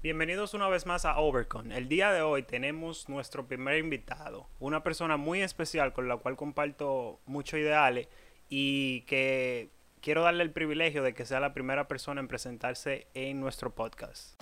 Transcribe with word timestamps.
Bienvenidos 0.00 0.54
una 0.54 0.68
vez 0.68 0.86
más 0.86 1.04
a 1.04 1.18
Overcon. 1.18 1.72
El 1.72 1.88
día 1.88 2.12
de 2.12 2.22
hoy 2.22 2.44
tenemos 2.44 3.08
nuestro 3.08 3.48
primer 3.48 3.78
invitado, 3.78 4.48
una 4.60 4.84
persona 4.84 5.16
muy 5.16 5.42
especial 5.42 5.92
con 5.92 6.06
la 6.06 6.18
cual 6.18 6.36
comparto 6.36 7.18
muchos 7.26 7.58
ideales 7.58 8.06
y 8.48 9.00
que 9.06 9.70
quiero 10.00 10.22
darle 10.22 10.44
el 10.44 10.52
privilegio 10.52 11.02
de 11.02 11.14
que 11.14 11.26
sea 11.26 11.40
la 11.40 11.52
primera 11.52 11.88
persona 11.88 12.20
en 12.20 12.28
presentarse 12.28 13.08
en 13.14 13.40
nuestro 13.40 13.74
podcast. 13.74 14.40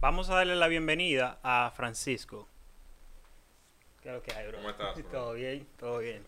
Vamos 0.00 0.28
a 0.28 0.34
darle 0.34 0.56
la 0.56 0.66
bienvenida 0.66 1.38
a 1.44 1.72
Francisco. 1.76 2.48
¿Qué 4.04 4.10
es 4.10 4.16
lo 4.16 4.22
que 4.22 4.34
hay, 4.34 4.46
bro? 4.48 4.58
¿Cómo 4.58 4.68
estás, 4.68 4.94
bro? 4.98 5.04
Todo 5.10 5.32
bien, 5.32 5.66
todo 5.78 5.98
bien. 6.00 6.22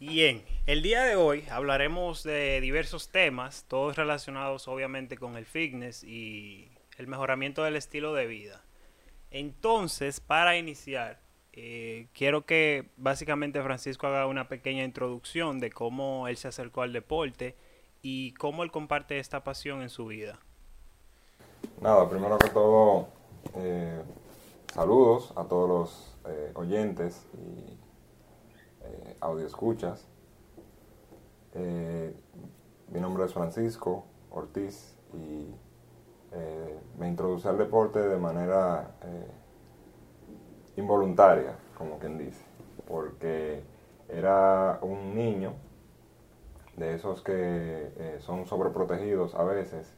Bien, 0.00 0.42
el 0.66 0.80
día 0.80 1.02
de 1.02 1.14
hoy 1.14 1.44
hablaremos 1.50 2.22
de 2.22 2.62
diversos 2.62 3.10
temas, 3.10 3.66
todos 3.68 3.96
relacionados 3.96 4.66
obviamente 4.66 5.18
con 5.18 5.36
el 5.36 5.44
fitness 5.44 6.02
y 6.04 6.70
el 6.96 7.06
mejoramiento 7.06 7.64
del 7.64 7.76
estilo 7.76 8.14
de 8.14 8.26
vida. 8.26 8.62
Entonces, 9.30 10.20
para 10.20 10.56
iniciar, 10.56 11.20
eh, 11.52 12.06
quiero 12.14 12.46
que 12.46 12.88
básicamente 12.96 13.62
Francisco 13.62 14.06
haga 14.06 14.26
una 14.26 14.48
pequeña 14.48 14.84
introducción 14.84 15.60
de 15.60 15.70
cómo 15.70 16.28
él 16.28 16.38
se 16.38 16.48
acercó 16.48 16.80
al 16.80 16.94
deporte 16.94 17.56
y 18.00 18.32
cómo 18.32 18.62
él 18.62 18.70
comparte 18.70 19.18
esta 19.18 19.44
pasión 19.44 19.82
en 19.82 19.90
su 19.90 20.06
vida. 20.06 20.38
Nada, 21.82 22.08
primero 22.08 22.38
que 22.38 22.48
todo, 22.48 23.08
eh, 23.54 24.02
saludos 24.72 25.32
a 25.36 25.44
todos 25.44 25.68
los 25.68 26.18
eh, 26.26 26.52
oyentes 26.54 27.26
y 27.34 27.78
eh, 28.84 29.16
audioescuchas. 29.20 30.06
Eh, 31.54 32.14
mi 32.92 33.00
nombre 33.00 33.24
es 33.24 33.34
Francisco 33.34 34.04
Ortiz 34.30 34.96
y 35.12 35.54
eh, 36.32 36.78
me 36.98 37.08
introducí 37.08 37.48
al 37.48 37.58
deporte 37.58 37.98
de 37.98 38.18
manera 38.18 38.94
involuntaria, 40.76 41.56
como 41.76 41.98
quien 41.98 42.18
dice, 42.18 42.44
porque 42.86 43.62
era 44.08 44.78
un 44.82 45.14
niño 45.14 45.54
de 46.76 46.94
esos 46.94 47.22
que 47.22 48.18
son 48.20 48.46
sobreprotegidos 48.46 49.34
a 49.34 49.42
veces 49.42 49.92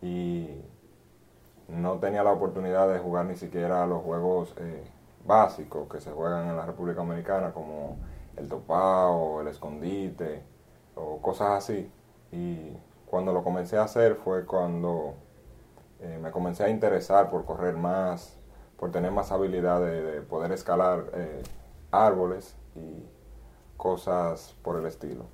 y 0.00 0.48
no 1.68 1.98
tenía 1.98 2.22
la 2.22 2.32
oportunidad 2.32 2.88
de 2.92 2.98
jugar 2.98 3.26
ni 3.26 3.36
siquiera 3.36 3.86
los 3.86 4.02
juegos 4.02 4.54
eh, 4.58 4.84
básicos 5.26 5.88
que 5.88 6.00
se 6.00 6.10
juegan 6.10 6.48
en 6.48 6.56
la 6.56 6.66
República 6.66 7.00
Dominicana 7.00 7.52
como 7.52 7.96
el 8.36 8.48
topao, 8.48 9.40
el 9.40 9.48
escondite 9.48 10.42
o 10.94 11.18
cosas 11.22 11.52
así. 11.64 11.90
Y 12.32 12.76
cuando 13.06 13.32
lo 13.32 13.42
comencé 13.42 13.78
a 13.78 13.84
hacer 13.84 14.16
fue 14.16 14.44
cuando 14.44 15.14
eh, 16.00 16.18
me 16.20 16.30
comencé 16.30 16.64
a 16.64 16.68
interesar 16.68 17.30
por 17.30 17.44
correr 17.44 17.76
más, 17.76 18.36
por 18.78 18.90
tener 18.90 19.10
más 19.12 19.32
habilidad 19.32 19.80
de, 19.80 20.02
de 20.02 20.20
poder 20.20 20.52
escalar 20.52 21.04
eh, 21.14 21.42
árboles 21.90 22.56
y 22.74 23.06
cosas 23.76 24.54
por 24.62 24.76
el 24.78 24.86
estilo. 24.86 25.24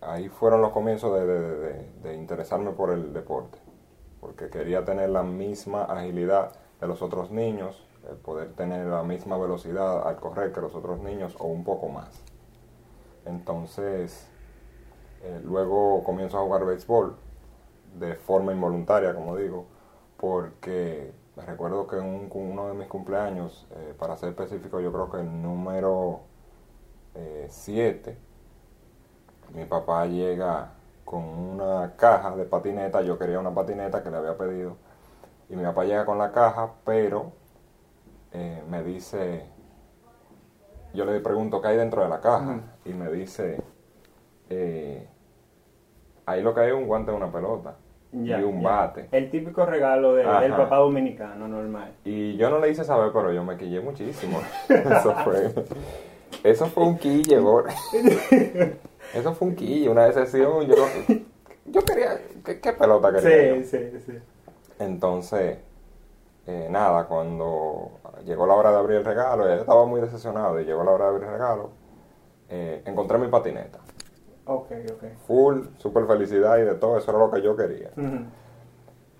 Ahí 0.00 0.28
fueron 0.28 0.60
los 0.62 0.72
comienzos 0.72 1.14
de, 1.14 1.26
de- 1.26 1.56
de- 1.58 1.92
de 2.02 2.14
interesarme 2.14 2.72
por 2.72 2.90
el 2.90 3.12
deporte, 3.12 3.58
porque 4.22 4.48
quería 4.50 4.84
tener 4.84 5.10
la 5.10 5.24
misma 5.24 5.82
agilidad 5.82 6.52
de 6.80 6.86
los 6.86 7.02
otros 7.02 7.32
niños, 7.32 7.84
eh, 8.04 8.14
poder 8.24 8.52
tener 8.52 8.86
la 8.86 9.02
misma 9.02 9.36
velocidad 9.36 10.06
al 10.06 10.14
correr 10.20 10.52
que 10.52 10.60
los 10.60 10.76
otros 10.76 11.00
niños 11.00 11.34
o 11.40 11.46
un 11.48 11.64
poco 11.64 11.88
más. 11.88 12.22
Entonces, 13.26 14.28
eh, 15.24 15.40
luego 15.44 16.04
comienzo 16.04 16.38
a 16.38 16.42
jugar 16.42 16.64
béisbol 16.64 17.16
de 17.98 18.14
forma 18.14 18.52
involuntaria, 18.52 19.12
como 19.12 19.36
digo, 19.36 19.66
porque 20.18 21.12
me 21.36 21.44
recuerdo 21.44 21.88
que 21.88 21.96
en 21.96 22.04
un- 22.04 22.30
uno 22.32 22.68
de 22.68 22.74
mis 22.74 22.86
cumpleaños, 22.86 23.66
eh, 23.72 23.92
para 23.98 24.16
ser 24.16 24.28
específico, 24.28 24.78
yo 24.80 24.92
creo 24.92 25.10
que 25.10 25.18
el 25.18 25.42
número 25.42 26.20
7, 27.48 28.16
mi 29.52 29.64
papá 29.66 30.06
llega 30.06 30.70
con 31.12 31.24
una 31.24 31.92
caja 31.94 32.34
de 32.34 32.44
patineta, 32.46 33.02
yo 33.02 33.18
quería 33.18 33.38
una 33.38 33.50
patineta 33.54 34.02
que 34.02 34.10
le 34.10 34.16
había 34.16 34.38
pedido, 34.38 34.76
y 35.50 35.56
mi 35.56 35.62
papá 35.62 35.84
llega 35.84 36.06
con 36.06 36.16
la 36.16 36.32
caja, 36.32 36.70
pero 36.86 37.32
eh, 38.32 38.62
me 38.70 38.82
dice, 38.82 39.44
yo 40.94 41.04
le 41.04 41.20
pregunto 41.20 41.60
qué 41.60 41.68
hay 41.68 41.76
dentro 41.76 42.02
de 42.02 42.08
la 42.08 42.22
caja, 42.22 42.60
y 42.86 42.94
me 42.94 43.10
dice, 43.12 43.60
eh, 44.48 45.06
ahí 46.24 46.42
lo 46.42 46.54
que 46.54 46.60
hay 46.62 46.68
es 46.68 46.74
un 46.74 46.86
guante 46.86 47.10
de 47.10 47.16
una 47.18 47.30
pelota 47.30 47.74
Ya, 48.12 48.40
y 48.40 48.44
un 48.44 48.62
ya. 48.62 48.70
bate. 48.70 49.08
El 49.12 49.30
típico 49.30 49.66
regalo 49.66 50.14
de- 50.14 50.24
del 50.24 50.52
papá 50.54 50.76
dominicano, 50.76 51.46
normal. 51.46 51.92
Y 52.06 52.38
yo 52.38 52.48
no 52.48 52.58
le 52.58 52.70
hice 52.70 52.84
saber, 52.84 53.10
pero 53.12 53.34
yo 53.34 53.44
me 53.44 53.58
quillé 53.58 53.80
muchísimo. 53.80 54.40
Eso 54.70 55.14
fue. 55.24 55.52
Eso 56.42 56.66
fue 56.68 56.84
un 56.84 56.96
quille. 56.96 57.38
Eso 59.14 59.34
fue 59.34 59.48
un 59.48 59.54
quille, 59.56 59.88
una 59.88 60.04
decepción. 60.06 60.66
Yo, 60.66 60.74
yo 61.66 61.84
quería. 61.84 62.18
¿Qué, 62.44 62.60
qué 62.60 62.72
pelota 62.72 63.12
quería? 63.12 63.56
yo? 63.56 63.62
Sí, 63.62 63.90
sí, 63.90 64.00
sí. 64.06 64.18
Entonces, 64.78 65.58
eh, 66.46 66.68
nada, 66.70 67.06
cuando 67.06 67.92
llegó 68.24 68.46
la 68.46 68.54
hora 68.54 68.70
de 68.72 68.78
abrir 68.78 68.98
el 68.98 69.04
regalo, 69.04 69.46
ya 69.46 69.56
estaba 69.56 69.86
muy 69.86 70.00
decepcionado 70.00 70.60
y 70.60 70.64
llegó 70.64 70.82
la 70.82 70.90
hora 70.92 71.04
de 71.04 71.10
abrir 71.10 71.28
el 71.28 71.32
regalo, 71.34 71.70
eh, 72.48 72.82
encontré 72.86 73.18
mi 73.18 73.28
patineta. 73.28 73.78
Ok, 74.46 74.72
ok. 74.92 75.04
Full, 75.26 75.60
super 75.78 76.06
felicidad 76.06 76.58
y 76.58 76.62
de 76.62 76.74
todo, 76.74 76.98
eso 76.98 77.10
era 77.10 77.20
lo 77.20 77.30
que 77.30 77.42
yo 77.42 77.56
quería. 77.56 77.90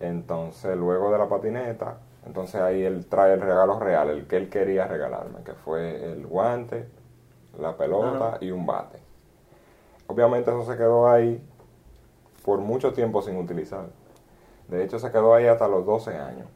Entonces, 0.00 0.76
luego 0.76 1.12
de 1.12 1.18
la 1.18 1.28
patineta, 1.28 1.98
entonces 2.26 2.60
ahí 2.60 2.82
él 2.82 3.06
trae 3.06 3.34
el 3.34 3.40
regalo 3.40 3.78
real, 3.78 4.10
el 4.10 4.26
que 4.26 4.36
él 4.36 4.48
quería 4.50 4.86
regalarme, 4.88 5.44
que 5.44 5.52
fue 5.52 6.12
el 6.12 6.26
guante, 6.26 6.88
la 7.58 7.76
pelota 7.76 8.38
y 8.40 8.50
un 8.50 8.66
bate. 8.66 8.98
Obviamente 10.12 10.50
eso 10.50 10.64
se 10.70 10.76
quedó 10.76 11.08
ahí 11.08 11.42
por 12.44 12.58
mucho 12.58 12.92
tiempo 12.92 13.22
sin 13.22 13.36
utilizar. 13.36 13.86
De 14.68 14.84
hecho, 14.84 14.98
se 14.98 15.10
quedó 15.10 15.34
ahí 15.34 15.46
hasta 15.46 15.68
los 15.68 15.86
12 15.86 16.14
años, 16.14 16.48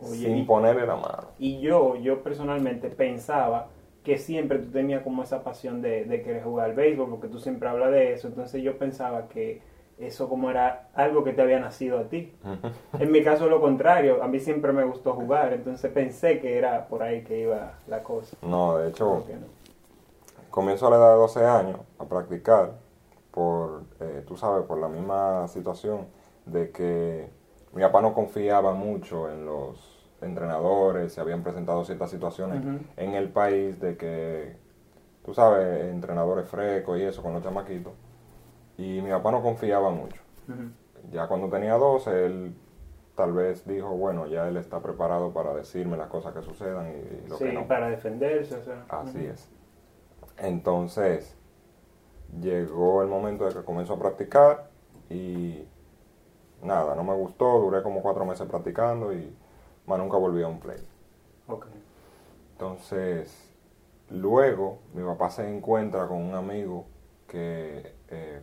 Oye, 0.00 0.16
sin 0.16 0.38
y- 0.38 0.42
ponerle 0.44 0.86
la 0.86 0.96
mano. 0.96 1.28
Y 1.38 1.60
yo, 1.60 1.96
yo 1.96 2.22
personalmente 2.22 2.88
pensaba 2.90 3.68
que 4.04 4.18
siempre 4.18 4.58
tú 4.58 4.70
tenías 4.70 5.02
como 5.02 5.22
esa 5.22 5.42
pasión 5.44 5.80
de, 5.82 6.04
de 6.04 6.22
querer 6.22 6.42
jugar 6.42 6.70
al 6.70 6.76
béisbol, 6.76 7.10
porque 7.10 7.28
tú 7.28 7.38
siempre 7.38 7.68
hablas 7.68 7.90
de 7.92 8.12
eso, 8.12 8.28
entonces 8.28 8.62
yo 8.62 8.76
pensaba 8.78 9.28
que 9.28 9.60
eso 9.98 10.28
como 10.28 10.50
era 10.50 10.88
algo 10.94 11.24
que 11.24 11.32
te 11.32 11.42
había 11.42 11.58
nacido 11.60 11.98
a 11.98 12.04
ti. 12.04 12.32
En 12.98 13.10
mi 13.10 13.22
caso 13.22 13.48
lo 13.48 13.60
contrario, 13.60 14.22
a 14.22 14.28
mí 14.28 14.40
siempre 14.40 14.72
me 14.72 14.84
gustó 14.84 15.12
jugar, 15.14 15.52
entonces 15.52 15.90
pensé 15.92 16.38
que 16.40 16.56
era 16.58 16.86
por 16.88 17.02
ahí 17.02 17.22
que 17.22 17.40
iba 17.40 17.74
la 17.88 18.02
cosa. 18.02 18.36
No, 18.42 18.78
de 18.78 18.88
hecho, 18.90 19.08
¿Por 19.10 19.24
qué 19.24 19.34
no? 19.34 19.46
Comienzo 20.58 20.88
a 20.88 20.90
la 20.90 20.96
edad 20.96 21.10
de 21.12 21.18
12 21.18 21.46
años 21.46 21.80
a 22.00 22.04
practicar 22.06 22.72
por, 23.30 23.84
eh, 24.00 24.24
tú 24.26 24.36
sabes, 24.36 24.64
por 24.66 24.78
la 24.78 24.88
misma 24.88 25.46
situación 25.46 26.08
de 26.46 26.72
que 26.72 27.30
mi 27.72 27.82
papá 27.82 28.02
no 28.02 28.12
confiaba 28.12 28.72
mucho 28.74 29.30
en 29.30 29.46
los 29.46 30.04
entrenadores, 30.20 31.12
se 31.12 31.20
habían 31.20 31.44
presentado 31.44 31.84
ciertas 31.84 32.10
situaciones 32.10 32.60
en 32.96 33.14
el 33.14 33.28
país 33.28 33.78
de 33.78 33.96
que, 33.96 34.56
tú 35.24 35.32
sabes, 35.32 35.84
entrenadores 35.92 36.48
frescos 36.48 36.98
y 36.98 37.02
eso 37.02 37.22
con 37.22 37.34
los 37.34 37.42
chamaquitos. 37.44 37.92
Y 38.76 39.00
mi 39.00 39.10
papá 39.10 39.30
no 39.30 39.40
confiaba 39.42 39.90
mucho. 39.90 40.20
Ya 41.12 41.28
cuando 41.28 41.48
tenía 41.48 41.74
12, 41.74 42.26
él 42.26 42.54
tal 43.14 43.32
vez 43.32 43.64
dijo, 43.64 43.90
bueno, 43.90 44.26
ya 44.26 44.48
él 44.48 44.56
está 44.56 44.80
preparado 44.80 45.32
para 45.32 45.54
decirme 45.54 45.96
las 45.96 46.08
cosas 46.08 46.34
que 46.34 46.42
sucedan 46.42 46.88
y, 46.88 47.24
y 47.24 47.28
lo 47.28 47.36
Sí, 47.36 47.44
que 47.44 47.52
no. 47.52 47.68
para 47.68 47.88
defenderse, 47.90 48.56
o 48.56 48.62
sea. 48.64 48.84
Así 48.88 49.24
es. 49.24 49.48
Entonces, 50.38 51.36
llegó 52.40 53.02
el 53.02 53.08
momento 53.08 53.46
de 53.46 53.54
que 53.54 53.64
comenzó 53.64 53.94
a 53.94 53.98
practicar 53.98 54.70
y 55.10 55.66
nada, 56.62 56.94
no 56.94 57.04
me 57.04 57.14
gustó, 57.14 57.58
duré 57.60 57.82
como 57.82 58.02
cuatro 58.02 58.24
meses 58.24 58.46
practicando 58.46 59.12
y 59.12 59.34
más 59.86 59.98
nunca 59.98 60.16
volví 60.16 60.42
a 60.42 60.48
un 60.48 60.60
play. 60.60 60.78
Ok. 61.48 61.66
Entonces, 62.52 63.52
luego 64.10 64.80
mi 64.94 65.02
papá 65.02 65.30
se 65.30 65.48
encuentra 65.48 66.06
con 66.06 66.18
un 66.18 66.34
amigo 66.34 66.86
que 67.26 67.94
eh, 68.08 68.40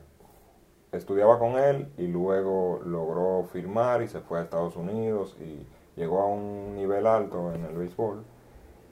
estudiaba 0.91 1.39
con 1.39 1.57
él 1.57 1.91
y 1.97 2.07
luego 2.07 2.81
logró 2.85 3.43
firmar 3.51 4.01
y 4.01 4.07
se 4.07 4.21
fue 4.21 4.39
a 4.39 4.43
Estados 4.43 4.75
Unidos 4.75 5.35
y 5.39 5.65
llegó 5.99 6.21
a 6.21 6.27
un 6.27 6.75
nivel 6.75 7.05
alto 7.07 7.53
en 7.53 7.65
el 7.65 7.75
béisbol 7.75 8.23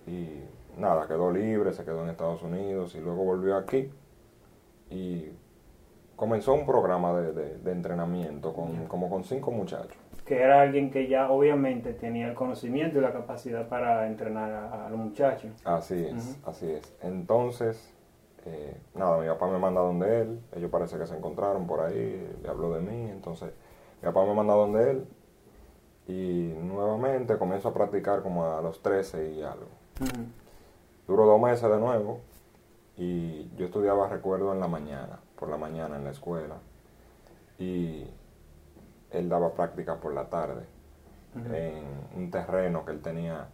y 0.07 0.41
nada, 0.77 1.07
quedó 1.07 1.31
libre, 1.31 1.73
se 1.73 1.83
quedó 1.83 2.03
en 2.03 2.09
Estados 2.09 2.41
Unidos 2.43 2.95
y 2.95 2.99
luego 2.99 3.23
volvió 3.23 3.55
aquí 3.57 3.89
y 4.89 5.29
comenzó 6.15 6.53
un 6.53 6.65
programa 6.65 7.13
de, 7.13 7.33
de- 7.33 7.57
de 7.57 7.71
entrenamiento 7.71 8.53
con, 8.53 8.85
como 8.87 9.09
con 9.09 9.23
cinco 9.23 9.51
muchachos. 9.51 9.97
Que 10.25 10.41
era 10.41 10.61
alguien 10.61 10.89
que 10.89 11.07
ya 11.07 11.29
obviamente 11.29 11.93
tenía 11.93 12.27
el 12.29 12.33
conocimiento 12.33 12.97
y 12.97 13.01
la 13.01 13.11
capacidad 13.11 13.67
para 13.67 14.07
entrenar 14.07 14.51
a, 14.51 14.85
a 14.85 14.89
los 14.89 14.97
muchachos. 14.99 15.51
Así 15.65 16.05
es, 16.05 16.39
así 16.45 16.71
es. 16.71 16.93
Entonces, 17.01 17.93
eh, 18.45 18.77
nada, 18.95 19.19
mi 19.21 19.27
papá 19.27 19.47
me 19.47 19.57
manda 19.59 19.81
donde 19.81 20.21
él, 20.21 20.39
ellos 20.55 20.69
parece 20.71 20.97
que 20.97 21.07
se 21.07 21.17
encontraron 21.17 21.67
por 21.67 21.81
ahí, 21.81 22.35
le 22.41 22.49
habló 22.49 22.73
de 22.73 22.79
mí, 22.81 23.09
entonces 23.09 23.51
mi 24.01 24.05
papá 24.07 24.25
me 24.25 24.33
manda 24.33 24.53
donde 24.53 24.91
él 24.91 25.05
y 26.07 26.53
nuevamente 26.61 27.37
comienzo 27.37 27.69
a 27.69 27.73
practicar 27.73 28.21
como 28.21 28.45
a 28.45 28.61
los 28.61 28.81
13 28.81 29.31
y 29.31 29.41
algo. 29.41 29.67
Duró 31.07 31.25
dos 31.25 31.41
meses 31.41 31.69
de 31.69 31.77
nuevo 31.77 32.21
y 32.97 33.49
yo 33.57 33.65
estudiaba, 33.65 34.07
recuerdo, 34.07 34.53
en 34.53 34.59
la 34.59 34.67
mañana, 34.67 35.19
por 35.37 35.49
la 35.49 35.57
mañana 35.57 35.97
en 35.97 36.03
la 36.05 36.11
escuela 36.11 36.55
y 37.59 38.05
él 39.11 39.29
daba 39.29 39.53
prácticas 39.53 39.97
por 39.99 40.13
la 40.13 40.29
tarde 40.29 40.65
en 41.55 41.85
un 42.15 42.29
terreno 42.31 42.85
que 42.85 42.91
él 42.91 43.01
tenía 43.01 43.47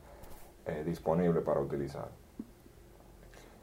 eh, 0.66 0.84
disponible 0.86 1.42
para 1.42 1.60
utilizar. 1.62 2.10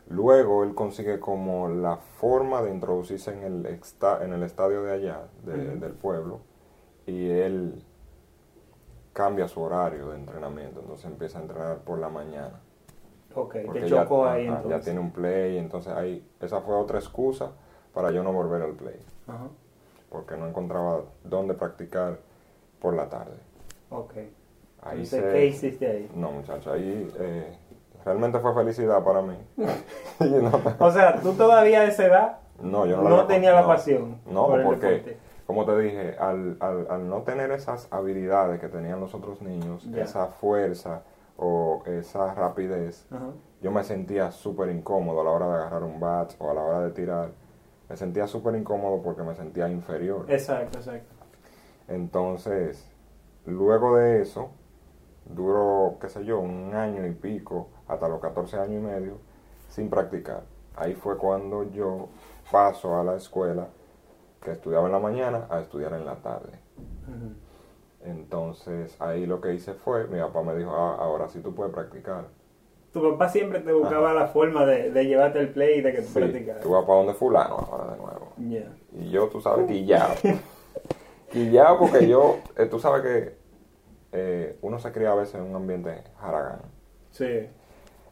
Luego 0.09 0.63
él 0.65 0.75
consigue 0.75 1.19
como 1.21 1.69
la 1.69 1.97
forma 1.97 2.63
de 2.63 2.71
introducirse 2.73 3.33
en 3.33 3.43
el, 3.43 3.67
esta- 3.67 4.25
en 4.25 4.33
el 4.33 4.43
estadio 4.43 4.83
de 4.83 4.93
allá, 4.93 5.27
de- 5.45 5.77
del 5.81 5.93
pueblo, 5.93 6.41
y 7.07 7.29
él 7.29 7.83
cambia 9.13 9.49
su 9.49 9.61
horario 9.63 10.11
de 10.11 10.17
entrenamiento, 10.17 10.81
entonces 10.81 11.07
empieza 11.07 11.39
a 11.39 11.43
entrenar 11.43 11.79
por 11.79 11.99
la 11.99 12.09
mañana. 12.09 12.61
Ok, 13.37 13.57
Porque 13.67 13.81
te 13.81 13.89
ya- 13.91 14.03
chocó 14.03 14.27
ahí 14.27 14.47
ajá, 14.47 14.57
entonces. 14.57 14.81
ya 14.81 14.85
tiene 14.85 15.01
un 15.01 15.11
play, 15.13 15.59
entonces 15.59 15.93
ahí, 15.93 16.27
esa 16.41 16.61
fue 16.63 16.75
otra 16.75 16.99
excusa 16.99 17.53
para 17.95 18.11
yo 18.11 18.23
no 18.23 18.33
volver 18.33 18.63
al 18.63 18.73
play, 18.73 18.99
Ajá. 19.29 19.49
porque 20.11 20.37
no 20.37 20.49
encontraba 20.49 21.03
dónde 21.23 21.55
practicar 21.55 22.19
por 22.81 22.95
la 22.95 23.09
tarde. 23.09 23.37
Ok. 23.91 24.13
Ahí 24.83 25.03
Entonces, 25.03 25.09
se- 25.25 25.33
¿qué 25.33 25.47
hiciste 25.47 25.87
ahí? 25.87 26.11
No, 26.15 26.31
muchacho, 26.33 26.73
ahí 26.73 27.13
eh, 27.19 27.57
realmente 28.05 28.39
fue 28.39 28.55
felicidad 28.55 29.03
para 29.05 29.21
mí. 29.23 29.37
No, 30.21 30.51
O 30.87 30.91
sea, 30.91 31.21
tú 31.21 31.35
todavía 31.35 31.81
a 31.83 31.85
esa 31.85 32.07
edad 32.07 32.39
no, 32.59 32.87
yo 32.87 32.97
no, 32.97 33.03
no, 33.11 33.17
la 33.19 33.27
tenía 33.27 33.53
la 33.53 33.67
pasión. 33.67 34.19
No, 34.25 34.47
por 34.47 34.63
porque, 34.65 35.19
como 35.47 35.67
te 35.67 35.79
dije, 35.79 36.17
al, 36.19 36.57
al, 36.61 36.87
al 36.91 37.09
no 37.11 37.21
tener 37.23 37.51
esas 37.51 37.87
habilidades 37.93 38.59
que 38.61 38.69
tenían 38.69 38.99
los 38.99 39.15
otros 39.15 39.43
niños, 39.43 39.85
Ya. 39.91 40.05
esa 40.05 40.29
fuerza 40.29 41.03
o 41.37 41.83
esa 41.87 42.35
rapidez, 42.35 43.07
Ajá. 43.11 43.31
yo 43.61 43.71
me 43.71 43.85
sentía 43.85 44.31
súper 44.31 44.71
incómodo 44.71 45.21
a 45.21 45.25
la 45.25 45.31
hora 45.31 45.49
de 45.49 45.55
agarrar 45.55 45.83
un 45.83 46.01
bat 46.01 46.33
o 46.39 46.51
a 46.51 46.55
la 46.55 46.63
hora 46.63 46.81
de 46.81 46.91
tirar. 46.91 47.31
Me 47.89 47.97
sentía 47.97 48.27
súper 48.27 48.55
incómodo 48.57 49.03
porque 49.03 49.23
me 49.23 49.35
sentía 49.35 49.69
inferior. 49.69 50.27
Exacto, 50.29 50.79
exacto. 50.79 51.15
Entonces, 51.89 52.85
luego 53.45 53.97
de 53.97 54.23
eso, 54.23 54.51
duró, 55.25 55.99
qué 56.01 56.09
sé 56.09 56.25
yo, 56.25 56.41
un 56.41 56.75
año 56.75 57.07
y 57.07 57.13
pico, 57.13 57.69
hasta 57.87 58.09
los 58.09 58.21
14 58.21 58.57
años 58.57 58.83
y 58.83 58.87
medio, 58.87 59.19
sin 59.69 59.89
practicar. 59.89 60.43
Ahí 60.75 60.95
fue 60.95 61.17
cuando 61.17 61.65
yo 61.71 62.09
paso 62.51 62.99
a 62.99 63.05
la 63.05 63.17
escuela, 63.17 63.69
que 64.43 64.53
estudiaba 64.53 64.87
en 64.87 64.93
la 64.93 64.99
mañana, 64.99 65.47
a 65.51 65.61
estudiar 65.61 65.93
en 65.95 66.05
la 66.05 66.17
tarde. 66.17 66.59
Entonces, 68.07 68.97
ahí 69.01 69.27
lo 69.27 69.41
que 69.41 69.53
hice 69.55 69.75
fue, 69.75 70.07
mi 70.07 70.21
papá 70.21 70.43
me 70.43 70.55
dijo, 70.57 70.71
ah, 70.71 70.97
ahora 70.99 71.29
sí 71.29 71.41
tú 71.41 71.55
puedes 71.55 71.73
practicar. 71.75 72.25
Tu 72.93 73.03
papá 73.03 73.29
siempre 73.29 73.61
te 73.61 73.73
buscaba 73.73 74.15
la 74.15 74.29
forma 74.29 74.65
de, 74.65 74.91
de 74.91 75.05
llevarte 75.07 75.41
el 75.41 75.51
play 75.51 75.81
y 75.81 75.83
de 75.83 75.93
que 75.93 75.99
tú 76.03 76.09
Sí, 76.09 76.15
practicaras. 76.21 76.63
tú 76.63 76.71
vas 76.71 76.85
para 76.85 76.99
donde 76.99 77.15
fulano 77.15 77.57
ahora 77.59 77.93
de 77.93 77.97
nuevo. 77.99 78.33
Ya. 78.49 78.73
Y 78.93 79.11
yo, 79.11 79.29
tú 79.29 79.41
sabes, 79.41 79.67
quillado. 79.67 80.15
quillado 81.31 81.79
porque 81.79 82.09
yo, 82.09 82.39
eh, 82.57 82.67
tú 82.67 82.79
sabes 82.79 83.03
que 83.03 83.37
eh, 84.13 84.59
uno 84.63 84.79
se 84.79 84.93
cría 84.93 85.13
a 85.13 85.15
veces 85.17 85.35
en 85.35 85.43
un 85.43 85.57
ambiente 85.57 86.05
jaragán. 86.19 86.61
Sí. 87.11 87.49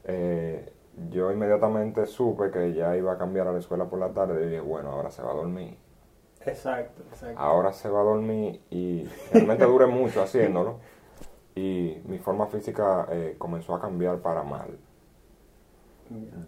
Eh, 0.05 0.73
yo 1.11 1.31
inmediatamente 1.33 2.05
supe 2.07 2.51
que 2.51 2.75
ya 2.75 2.97
iba 2.97 3.13
a 3.13 3.19
cambiar 3.19 3.49
a 3.49 3.53
la 3.53 3.59
escuela 3.61 3.87
por 3.87 3.99
la 3.99 4.11
tarde 4.13 4.43
y 4.45 4.49
dije, 4.49 4.61
bueno, 4.61 4.91
ahora 4.91 5.11
se 5.11 5.23
va 5.23 5.31
a 5.31 5.35
dormir. 5.35 5.77
Exacto, 6.47 7.03
exacto. 7.11 7.41
Ahora 7.41 7.73
se 7.73 7.89
va 7.89 8.01
a 8.01 8.05
dormir 8.05 8.61
y 8.71 9.09
realmente 9.33 9.65
duré 9.65 9.87
mucho 9.87 10.23
haciéndolo 10.23 10.79
y 11.55 12.01
mi 12.07 12.19
forma 12.19 12.47
física 12.47 13.07
eh, 13.11 13.37
comenzó 13.39 13.75
a 13.75 13.81
cambiar 13.81 14.19
para 14.19 14.43
mal. 14.43 14.79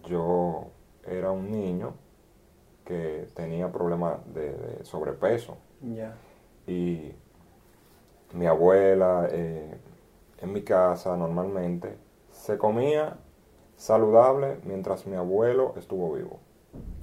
Yo 0.05 0.67
era 1.05 1.31
un 1.31 1.51
niño 1.51 1.93
que 2.85 3.27
tenía 3.33 3.71
problemas 3.71 4.17
de- 4.33 4.53
de 4.53 4.85
sobrepeso. 4.85 5.57
Ya. 5.81 6.15
y 6.65 7.13
mi 8.33 8.45
abuela 8.45 9.27
eh, 9.31 9.77
en 10.41 10.51
mi 10.53 10.61
casa 10.63 11.15
normalmente 11.15 11.97
se 12.31 12.57
comía 12.57 13.17
saludable 13.77 14.59
mientras 14.63 15.05
mi 15.07 15.15
abuelo 15.15 15.73
estuvo 15.77 16.11
vivo. 16.13 16.39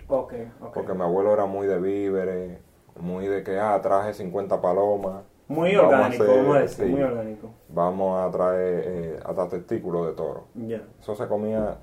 Ok, 0.08 0.34
ok. 0.60 0.74
Porque 0.74 0.92
mi 0.92 1.00
abuelo 1.02 1.32
era 1.32 1.46
muy 1.46 1.66
de 1.66 1.80
víveres, 1.80 2.58
muy 3.00 3.26
de 3.26 3.42
que, 3.42 3.58
ah, 3.58 3.78
traje 3.82 4.14
50 4.14 4.60
palomas. 4.60 5.24
Muy 5.46 5.76
vamos 5.76 5.92
a 5.92 5.96
orgánico, 5.96 6.22
hacer- 6.24 6.36
vamos 6.38 6.56
a 6.56 6.60
decir, 6.60 6.86
sí, 6.86 6.90
muy 6.92 7.02
orgánico. 7.02 7.50
Vamos 7.68 8.20
a 8.20 8.30
traer 8.30 8.84
eh, 8.86 9.20
hasta 9.24 9.48
testículos 9.48 10.06
de 10.06 10.12
toro. 10.14 10.44
Ya. 10.54 10.82
Eso 11.00 11.14
se 11.14 11.26
comía 11.28 11.76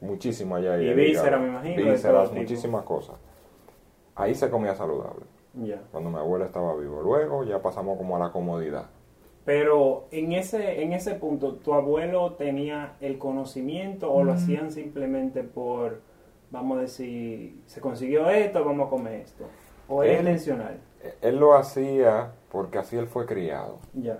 muchísimo 0.00 0.54
allá. 0.56 0.80
Y 0.80 0.94
vísceras, 0.94 1.40
me 1.40 1.48
imagino, 1.48 1.90
Vísceras, 1.90 2.32
muchísimas 2.32 2.84
cosas. 2.84 3.16
Ahí 4.14 4.34
se 4.34 4.50
comía 4.50 4.74
saludable, 4.74 5.24
cuando 5.92 6.10
mi 6.10 6.16
abuelo 6.16 6.44
estaba 6.44 6.74
vivo. 6.76 7.02
Luego 7.02 7.44
ya 7.44 7.60
pasamos 7.62 7.96
como 7.98 8.16
a 8.16 8.18
la 8.18 8.30
comodidad. 8.32 8.86
Pero 9.44 10.06
en 10.10 10.32
ese, 10.32 10.82
en 10.82 10.92
ese 10.92 11.14
punto, 11.14 11.54
¿tu 11.54 11.72
abuelo 11.72 12.34
tenía 12.34 12.94
el 13.00 13.18
conocimiento 13.18 14.12
o 14.12 14.22
lo 14.22 14.32
hacían 14.32 14.70
simplemente 14.72 15.42
por, 15.42 16.00
vamos 16.50 16.78
a 16.78 16.80
decir, 16.82 17.62
se 17.66 17.80
consiguió 17.80 18.28
esto, 18.28 18.64
vamos 18.64 18.88
a 18.88 18.90
comer 18.90 19.14
esto? 19.22 19.44
¿O 19.88 20.02
era 20.02 20.12
Él- 20.14 20.18
intencional? 20.20 20.78
Él 21.22 21.38
lo 21.38 21.54
hacía 21.54 22.32
porque 22.50 22.78
así 22.78 22.96
él 22.96 23.06
fue 23.06 23.24
criado. 23.26 23.78
Ya. 23.94 24.18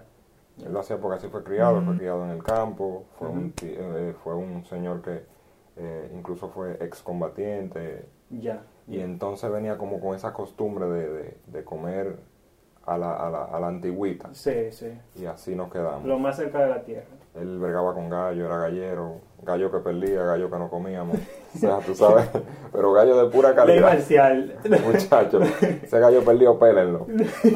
Él 0.65 0.73
lo 0.73 0.81
hacía 0.81 0.99
porque 0.99 1.19
así 1.19 1.29
fue 1.29 1.45
criado, 1.45 1.79
él 1.79 1.85
fue 1.85 1.97
criado 1.97 2.25
en 2.25 2.31
el 2.31 2.43
campo, 2.43 3.05
fue, 3.19 3.29
un, 3.29 3.53
eh, 3.63 4.15
fue 4.25 4.35
un 4.35 4.65
señor 4.65 5.03
que 5.03 5.23
eh, 5.77 6.11
incluso 6.15 6.49
fue 6.49 6.73
excombatiente 6.85 8.07
Ya. 8.31 8.63
y 8.89 8.99
entonces 9.01 9.51
venía 9.53 9.79
como 9.79 10.01
con 10.01 10.17
esa 10.17 10.33
costumbre 10.33 10.87
de, 10.87 11.09
de- 11.13 11.37
de 11.47 11.65
comer 11.65 12.17
a 12.85 12.97
la, 12.99 13.15
a, 13.15 13.31
la, 13.31 13.45
a 13.45 13.61
la 13.61 13.69
antigüita 13.69 14.31
Sí, 14.33 14.73
sí. 14.73 14.99
y 15.15 15.27
así 15.27 15.55
nos 15.55 15.71
quedamos. 15.71 16.05
Lo 16.05 16.19
más 16.19 16.37
cerca 16.37 16.61
de 16.65 16.71
la 16.71 16.83
tierra. 16.83 17.07
Él 17.35 17.59
vergaba 17.61 17.95
con 17.95 18.09
gallo, 18.11 18.47
era 18.47 18.57
gallero, 18.59 19.21
gallo 19.43 19.71
que 19.71 19.79
perdía, 19.79 20.23
gallo 20.25 20.51
que 20.51 20.59
no 20.59 20.69
comíamos, 20.71 21.19
o 21.55 21.59
sea, 21.59 21.79
tú 21.79 21.95
sabes, 21.95 22.29
pero 22.73 22.93
gallo 22.93 23.25
de 23.25 23.31
pura 23.31 23.55
calidad. 23.55 23.83
marcial. 23.83 24.57
Muchachos, 24.87 25.49
ese 25.83 25.99
gallo 25.99 26.25
perdido, 26.25 26.59
pélenlo. 26.59 27.07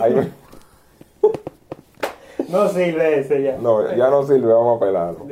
Ahí 0.00 0.32
no 2.52 2.68
sirve 2.68 3.20
ese 3.20 3.42
ya. 3.42 3.56
No, 3.56 3.94
ya 3.94 4.10
no 4.10 4.22
sirve, 4.24 4.52
vamos 4.52 4.76
a 4.76 4.84
pelarlo. 4.84 5.26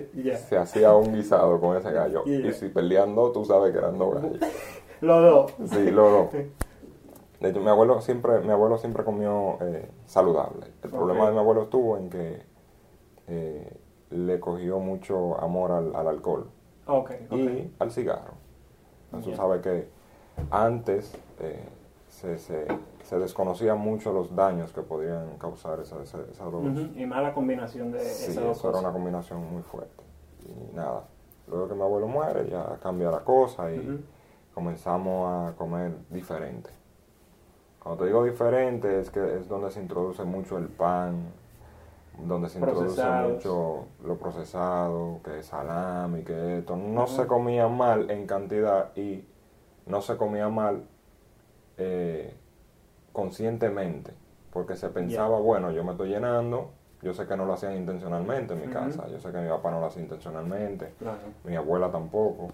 Se 0.48 0.56
hacía 0.56 0.94
un 0.94 1.14
guisado 1.14 1.60
con 1.60 1.76
ese 1.76 1.92
gallo. 1.92 2.24
Y 2.26 2.50
si 2.52 2.68
perdían 2.68 3.14
dos, 3.14 3.32
tú 3.32 3.44
sabes 3.44 3.72
que 3.72 3.78
eran 3.78 3.98
dos 3.98 4.14
gallos. 4.14 4.38
Los 5.00 5.22
dos. 5.22 5.70
Sí, 5.70 5.90
los 5.90 6.12
dos. 6.12 6.32
De 7.40 7.48
hecho, 7.48 7.60
mi 7.60 7.68
abuelo 7.68 8.02
siempre, 8.02 8.40
mi 8.40 8.50
abuelo 8.50 8.76
siempre 8.76 9.02
comió 9.02 9.56
eh, 9.62 9.88
saludable. 10.04 10.66
El 10.82 10.90
problema 10.90 11.24
de 11.26 11.32
mi 11.32 11.38
abuelo 11.38 11.62
estuvo 11.62 11.96
en 11.96 12.10
que 12.10 12.42
eh, 13.28 13.72
le 14.10 14.40
cogió 14.40 14.78
mucho 14.78 15.40
amor 15.40 15.72
al, 15.72 15.96
al 15.96 16.06
alcohol 16.06 16.50
y 17.30 17.70
al 17.78 17.90
cigarro. 17.92 18.34
Entonces, 19.12 19.36
sabe 19.36 19.60
que 19.60 19.88
antes 20.50 21.12
eh, 21.40 21.64
se, 22.08 22.38
se, 22.38 22.66
se 23.04 23.18
desconocían 23.18 23.78
mucho 23.78 24.12
los 24.12 24.34
daños 24.34 24.72
que 24.72 24.82
podrían 24.82 25.36
causar 25.38 25.80
esa- 25.80 26.02
esa- 26.02 26.18
Ujú, 26.48 26.90
Y 26.96 27.06
mala 27.06 27.32
combinación 27.34 27.90
de 27.92 28.00
Sí, 28.00 28.30
esas 28.32 28.44
dos 28.44 28.58
eso 28.58 28.68
era 28.70 28.78
una 28.78 28.92
combinación 28.92 29.52
muy 29.52 29.62
fuerte. 29.62 30.02
Y 30.46 30.74
nada, 30.76 31.04
luego 31.48 31.68
que 31.68 31.74
mi 31.74 31.82
abuelo 31.82 32.06
muere, 32.08 32.48
ya 32.48 32.78
cambia 32.82 33.10
la 33.10 33.20
cosa 33.20 33.72
y 33.72 34.04
comenzamos 34.54 35.28
a 35.52 35.56
comer 35.56 35.92
diferente. 36.10 36.70
Cuando 37.82 38.02
te 38.02 38.06
digo 38.08 38.24
diferente, 38.24 39.00
es 39.00 39.10
que 39.10 39.38
es 39.38 39.48
donde 39.48 39.70
se 39.70 39.80
introduce 39.80 40.22
mucho 40.24 40.58
el 40.58 40.66
pan, 40.68 41.32
donde 42.18 42.48
se 42.48 42.58
introduce 42.58 43.02
mucho 43.04 43.86
lo 44.04 44.16
procesado, 44.16 45.20
que 45.24 45.38
es 45.38 45.46
salami, 45.46 46.22
que 46.22 46.58
esto. 46.58 46.76
No 46.76 47.06
se 47.06 47.26
comía 47.26 47.68
mal 47.68 48.10
en 48.10 48.26
cantidad 48.26 48.94
y 48.96 49.24
no 49.86 50.02
se 50.02 50.16
comía 50.16 50.48
mal 50.48 50.84
eh, 51.78 52.34
conscientemente, 53.12 54.12
porque 54.52 54.76
se 54.76 54.88
pensaba, 54.90 55.38
bueno, 55.38 55.70
yo 55.70 55.82
me 55.84 55.92
estoy 55.92 56.10
llenando, 56.10 56.70
yo 57.02 57.14
sé 57.14 57.26
que 57.26 57.36
no 57.36 57.46
lo 57.46 57.54
hacían 57.54 57.76
intencionalmente 57.76 58.54
en 58.54 58.60
mi 58.60 58.72
casa, 58.72 59.08
yo 59.08 59.18
sé 59.18 59.32
que 59.32 59.38
mi 59.38 59.48
papá 59.48 59.70
no 59.70 59.80
lo 59.80 59.86
hacía 59.86 60.02
intencionalmente, 60.02 60.92
Claro. 60.98 61.18
mi 61.44 61.56
abuela 61.56 61.90
tampoco. 61.90 62.48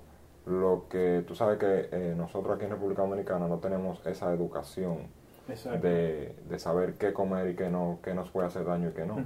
Lo 0.47 0.85
que 0.89 1.25
tú 1.27 1.35
sabes 1.35 1.59
que 1.59 1.89
eh, 1.91 2.15
nosotros 2.17 2.55
aquí 2.55 2.65
en 2.67 2.71
República 2.71 3.03
Dominicana 3.03 3.49
no 3.49 3.59
tenemos 3.59 4.01
esa 4.07 4.33
educación. 4.33 5.09
De, 5.49 6.35
de 6.49 6.59
saber 6.59 6.95
qué 6.95 7.13
comer 7.13 7.51
y 7.51 7.57
qué 7.57 7.69
no, 7.71 7.99
qué 8.03 8.15
nos 8.15 8.31
puede 8.31 8.47
hacer 8.49 8.65
daño 8.65 8.91
y 8.91 8.93
qué 8.93 9.07
no. 9.07 9.17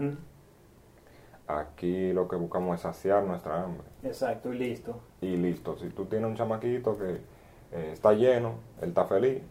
Aquí 1.46 2.12
lo 2.12 2.28
que 2.28 2.36
buscamos 2.36 2.76
es 2.76 2.82
saciar 2.82 3.24
nuestra 3.24 3.64
hambre. 3.64 3.86
Exacto, 4.04 4.52
y 4.52 4.58
listo. 4.58 5.00
Y 5.20 5.36
listo, 5.36 5.76
si 5.78 5.88
tú 5.88 6.04
tienes 6.04 6.28
un 6.28 6.36
chamaquito 6.36 6.96
que 6.96 7.18
eh, 7.72 7.90
está 7.92 8.12
lleno, 8.12 8.54
él 8.80 8.90
está 8.90 9.04
feliz, 9.04 9.42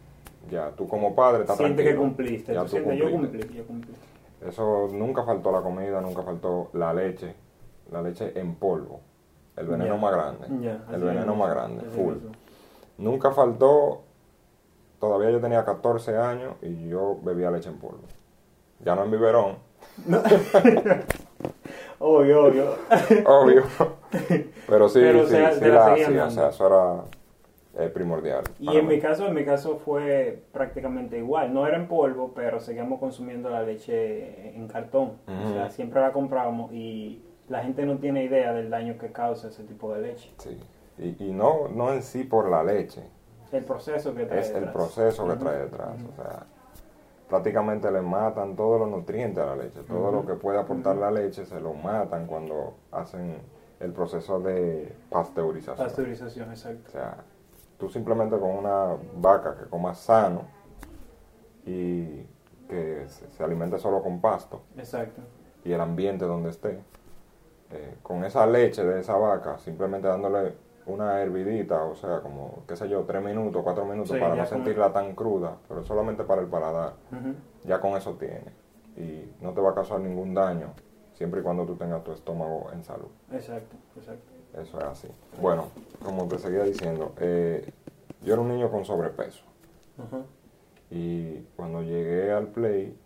ya 0.49 0.71
tú 0.71 0.87
como 0.87 1.13
padre 1.13 1.41
estás 1.41 1.57
Siente 1.57 1.83
que 1.83 1.89
tranquilo. 1.89 2.01
cumpliste. 2.01 2.53
Ya 2.53 2.63
tú 2.63 2.77
yo 2.77 3.11
cumplí, 3.11 3.53
yo 3.53 3.65
cumplí. 3.65 3.93
Eso 4.47 4.87
nunca 4.93 5.23
faltó 5.23 5.51
la 5.51 5.61
comida, 5.61 5.99
nunca 5.99 6.21
faltó 6.23 6.69
la 6.71 6.93
leche, 6.93 7.35
la 7.91 8.01
leche 8.01 8.31
en 8.39 8.55
polvo, 8.55 9.01
el 9.57 9.67
veneno 9.67 9.97
más 9.97 10.13
grande, 10.13 10.47
el 10.93 11.03
veneno 11.03 11.35
más 11.35 11.49
grande, 11.49 11.83
full. 11.83 12.15
Nunca 12.97 13.31
faltó, 13.31 14.03
todavía 14.99 15.31
yo 15.31 15.39
tenía 15.39 15.63
14 15.65 16.17
años 16.17 16.55
y 16.61 16.89
yo 16.89 17.19
bebía 17.23 17.51
leche 17.51 17.69
en 17.69 17.77
polvo. 17.77 18.01
Ya 18.83 18.95
no 18.95 19.03
en 19.03 19.11
biberón, 19.11 19.57
Obvio, 21.99 22.45
obvio. 22.45 22.75
obvio, 23.25 23.63
pero 24.67 24.87
sí, 24.89 24.99
Pero 25.01 25.27
sí, 25.27 25.35
sí 25.59 25.65
la 25.65 25.93
hacía, 25.93 26.25
o 26.25 26.31
sea, 26.31 26.49
eso 26.49 26.67
era 26.67 27.03
eh, 27.85 27.89
primordial. 27.89 28.43
Y 28.59 28.77
en 28.77 28.87
mí. 28.87 28.95
mi 28.95 29.01
caso, 29.01 29.27
en 29.27 29.33
mi 29.33 29.43
caso 29.43 29.77
fue 29.83 30.43
prácticamente 30.53 31.17
igual. 31.17 31.53
No 31.53 31.67
era 31.67 31.75
en 31.75 31.87
polvo, 31.87 32.31
pero 32.33 32.61
seguíamos 32.61 32.99
consumiendo 32.99 33.49
la 33.49 33.63
leche 33.63 34.55
en 34.55 34.67
cartón. 34.67 35.13
O 35.27 35.49
sea, 35.53 35.69
siempre 35.69 35.99
la 36.01 36.13
comprábamos 36.13 36.71
y 36.71 37.21
la 37.49 37.61
gente 37.63 37.85
no 37.85 37.97
tiene 37.97 38.23
idea 38.23 38.53
del 38.53 38.69
daño 38.69 38.97
que 38.97 39.11
causa 39.11 39.49
ese 39.49 39.63
tipo 39.63 39.93
de 39.93 40.01
leche. 40.01 40.31
Sí. 40.37 40.57
Y, 40.97 41.15
y 41.25 41.33
no, 41.33 41.67
no 41.67 41.93
en 41.93 42.01
sí 42.01 42.23
por 42.23 42.49
la 42.49 42.63
leche, 42.63 43.03
El 43.51 43.65
proceso 43.65 44.13
que 44.13 44.25
trae 44.25 44.39
es 44.41 44.51
el 44.51 44.71
proceso 44.71 45.27
que 45.27 45.35
trae 45.35 45.59
detrás. 45.59 45.95
O 46.11 46.15
sea, 46.21 46.45
prácticamente 47.27 47.91
le 47.91 48.01
matan 48.01 48.55
todos 48.55 48.79
los 48.79 48.89
nutrientes 48.89 49.43
a 49.43 49.47
la 49.47 49.55
leche. 49.55 49.81
Todo 49.87 50.11
lo 50.11 50.25
que 50.25 50.33
puede 50.33 50.59
aportar 50.59 50.95
la 50.95 51.11
leche 51.11 51.45
se 51.45 51.59
lo 51.59 51.73
matan 51.73 52.27
cuando 52.27 52.75
hacen 52.91 53.37
el 53.79 53.91
proceso 53.93 54.39
de 54.39 54.93
pasteurización. 55.09 55.77
Pasteurización, 55.87 56.49
exacto. 56.49 56.83
O 56.87 56.91
sea, 56.91 57.17
tú 57.77 57.89
simplemente 57.89 58.37
con 58.37 58.51
una 58.51 58.97
vaca 59.15 59.55
que 59.57 59.69
coma 59.69 59.95
sano 59.95 60.43
y 61.65 62.23
que 62.67 63.05
se, 63.07 63.29
se 63.31 63.43
alimente 63.43 63.79
solo 63.79 64.03
con 64.03 64.21
pasto 64.21 64.61
Exacto. 64.77 65.21
y 65.63 65.71
el 65.71 65.81
ambiente 65.81 66.25
donde 66.25 66.49
esté, 66.49 66.79
eh, 67.71 67.95
con 68.03 68.23
esa 68.25 68.45
leche 68.45 68.83
de 68.83 68.99
esa 68.99 69.15
vaca, 69.17 69.57
simplemente 69.59 70.07
dándole 70.07 70.53
una 70.93 71.21
hervidita, 71.21 71.83
o 71.83 71.95
sea, 71.95 72.21
como, 72.21 72.63
qué 72.67 72.75
sé 72.75 72.89
yo, 72.89 73.03
tres 73.03 73.23
minutos, 73.23 73.61
cuatro 73.63 73.85
minutos 73.85 74.11
Sí, 74.11 74.19
para 74.19 74.35
no 74.35 74.45
sentirla 74.45 74.91
tan 74.91 75.15
cruda, 75.15 75.57
pero 75.67 75.83
solamente 75.83 76.23
para 76.23 76.41
el 76.41 76.47
paladar, 76.47 76.93
ya 77.63 77.79
con 77.79 77.91
eso 77.95 78.13
tiene. 78.15 78.53
Y 78.97 79.31
no 79.41 79.53
te 79.53 79.61
va 79.61 79.71
a 79.71 79.75
causar 79.75 79.99
ningún 79.99 80.33
daño, 80.33 80.73
siempre 81.13 81.41
y 81.41 81.43
cuando 81.43 81.65
tú 81.65 81.75
tengas 81.75 82.03
tu 82.03 82.11
estómago 82.11 82.69
en 82.73 82.83
salud. 82.83 83.07
Exacto, 83.31 83.75
exacto. 83.95 84.33
Eso 84.53 84.79
es 84.79 84.83
así. 84.85 85.07
Bueno, 85.39 85.67
como 86.03 86.27
te 86.27 86.39
seguía 86.39 86.63
diciendo, 86.63 87.13
eh, 87.19 87.71
yo 88.23 88.33
era 88.33 88.41
un 88.41 88.49
niño 88.49 88.69
con 88.71 88.83
sobrepeso. 88.83 89.43
Y 90.89 91.41
cuando 91.55 91.81
llegué 91.83 92.31
al 92.31 92.47
play, 92.47 92.97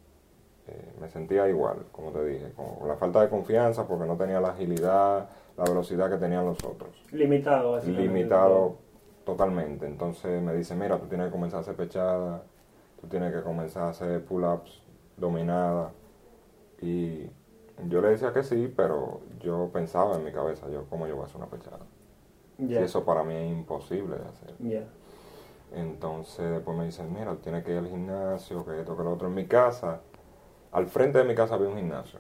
eh, 0.67 0.93
me 0.99 1.09
sentía 1.09 1.47
igual, 1.49 1.85
como 1.91 2.11
te 2.11 2.23
dije, 2.25 2.53
con 2.53 2.87
la 2.87 2.95
falta 2.95 3.21
de 3.21 3.29
confianza 3.29 3.85
porque 3.85 4.05
no 4.05 4.15
tenía 4.15 4.39
la 4.39 4.49
agilidad, 4.49 5.29
la 5.57 5.63
velocidad 5.65 6.09
que 6.09 6.17
tenían 6.17 6.45
los 6.45 6.63
otros. 6.63 7.03
Limitado, 7.11 7.73
básicamente. 7.73 8.07
Limitado 8.07 8.77
totalmente. 9.25 9.85
Entonces 9.85 10.41
me 10.41 10.53
dice, 10.53 10.75
mira, 10.75 10.97
tú 10.97 11.07
tienes 11.07 11.27
que 11.27 11.31
comenzar 11.31 11.59
a 11.59 11.61
hacer 11.61 11.75
pechada, 11.75 12.43
tú 13.01 13.07
tienes 13.07 13.33
que 13.33 13.41
comenzar 13.41 13.83
a 13.83 13.89
hacer 13.89 14.23
pull-ups, 14.23 14.81
dominada. 15.17 15.91
Y 16.81 17.29
yo 17.87 18.01
le 18.01 18.09
decía 18.09 18.31
que 18.31 18.43
sí, 18.43 18.71
pero 18.75 19.21
yo 19.41 19.69
pensaba 19.73 20.15
en 20.15 20.23
mi 20.23 20.31
cabeza, 20.31 20.69
yo, 20.69 20.85
¿cómo 20.89 21.07
yo 21.07 21.15
voy 21.15 21.23
a 21.23 21.25
hacer 21.25 21.37
una 21.37 21.47
pechada? 21.47 21.85
Y 22.57 22.75
eso 22.75 23.03
para 23.03 23.23
mí 23.23 23.33
es 23.33 23.51
imposible 23.51 24.15
de 24.15 24.25
hacer. 24.25 24.87
Entonces 25.73 26.51
después 26.51 26.77
me 26.77 26.85
dicen, 26.85 27.11
mira, 27.11 27.35
tienes 27.35 27.63
que 27.63 27.71
ir 27.71 27.79
al 27.79 27.87
gimnasio, 27.87 28.63
que 28.63 28.79
esto, 28.79 28.95
que 28.95 29.03
lo 29.03 29.13
otro. 29.13 29.27
En 29.27 29.33
mi 29.33 29.45
casa, 29.45 30.01
al 30.73 30.87
frente 30.87 31.19
de 31.19 31.23
mi 31.23 31.35
casa 31.35 31.55
había 31.55 31.69
un 31.69 31.77
gimnasio. 31.77 32.19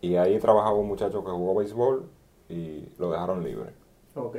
Y 0.00 0.16
ahí 0.16 0.38
trabajaba 0.38 0.74
un 0.74 0.88
muchacho 0.88 1.24
que 1.24 1.30
jugó 1.30 1.54
béisbol 1.54 2.04
y 2.48 2.88
lo 2.98 3.10
dejaron 3.10 3.44
libre. 3.44 3.70
Ok. 4.14 4.36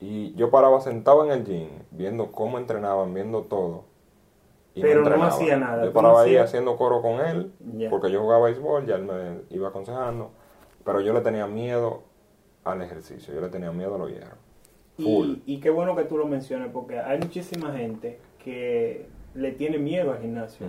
Y 0.00 0.32
yo 0.34 0.50
paraba 0.50 0.80
sentado 0.80 1.24
en 1.24 1.32
el 1.32 1.44
gym, 1.44 1.68
viendo 1.90 2.30
cómo 2.30 2.58
entrenaban, 2.58 3.12
viendo 3.12 3.42
todo. 3.42 3.84
Y 4.74 4.80
Pero 4.80 5.00
no 5.00 5.06
entrenaba. 5.06 5.34
hacía 5.34 5.56
nada, 5.56 5.84
Yo 5.84 5.92
paraba 5.92 6.14
no 6.14 6.20
ahí 6.20 6.36
haciendo 6.36 6.76
coro 6.76 7.02
con 7.02 7.20
él, 7.20 7.52
porque 7.90 8.10
yo 8.10 8.20
jugaba 8.20 8.46
béisbol, 8.46 8.86
ya 8.86 8.94
él 8.94 9.04
me 9.04 9.40
iba 9.50 9.68
aconsejando. 9.68 10.30
Pero 10.84 11.00
yo 11.00 11.12
le 11.12 11.20
tenía 11.20 11.46
miedo 11.48 12.02
al 12.64 12.80
ejercicio, 12.82 13.34
yo 13.34 13.40
le 13.40 13.48
tenía 13.48 13.72
miedo 13.72 13.96
a 13.96 13.98
los 13.98 14.10
hierros. 14.10 14.38
Y, 14.96 15.42
y 15.46 15.60
qué 15.60 15.70
bueno 15.70 15.96
que 15.96 16.04
tú 16.04 16.16
lo 16.16 16.26
menciones, 16.26 16.70
porque 16.72 16.98
hay 16.98 17.18
muchísima 17.18 17.72
gente 17.72 18.20
que 18.42 19.08
le 19.34 19.52
tiene 19.52 19.78
miedo 19.78 20.12
al 20.12 20.20
gimnasio. 20.20 20.66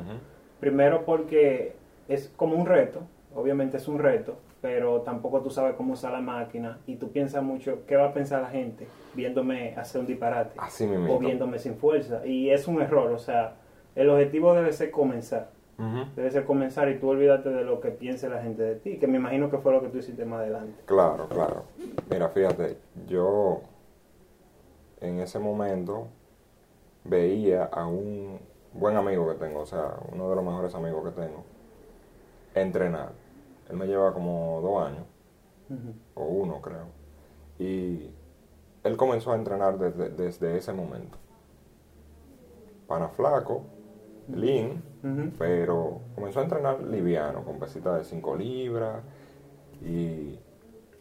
Primero 0.60 1.06
porque 1.06 1.76
es 2.08 2.32
como 2.36 2.56
un 2.56 2.66
reto, 2.66 3.02
obviamente 3.36 3.78
es 3.78 3.88
un 3.88 4.00
reto, 4.00 4.38
pero 4.62 5.02
tampoco 5.02 5.42
tú 5.42 5.50
sabes 5.50 5.76
cómo 5.76 5.94
usar 5.94 6.12
la 6.12 6.22
máquina 6.22 6.80
y 6.86 6.96
tú 6.96 7.12
piensas 7.12 7.44
mucho 7.44 7.86
qué 7.88 7.96
va 7.96 8.08
a 8.08 8.14
pensar 8.14 8.42
la 8.42 8.50
gente 8.50 8.88
viéndome 9.14 9.74
hacer 9.76 10.02
un 10.02 10.08
disparate 10.08 10.56
Así 10.58 10.86
o 10.86 11.20
viéndome 11.20 11.60
sin 11.60 11.76
fuerza. 11.76 12.26
Y 12.26 12.50
es 12.50 12.68
un 12.68 12.82
error, 12.82 13.12
o 13.12 13.20
sea, 13.20 13.56
el 13.96 14.10
objetivo 14.10 14.54
debe 14.54 14.74
ser 14.74 14.92
comenzar. 14.92 15.50
Debe 16.14 16.30
ser 16.30 16.44
comenzar 16.44 16.90
y 16.90 17.00
tú 17.00 17.08
olvídate 17.08 17.48
de 17.50 17.64
lo 17.64 17.80
que 17.80 17.92
piense 17.92 18.28
la 18.28 18.42
gente 18.42 18.64
de 18.64 18.76
ti, 18.76 18.98
que 18.98 19.08
me 19.08 19.16
imagino 19.16 19.50
que 19.50 19.60
fue 19.60 19.72
lo 19.72 19.82
que 19.82 19.88
tú 19.88 20.00
hiciste 20.00 20.26
más 20.26 20.42
adelante. 20.42 20.74
Claro, 20.86 21.30
claro. 21.30 21.64
Mira, 22.10 22.28
fíjate, 22.28 22.76
yo 23.08 23.62
en 25.00 25.20
ese 25.20 25.40
momento 25.40 26.08
veía 27.06 27.64
a 27.64 27.88
un 27.88 28.40
buen 28.74 28.96
amigo 28.96 29.28
que 29.28 29.36
tengo, 29.36 29.62
o 29.62 29.66
sea, 29.66 29.98
uno 30.12 30.30
de 30.30 30.36
los 30.36 30.46
mejores 30.46 30.74
amigos 30.76 31.04
que 31.06 31.22
tengo, 31.22 31.44
entrenar. 32.56 33.12
Él 33.70 33.78
me 33.78 33.86
lleva 33.86 34.14
como 34.14 34.62
dos 34.62 34.88
años, 34.88 35.06
o 36.16 36.24
uno 36.24 36.62
creo. 36.62 36.88
Y 37.60 38.10
él 38.84 38.98
comenzó 38.98 39.32
a 39.32 39.36
entrenar 39.36 39.78
desde, 39.78 40.10
desde 40.10 40.58
ese 40.58 40.74
momento. 40.74 41.18
Pana 42.88 43.10
flaco, 43.10 43.64
lean, 44.34 44.82
pero 45.38 46.02
comenzó 46.16 46.40
a 46.40 46.44
entrenar 46.44 46.82
liviano, 46.82 47.44
con 47.44 47.60
pesitas 47.60 48.00
de 48.00 48.04
5 48.04 48.36
libras 48.36 49.04
y 49.82 50.40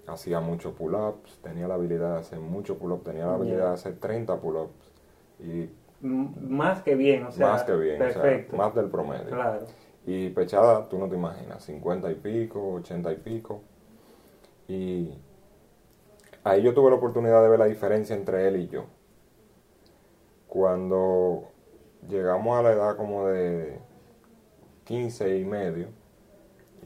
hacía 0.06 0.40
muchos 0.40 0.72
pull-ups, 0.74 1.38
tenía 1.42 1.68
la 1.68 1.74
habilidad 1.74 2.14
de 2.14 2.20
hacer 2.20 2.40
muchos 2.40 2.76
pull-ups, 2.76 3.04
tenía 3.04 3.26
la 3.26 3.34
habilidad 3.34 3.68
de 3.68 3.74
hacer 3.74 3.98
30 3.98 4.40
pull-ups 4.40 4.92
y 5.40 5.70
Más 6.00 6.82
que 6.82 6.94
bien, 6.94 7.24
o 7.24 7.32
sea, 7.32 7.48
más 7.48 7.64
que 7.64 7.74
bien, 7.76 8.00
o 8.00 8.04
sea, 8.10 8.22
perfecto. 8.22 8.56
más 8.56 8.74
del 8.74 8.88
promedio. 8.88 9.28
Claro. 9.28 9.66
Y 10.06 10.30
pechada, 10.30 10.88
tú 10.88 10.98
no 10.98 11.08
te 11.08 11.16
imaginas, 11.16 11.64
50 11.64 12.10
y 12.10 12.14
pico, 12.14 12.74
80 12.74 13.12
y 13.12 13.16
pico. 13.16 13.62
Y 14.68 15.18
ahí 16.44 16.62
yo 16.62 16.72
tuve 16.72 16.90
la 16.90 16.96
oportunidad 16.96 17.42
de 17.42 17.48
ver 17.48 17.58
la 17.58 17.66
diferencia 17.66 18.14
entre 18.14 18.46
él 18.48 18.56
y 18.56 18.68
yo. 18.68 18.84
Cuando 20.46 21.48
llegamos 22.08 22.58
a 22.58 22.62
la 22.62 22.72
edad 22.72 22.96
como 22.96 23.26
de 23.26 23.78
15 24.84 25.38
y 25.38 25.44
medio, 25.44 25.88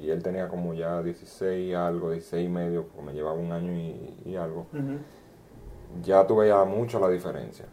y 0.00 0.10
él 0.10 0.22
tenía 0.22 0.48
como 0.48 0.74
ya 0.74 1.02
16 1.02 1.70
y 1.70 1.74
algo, 1.74 2.10
16 2.10 2.46
y 2.46 2.48
medio, 2.50 2.88
porque 2.88 3.02
me 3.02 3.12
llevaba 3.12 3.38
un 3.38 3.52
año 3.52 3.72
y, 3.72 4.20
y 4.24 4.36
algo, 4.36 4.66
ya 6.02 6.26
tuve 6.26 6.48
ya 6.48 6.64
mucho 6.64 6.98
la 6.98 7.08
diferencia. 7.08 7.66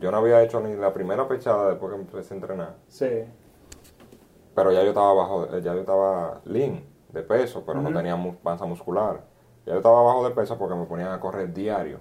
Yo 0.00 0.10
no 0.10 0.18
había 0.18 0.42
hecho 0.42 0.60
ni 0.60 0.74
la 0.74 0.92
primera 0.92 1.26
pechada 1.28 1.70
después 1.70 1.92
que 1.92 2.00
empecé 2.00 2.34
a 2.34 2.36
entrenar. 2.36 2.74
Sí. 2.88 3.24
Pero 4.54 4.72
ya 4.72 4.82
yo 4.82 4.88
estaba 4.88 5.12
bajo, 5.12 5.58
ya 5.58 5.74
yo 5.74 5.80
estaba 5.80 6.40
lean 6.44 6.84
de 7.12 7.22
peso, 7.22 7.64
pero 7.66 7.80
no 7.80 7.92
tenía 7.92 8.16
panza 8.42 8.64
muscular. 8.66 9.22
Ya 9.66 9.72
yo 9.72 9.78
estaba 9.78 10.02
bajo 10.02 10.28
de 10.28 10.34
peso 10.34 10.58
porque 10.58 10.74
me 10.74 10.84
ponían 10.84 11.12
a 11.12 11.20
correr 11.20 11.52
diario. 11.52 12.00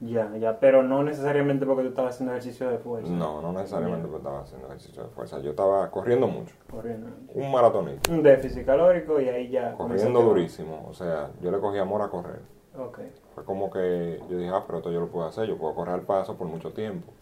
Ya, 0.00 0.34
ya, 0.38 0.58
pero 0.58 0.82
no 0.82 1.02
necesariamente 1.02 1.66
porque 1.66 1.82
tú 1.82 1.88
estabas 1.90 2.14
haciendo 2.14 2.32
ejercicio 2.32 2.70
de 2.70 2.78
fuerza. 2.78 3.10
No, 3.12 3.42
no 3.42 3.52
necesariamente 3.52 4.06
porque 4.06 4.18
estaba 4.18 4.40
haciendo 4.40 4.66
ejercicio 4.68 5.02
de 5.02 5.08
fuerza. 5.10 5.40
Yo 5.40 5.50
estaba 5.50 5.90
corriendo 5.90 6.26
mucho. 6.26 6.54
Corriendo. 6.70 7.08
Un 7.34 7.52
maratonista. 7.52 8.10
Un 8.10 8.22
déficit 8.22 8.64
calórico 8.64 9.20
y 9.20 9.28
ahí 9.28 9.50
ya. 9.50 9.74
Corriendo 9.74 10.22
durísimo. 10.22 10.86
O 10.88 10.94
sea, 10.94 11.30
yo 11.42 11.50
le 11.50 11.58
cogí 11.58 11.78
amor 11.78 12.00
a 12.00 12.08
correr. 12.08 12.40
Ok. 12.78 12.98
Fue 13.34 13.44
como 13.44 13.70
que 13.70 14.22
yo 14.30 14.38
dije, 14.38 14.50
ah, 14.54 14.64
pero 14.66 14.78
esto 14.78 14.90
yo 14.90 15.00
lo 15.00 15.08
puedo 15.08 15.26
hacer. 15.26 15.46
Yo 15.46 15.58
puedo 15.58 15.74
correr 15.74 15.94
al 15.94 16.02
paso 16.02 16.34
por 16.34 16.46
mucho 16.46 16.72
tiempo. 16.72 17.12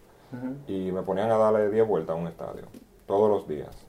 Y 0.66 0.92
me 0.92 1.02
ponían 1.02 1.30
a 1.30 1.36
darle 1.38 1.70
10 1.70 1.86
vueltas 1.88 2.14
a 2.16 2.18
un 2.18 2.26
estadio. 2.26 2.62
Todos 3.06 3.30
los 3.30 3.48
días. 3.48 3.86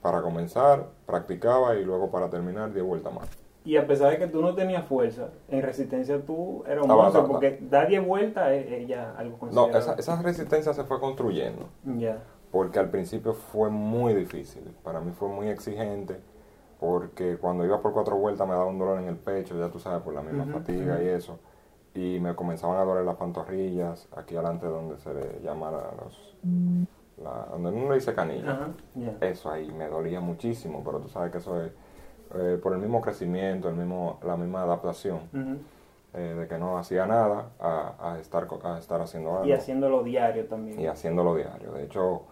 Para 0.00 0.22
comenzar, 0.22 0.86
practicaba 1.06 1.76
y 1.76 1.84
luego 1.84 2.10
para 2.10 2.28
terminar 2.30 2.72
10 2.72 2.84
vueltas 2.84 3.12
más. 3.12 3.28
Y 3.64 3.76
a 3.76 3.86
pesar 3.86 4.10
de 4.10 4.18
que 4.18 4.26
tú 4.26 4.42
no 4.42 4.54
tenías 4.56 4.84
fuerza, 4.86 5.28
en 5.48 5.62
resistencia 5.62 6.20
tú 6.20 6.64
eras 6.66 6.82
un 6.84 6.88
monstruo, 6.88 7.28
porque 7.28 7.58
dar 7.70 7.86
10 7.86 8.04
vueltas 8.04 8.50
es, 8.50 8.72
es 8.72 8.88
ya 8.88 9.14
algo 9.16 9.34
No, 9.34 9.38
considerable. 9.38 9.78
esa, 9.78 9.94
esa 9.94 10.20
resistencia 10.22 10.72
se 10.74 10.82
fue 10.84 10.98
construyendo. 10.98 11.68
Ya. 11.98 12.18
porque 12.50 12.78
al 12.80 12.90
principio 12.90 13.32
fue 13.34 13.70
muy 13.70 14.14
difícil. 14.14 14.62
Para 14.82 15.00
mí 15.00 15.12
fue 15.12 15.28
muy 15.28 15.48
exigente 15.48 16.20
porque 16.80 17.36
cuando 17.36 17.64
iba 17.64 17.80
por 17.80 17.92
cuatro 17.92 18.16
vueltas 18.16 18.46
me 18.48 18.54
daba 18.54 18.66
un 18.66 18.78
dolor 18.78 18.98
en 18.98 19.06
el 19.06 19.16
pecho, 19.16 19.56
ya 19.56 19.68
tú 19.70 19.78
sabes, 19.78 20.02
por 20.02 20.12
la 20.12 20.22
misma 20.22 20.46
fatiga 20.52 21.00
y 21.00 21.06
eso. 21.06 21.38
Y 21.94 22.18
me 22.20 22.34
comenzaban 22.34 22.78
a 22.78 22.84
doler 22.84 23.04
las 23.04 23.16
pantorrillas, 23.16 24.08
aquí 24.16 24.34
adelante 24.34 24.66
donde 24.66 24.98
se 24.98 25.12
le 25.12 25.40
llama 25.42 25.70
la- 25.70 25.90
los... 26.02 26.34
la- 27.22 27.46
donde 27.52 27.70
uno 27.70 27.90
le 27.90 27.96
dice 27.96 28.14
canilla. 28.14 28.70
Eso 29.20 29.50
ahí 29.50 29.70
me 29.70 29.88
dolía 29.88 30.20
muchísimo, 30.20 30.82
pero 30.84 30.98
tú 31.00 31.08
sabes 31.08 31.30
que 31.30 31.38
eso 31.38 31.62
es 31.62 31.70
eh, 32.34 32.58
por 32.62 32.72
el 32.72 32.78
mismo 32.78 33.02
crecimiento, 33.02 33.68
el 33.68 33.74
mismo, 33.74 34.18
la 34.24 34.36
misma 34.38 34.62
adaptación, 34.62 35.20
eh, 36.14 36.18
de 36.38 36.48
que 36.48 36.56
no 36.56 36.78
hacía 36.78 37.06
nada 37.06 37.50
a, 37.60 38.12
a 38.14 38.18
estar, 38.20 38.48
a 38.64 38.78
estar 38.78 39.00
haciendo 39.02 39.32
algo 39.34 39.44
Y 39.46 39.52
haciéndolo 39.52 40.02
diario 40.02 40.46
también. 40.46 40.80
y 40.80 40.86
haciéndolo 40.86 41.34
diario. 41.34 41.72
De 41.72 41.84
hecho, 41.84 42.22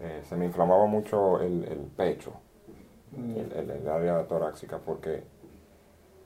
eh, 0.00 0.20
se 0.24 0.36
me 0.36 0.44
inflamaba 0.44 0.84
mucho 0.84 1.40
el, 1.40 1.64
el 1.64 1.78
pecho, 1.78 2.32
Ya. 3.12 3.40
el, 3.42 3.52
el- 3.52 3.70
el 3.70 3.88
área 3.88 4.22
torácica, 4.26 4.76
porque 4.78 5.24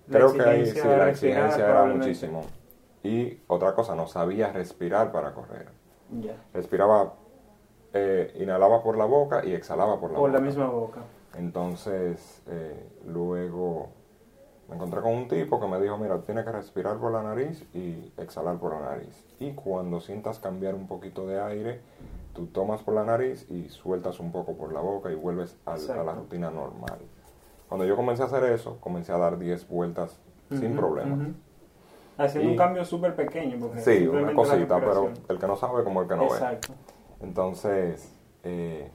La 0.08 0.18
creo 0.18 0.32
que 0.32 0.42
ahí 0.42 0.66
sí, 0.66 0.80
la 0.82 1.08
exigencia 1.10 1.68
era 1.70 1.84
muchísimo. 1.84 2.42
Y 3.02 3.40
otra 3.46 3.74
cosa, 3.74 3.94
no 3.94 4.06
sabía 4.06 4.52
respirar 4.52 5.10
para 5.12 5.32
correr. 5.32 5.68
Respiraba, 6.52 7.14
eh, 7.92 8.36
inhalaba 8.40 8.82
por 8.82 8.96
la 8.98 9.04
boca 9.04 9.44
y 9.44 9.52
exhalaba 9.54 9.98
por 10.00 10.10
la 10.10 10.18
Por 10.18 10.28
boca. 10.30 10.40
la 10.40 10.44
misma 10.46 10.68
boca. 10.68 11.00
Entonces, 11.36 12.42
eh, 12.48 12.88
luego 13.06 13.88
me 14.68 14.74
encontré 14.76 15.00
con 15.00 15.12
un 15.14 15.28
tipo 15.28 15.60
que 15.60 15.66
me 15.66 15.80
dijo, 15.80 15.96
mira, 15.98 16.18
tienes 16.22 16.44
que 16.44 16.52
respirar 16.52 16.98
por 16.98 17.12
la 17.12 17.22
nariz 17.22 17.64
y 17.74 18.12
exhalar 18.18 18.58
por 18.58 18.72
la 18.74 18.80
nariz. 18.80 19.24
Y 19.38 19.52
cuando 19.52 20.00
sientas 20.00 20.38
cambiar 20.38 20.74
un 20.74 20.86
poquito 20.86 21.26
de 21.26 21.40
aire, 21.40 21.80
tú 22.34 22.46
tomas 22.46 22.82
por 22.82 22.94
la 22.94 23.04
nariz 23.04 23.48
y 23.50 23.68
sueltas 23.68 24.20
un 24.20 24.30
poco 24.32 24.54
por 24.54 24.72
la 24.72 24.80
boca 24.80 25.10
y 25.10 25.14
vuelves 25.14 25.56
al- 25.64 25.90
a 25.90 26.04
la 26.04 26.12
rutina 26.12 26.50
normal. 26.50 26.98
Cuando 27.68 27.84
yo 27.86 27.96
comencé 27.96 28.22
a 28.22 28.26
hacer 28.26 28.44
eso, 28.44 28.78
comencé 28.80 29.12
a 29.12 29.18
dar 29.18 29.38
10 29.38 29.66
vueltas 29.68 30.18
sin 30.50 30.76
problemas. 30.76 31.28
Haciendo 32.20 32.50
Y- 32.50 32.52
un 32.52 32.58
cambio 32.58 32.84
súper 32.84 33.14
pequeño. 33.16 33.56
Porque 33.58 33.80
Sí, 33.80 34.06
una 34.06 34.20
la 34.22 34.34
cosita, 34.34 34.78
pero 34.80 35.10
el 35.28 35.38
que 35.38 35.46
no 35.46 35.56
sabe 35.56 35.82
como 35.84 36.02
el 36.02 36.08
que 36.08 36.16
no 36.16 36.22
ve. 36.22 36.34
Exacto. 36.34 36.74
Entonces, 37.20 38.14
eh, 38.44 38.90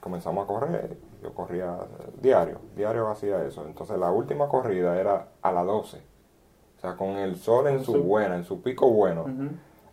comenzamos 0.00 0.44
a 0.44 0.46
correr. 0.46 0.96
Yo 1.22 1.34
corría 1.34 1.76
diario, 2.20 2.60
diario 2.76 3.08
hacía 3.08 3.44
eso. 3.44 3.64
Entonces, 3.66 3.98
la 3.98 4.10
última 4.12 4.48
corrida 4.48 4.98
era 5.00 5.28
a 5.42 5.52
las 5.52 5.66
12. 5.66 5.98
O 6.76 6.80
sea, 6.80 6.96
con 6.96 7.08
el 7.16 7.36
sol 7.36 7.66
en 7.66 7.82
su 7.84 7.92
su- 7.92 8.02
buena, 8.04 8.36
en 8.36 8.44
su 8.44 8.62
pico 8.62 8.88
bueno. 8.90 9.24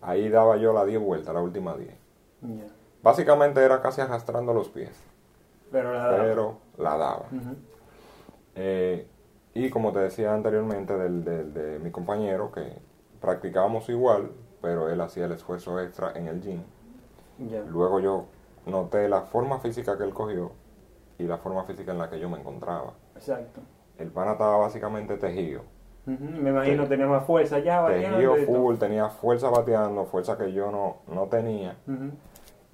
Ahí 0.02 0.30
daba 0.30 0.58
yo 0.58 0.72
las 0.72 0.86
10 0.86 1.02
vueltas, 1.02 1.34
la 1.34 1.42
última 1.42 1.76
10. 1.76 1.96
Ya. 2.42 2.66
Básicamente 3.02 3.64
era 3.64 3.82
casi 3.82 4.02
arrastrando 4.02 4.54
los 4.54 4.70
pies, 4.70 4.92
Pero 5.72 5.94
la 5.94 6.00
daba. 6.06 6.18
pero 6.24 6.58
la 6.78 6.98
daba. 6.98 7.26
Eh, 8.56 9.08
y 9.56 9.70
como 9.72 9.92
te 9.92 10.00
decía 10.00 10.34
anteriormente 10.36 10.96
del, 10.96 11.24
del- 11.24 11.54
de 11.54 11.80
mi 11.80 11.90
compañero, 11.90 12.52
que 12.52 12.78
practicábamos 13.20 13.90
igual, 13.90 14.30
pero 14.62 14.90
él 14.90 15.02
hacía 15.02 15.26
el 15.26 15.32
esfuerzo 15.32 15.80
extra 15.82 16.12
en 16.16 16.28
el 16.28 16.42
gym. 16.42 16.62
Luego 17.70 18.00
yo 18.00 18.26
noté 18.68 19.10
la 19.10 19.22
forma 19.22 19.60
física 19.60 19.98
que 19.98 20.04
él 20.04 20.14
cogió 20.14 20.52
y 21.18 21.24
la 21.24 21.38
forma 21.38 21.64
física 21.64 21.92
en 21.94 21.98
la 21.98 22.10
que 22.10 22.20
yo 22.20 22.30
me 22.30 22.38
encontraba. 22.40 22.94
Exacto. 23.16 23.62
El 23.98 24.12
pana 24.12 24.34
estaba 24.34 24.58
básicamente 24.58 25.18
tejido. 25.18 25.62
Me 26.06 26.50
imagino 26.52 26.84
Sí. 26.84 26.90
tenía 26.90 27.08
más 27.08 27.26
fuerza 27.26 27.58
ya 27.60 27.82
bateando 27.82 28.18
Tejido 28.18 28.36
full, 28.46 28.76
tenía 28.76 29.10
fuerza 29.10 29.50
bateando, 29.50 30.06
fuerza 30.06 30.38
que 30.38 30.52
yo 30.54 30.70
no, 30.72 30.98
no 31.08 31.24
tenía. 31.28 31.78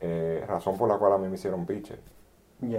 Eh, 0.02 0.44
razón 0.48 0.78
por 0.78 0.90
la 0.90 0.98
cual 0.98 1.14
a 1.14 1.18
mí 1.18 1.28
me 1.30 1.36
hicieron 1.36 1.66
pitcher. 1.66 2.00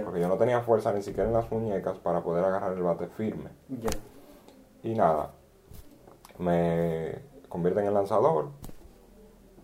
Porque 0.03 0.19
yo 0.21 0.27
no 0.27 0.37
tenía 0.37 0.61
fuerza 0.61 0.93
ni 0.93 1.01
siquiera 1.01 1.27
en 1.29 1.33
las 1.35 1.51
muñecas 1.51 1.97
para 1.99 2.21
poder 2.21 2.43
agarrar 2.45 2.73
el 2.73 2.83
bate 2.83 3.07
firme. 3.07 3.49
Ya. 3.69 3.89
Y 4.83 4.95
nada, 4.95 5.31
me 6.39 7.19
convierten 7.49 7.85
en 7.85 7.93
lanzador 7.93 8.47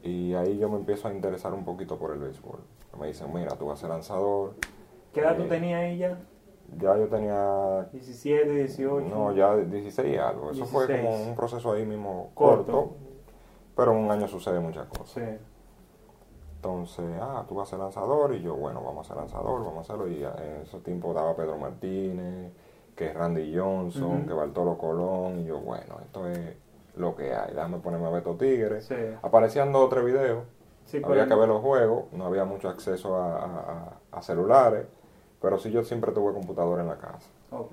y 0.03 0.33
ahí 0.33 0.57
yo 0.57 0.69
me 0.69 0.77
empiezo 0.77 1.07
a 1.07 1.13
interesar 1.13 1.53
un 1.53 1.65
poquito 1.65 1.97
por 1.97 2.11
el 2.13 2.19
béisbol. 2.19 2.59
Me 2.99 3.07
dicen, 3.07 3.33
mira, 3.33 3.55
tú 3.55 3.67
vas 3.67 3.79
a 3.79 3.81
ser 3.81 3.89
lanzador. 3.89 4.55
¿Qué 5.13 5.21
edad 5.21 5.35
tú 5.37 5.43
Eh, 5.43 5.47
tenías 5.47 5.81
ahí 5.81 5.97
ya? 5.97 6.17
Yo 6.77 7.07
tenía 7.07 7.87
17, 7.91 8.49
18. 8.51 9.07
No, 9.07 9.31
ya 9.33 9.55
16 9.55 10.13
y 10.13 10.17
algo. 10.17 10.51
Eso 10.51 10.65
fue 10.65 10.85
16. 10.85 11.05
como 11.17 11.29
un 11.29 11.35
proceso 11.35 11.71
ahí 11.71 11.85
mismo 11.85 12.29
Corto. 12.35 12.71
corto. 12.71 12.93
pero 13.75 13.91
en 13.93 13.97
un 13.99 14.11
año 14.11 14.27
sucede 14.27 14.59
muchas 14.59 14.85
cosas. 14.87 15.09
Sí. 15.11 15.21
Entonces, 16.59 17.05
ah, 17.21 17.45
tú 17.47 17.55
vas 17.55 17.69
a 17.69 17.71
ser 17.71 17.79
lanzador 17.79 18.33
y 18.35 18.41
yo, 18.41 18.53
bueno, 18.53 18.81
vamos 18.83 19.05
a 19.05 19.13
ser 19.13 19.17
lanzador, 19.17 19.63
vamos 19.63 19.77
a 19.77 19.81
hacerlo. 19.93 20.09
Y 20.09 20.21
en 20.25 20.61
esos 20.63 20.83
tiempos 20.83 21.15
daba 21.15 21.33
Pedro 21.33 21.57
Martínez, 21.57 22.51
que 22.97 23.13
Randy 23.13 23.57
Johnson, 23.57 24.17
Ujú. 24.17 24.27
que 24.27 24.33
Bartolo 24.33 24.77
Colón. 24.77 25.39
Y 25.39 25.45
yo, 25.45 25.59
bueno, 25.61 25.99
esto 26.03 26.27
es 26.27 26.57
lo 26.97 27.15
que 27.15 27.33
hay. 27.33 27.53
Déjame 27.53 27.77
ponerme 27.77 28.07
a 28.07 28.09
Beto 28.09 28.35
Tigre. 28.35 28.81
Sí. 28.81 28.95
Aparecían 29.21 29.71
dos 29.71 29.85
o 29.85 29.87
tres 29.89 30.03
videos. 30.03 30.43
Sí, 30.83 31.01
había 31.01 31.27
que 31.27 31.35
ver 31.35 31.47
los 31.47 31.61
juegos. 31.61 32.11
No 32.11 32.25
había 32.25 32.43
mucho 32.43 32.67
acceso 32.67 33.15
a, 33.15 33.95
a- 34.11 34.21
celulares. 34.21 34.85
Pero 35.41 35.57
sí 35.59 35.71
yo 35.71 35.81
siempre 35.85 36.11
tuve 36.11 36.33
computadora 36.33 36.81
en 36.81 36.89
la 36.89 36.97
casa. 36.97 37.29
Ok. 37.51 37.71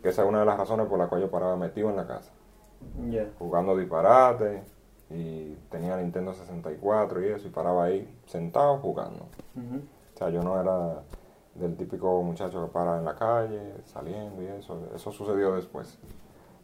Que 0.00 0.10
esa 0.10 0.22
es 0.22 0.28
una 0.28 0.38
de 0.38 0.46
las 0.46 0.56
razones 0.56 0.86
por 0.86 0.96
las 0.96 1.08
cuales 1.08 1.26
yo 1.26 1.32
paraba 1.32 1.56
metido 1.56 1.90
en 1.90 1.96
la 1.96 2.06
casa. 2.06 2.30
Ya. 3.08 3.26
jugando 3.40 3.76
disparate 3.76 4.62
y 5.10 5.54
tenía 5.70 5.96
Nintendo 5.96 6.32
64 6.34 7.22
y 7.24 7.28
eso 7.28 7.48
y 7.48 7.50
paraba 7.50 7.84
ahí 7.84 8.08
sentado 8.26 8.78
jugando. 8.78 9.24
O 9.56 10.18
sea, 10.18 10.30
yo 10.30 10.42
no 10.42 10.60
era 10.60 11.02
del 11.54 11.76
típico 11.76 12.22
muchacho 12.22 12.66
que 12.66 12.72
para 12.72 12.98
en 12.98 13.04
la 13.04 13.14
calle, 13.14 13.74
saliendo 13.84 14.42
y 14.42 14.46
eso. 14.46 14.78
Eso 14.94 15.10
sucedió 15.12 15.54
después. 15.54 15.98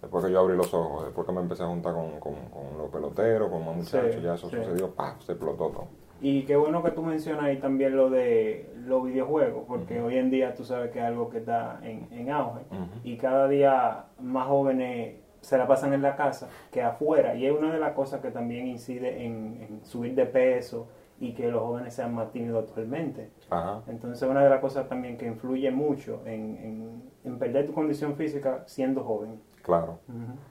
Después 0.02 0.24
que 0.26 0.30
yo 0.32 0.40
abrí 0.40 0.56
los 0.56 0.72
ojos, 0.74 1.04
después 1.06 1.26
que 1.26 1.32
me 1.32 1.40
empecé 1.40 1.62
a 1.62 1.66
juntar 1.66 1.94
con, 1.94 2.20
con- 2.20 2.34
con 2.50 2.76
los 2.78 2.90
peloteros, 2.90 3.50
con 3.50 3.64
más 3.64 3.74
muchachos, 3.76 4.14
Sí, 4.16 4.20
ya 4.20 4.34
eso 4.34 4.50
sí. 4.50 4.56
sucedió, 4.56 4.90
¡paf! 4.94 5.22
se 5.22 5.32
explotó 5.32 5.68
todo. 5.68 5.86
Y 6.20 6.44
qué 6.44 6.56
bueno 6.56 6.82
que 6.82 6.90
tú 6.90 7.02
mencionas 7.02 7.44
ahí 7.44 7.58
también 7.58 7.96
lo 7.96 8.08
de 8.10 8.70
los 8.86 9.04
videojuegos, 9.04 9.64
porque 9.66 10.00
hoy 10.00 10.16
en 10.18 10.30
día 10.30 10.54
tú 10.54 10.62
sabes 10.64 10.90
que 10.90 10.98
es 10.98 11.04
algo 11.06 11.28
que 11.30 11.38
está 11.38 11.80
en, 11.82 12.06
en 12.12 12.30
auge 12.30 12.62
y 13.02 13.16
cada 13.16 13.48
día 13.48 14.04
más 14.20 14.46
jóvenes 14.46 15.16
se 15.44 15.58
la 15.58 15.66
pasan 15.66 15.92
en 15.92 16.02
la 16.02 16.16
casa 16.16 16.48
que 16.70 16.82
afuera 16.82 17.34
y 17.34 17.46
es 17.46 17.52
una 17.56 17.72
de 17.72 17.78
las 17.78 17.92
cosas 17.92 18.20
que 18.20 18.30
también 18.30 18.66
incide 18.66 19.24
en, 19.24 19.58
en 19.62 19.84
subir 19.84 20.14
de 20.14 20.26
peso 20.26 20.88
y 21.20 21.32
que 21.34 21.48
los 21.50 21.62
jóvenes 21.62 21.94
sean 21.94 22.12
más 22.14 22.32
tímidos 22.32 22.64
actualmente. 22.64 23.30
Ajá, 23.50 23.82
Entonces 23.86 24.28
una 24.28 24.42
de 24.42 24.50
las 24.50 24.60
cosas 24.60 24.88
también 24.88 25.16
que 25.16 25.26
influye 25.26 25.70
mucho 25.70 26.20
en, 26.26 26.56
en- 26.56 27.02
en 27.24 27.38
perder 27.38 27.66
tu 27.66 27.72
condición 27.72 28.16
física 28.16 28.64
siendo 28.66 29.02
joven. 29.04 29.40
claro. 29.62 29.98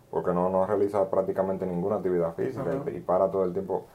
Porque 0.09 0.31
no, 0.33 0.49
no 0.49 0.65
realiza 0.65 1.09
prácticamente 1.09 1.65
ninguna 1.65 1.95
actividad 1.97 2.33
física 2.35 2.65
y, 2.87 2.97
y 2.97 2.99
para 3.01 3.29
todo 3.29 3.43
el 3.45 3.51
tiempo. 3.53 3.85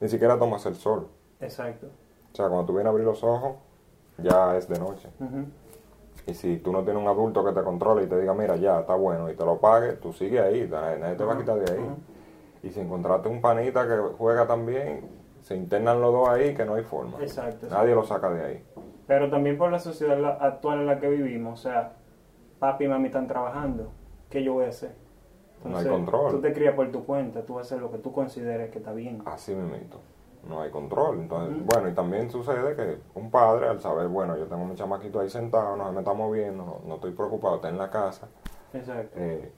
Ni 0.00 0.08
siquiera 0.08 0.38
tomas 0.38 0.64
el 0.66 0.74
sol. 0.74 1.08
Exacto. 1.40 1.86
O 2.32 2.36
sea, 2.36 2.46
cuando 2.48 2.66
tú 2.66 2.72
vienes 2.74 2.86
a 2.86 2.90
abrir 2.90 3.06
los 3.06 3.22
ojos, 3.24 3.56
ya 4.18 4.56
es 4.56 4.68
de 4.68 4.78
noche. 4.78 5.08
Y 6.28 6.34
si 6.34 6.58
tú 6.58 6.72
no 6.72 6.84
tienes 6.84 7.02
un 7.02 7.08
adulto 7.08 7.42
que 7.42 7.52
te 7.52 7.62
controle 7.62 8.04
y 8.04 8.06
te 8.06 8.20
diga, 8.20 8.34
mira, 8.34 8.54
ya, 8.56 8.80
está 8.80 8.94
bueno, 8.94 9.30
y 9.30 9.34
te 9.34 9.46
lo 9.46 9.58
pague, 9.58 9.94
tú 9.94 10.12
sigues 10.12 10.42
ahí, 10.42 10.68
nadie, 10.70 11.16
te 11.16 11.24
va 11.24 11.32
a 11.32 11.38
quitar 11.38 11.58
de 11.58 11.72
ahí. 11.72 11.88
Y 12.62 12.70
si 12.70 12.80
encontraste 12.80 13.30
un 13.30 13.40
panita 13.40 13.88
que 13.88 13.96
juega 14.18 14.46
también, 14.46 15.08
se 15.40 15.56
internan 15.56 16.02
los 16.02 16.12
dos 16.12 16.28
ahí, 16.28 16.54
que 16.54 16.66
no 16.66 16.74
hay 16.74 16.84
forma. 16.84 17.16
Exacto, 17.22 17.66
Nadie 17.70 17.94
lo 17.94 18.04
saca 18.04 18.28
de 18.28 18.44
ahí. 18.44 18.64
Pero 19.06 19.30
también 19.30 19.56
por 19.56 19.72
la 19.72 19.78
sociedad 19.78 20.22
actual 20.42 20.80
en 20.80 20.86
la 20.86 21.00
que 21.00 21.08
vivimos, 21.08 21.60
o 21.60 21.62
sea, 21.62 21.94
papi 22.58 22.84
y 22.84 22.88
mami 22.88 23.06
están 23.06 23.26
trabajando, 23.26 23.90
¿qué 24.28 24.44
yo 24.44 24.52
voy 24.52 24.66
a 24.66 24.68
hacer? 24.68 24.94
No 25.64 25.78
hay 25.78 25.86
control. 25.86 26.30
Tú 26.30 26.40
te 26.42 26.52
crías 26.52 26.74
por 26.74 26.92
tu 26.92 27.06
cuenta, 27.06 27.46
tú 27.46 27.54
vas 27.54 27.62
a 27.62 27.66
hacer 27.68 27.80
lo 27.80 27.90
que 27.90 27.98
tú 27.98 28.12
consideres 28.12 28.70
que 28.70 28.78
está 28.78 28.92
bien. 28.92 29.22
Así 29.24 29.54
mismito. 29.54 29.98
No 30.46 30.60
hay 30.62 30.70
control. 30.70 31.18
Entonces, 31.20 31.64
bueno, 31.66 31.88
y 31.88 31.94
también 31.94 32.30
sucede 32.30 32.74
que 32.76 32.98
un 33.14 33.30
padre, 33.30 33.68
al 33.68 33.80
saber, 33.80 34.08
bueno, 34.08 34.36
yo 34.36 34.46
tengo 34.46 34.64
mi 34.64 34.74
chamaquito 34.74 35.20
ahí 35.20 35.28
sentado, 35.28 35.76
no 35.76 35.86
se 35.86 35.92
me 35.92 35.98
está 36.00 36.12
moviendo, 36.14 36.64
no, 36.64 36.80
no 36.86 36.94
estoy 36.96 37.12
preocupado, 37.12 37.56
está 37.56 37.68
en 37.68 37.78
la 37.78 37.90
casa, 37.90 38.28
Exacto. 38.72 39.10
eh, 39.16 39.52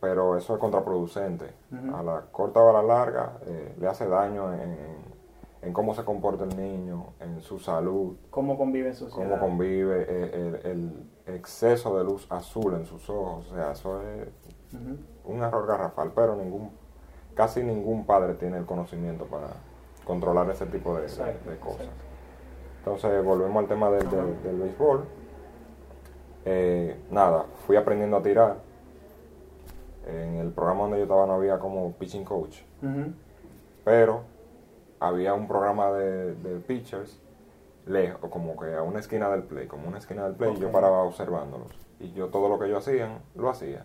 pero 0.00 0.36
eso 0.36 0.54
es 0.54 0.60
contraproducente. 0.60 1.52
A 1.94 2.02
la 2.02 2.22
corta 2.32 2.60
o 2.60 2.70
a 2.70 2.72
la 2.72 2.82
larga 2.82 3.38
eh, 3.46 3.74
le 3.78 3.86
hace 3.88 4.06
daño 4.08 4.52
en, 4.54 4.60
en- 5.62 5.72
cómo 5.72 5.94
se 5.94 6.04
comporta 6.04 6.44
el 6.44 6.56
niño, 6.56 7.06
en 7.18 7.40
su 7.40 7.58
salud, 7.58 8.16
¿Cómo 8.30 8.56
convive 8.56 8.88
en 8.90 8.94
sociedad? 8.94 9.28
cómo 9.28 9.40
convive, 9.40 10.06
eh, 10.08 10.60
el, 10.64 10.70
el 11.26 11.34
exceso 11.34 11.98
de 11.98 12.04
luz 12.04 12.26
azul 12.30 12.74
en 12.74 12.86
sus 12.86 13.10
ojos. 13.10 13.50
O 13.50 13.54
sea, 13.54 13.72
eso 13.72 14.00
es 14.02 14.28
un 15.24 15.42
error 15.42 15.66
garrafal, 15.66 16.12
pero 16.14 16.36
ningún, 16.36 16.70
casi 17.34 17.64
ningún 17.64 18.06
padre 18.06 18.34
tiene 18.34 18.58
el 18.58 18.64
conocimiento 18.66 19.24
para 19.24 19.48
controlar 20.06 20.48
ese 20.50 20.66
tipo 20.66 20.94
de, 20.94 21.02
de- 21.02 21.06
Exacto, 21.08 21.50
de 21.50 21.56
cosas. 21.58 21.86
Entonces, 22.78 23.24
volvemos 23.24 23.62
al 23.62 23.68
tema 23.68 23.90
del, 23.90 24.08
del- 24.10 24.58
béisbol. 24.60 25.04
Eh, 26.44 26.96
nada, 27.10 27.46
fui 27.66 27.76
aprendiendo 27.76 28.16
a 28.16 28.22
tirar. 28.22 28.56
En 30.06 30.36
el 30.36 30.52
programa 30.52 30.82
donde 30.82 30.98
yo 30.98 31.02
estaba 31.02 31.26
no 31.26 31.32
había 31.34 31.58
como 31.58 31.90
pitching 31.94 32.24
coach, 32.24 32.58
pero 33.84 34.22
había 35.00 35.34
un 35.34 35.48
programa 35.48 35.90
de, 35.90 36.34
de 36.36 36.60
pitchers 36.60 37.20
lejos, 37.86 38.30
como 38.30 38.56
que 38.56 38.72
a 38.72 38.82
una 38.82 39.00
esquina 39.00 39.28
del 39.30 39.42
play, 39.42 39.66
como 39.66 39.88
una 39.88 39.98
esquina 39.98 40.22
del 40.24 40.34
play, 40.34 40.50
y 40.52 40.60
yo 40.60 40.70
paraba 40.70 41.02
observándolos. 41.02 41.66
Y 41.98 42.12
yo 42.12 42.28
todo 42.28 42.48
lo 42.48 42.56
que 42.56 42.66
ellos 42.66 42.86
hacían, 42.86 43.18
lo 43.34 43.50
hacía. 43.50 43.84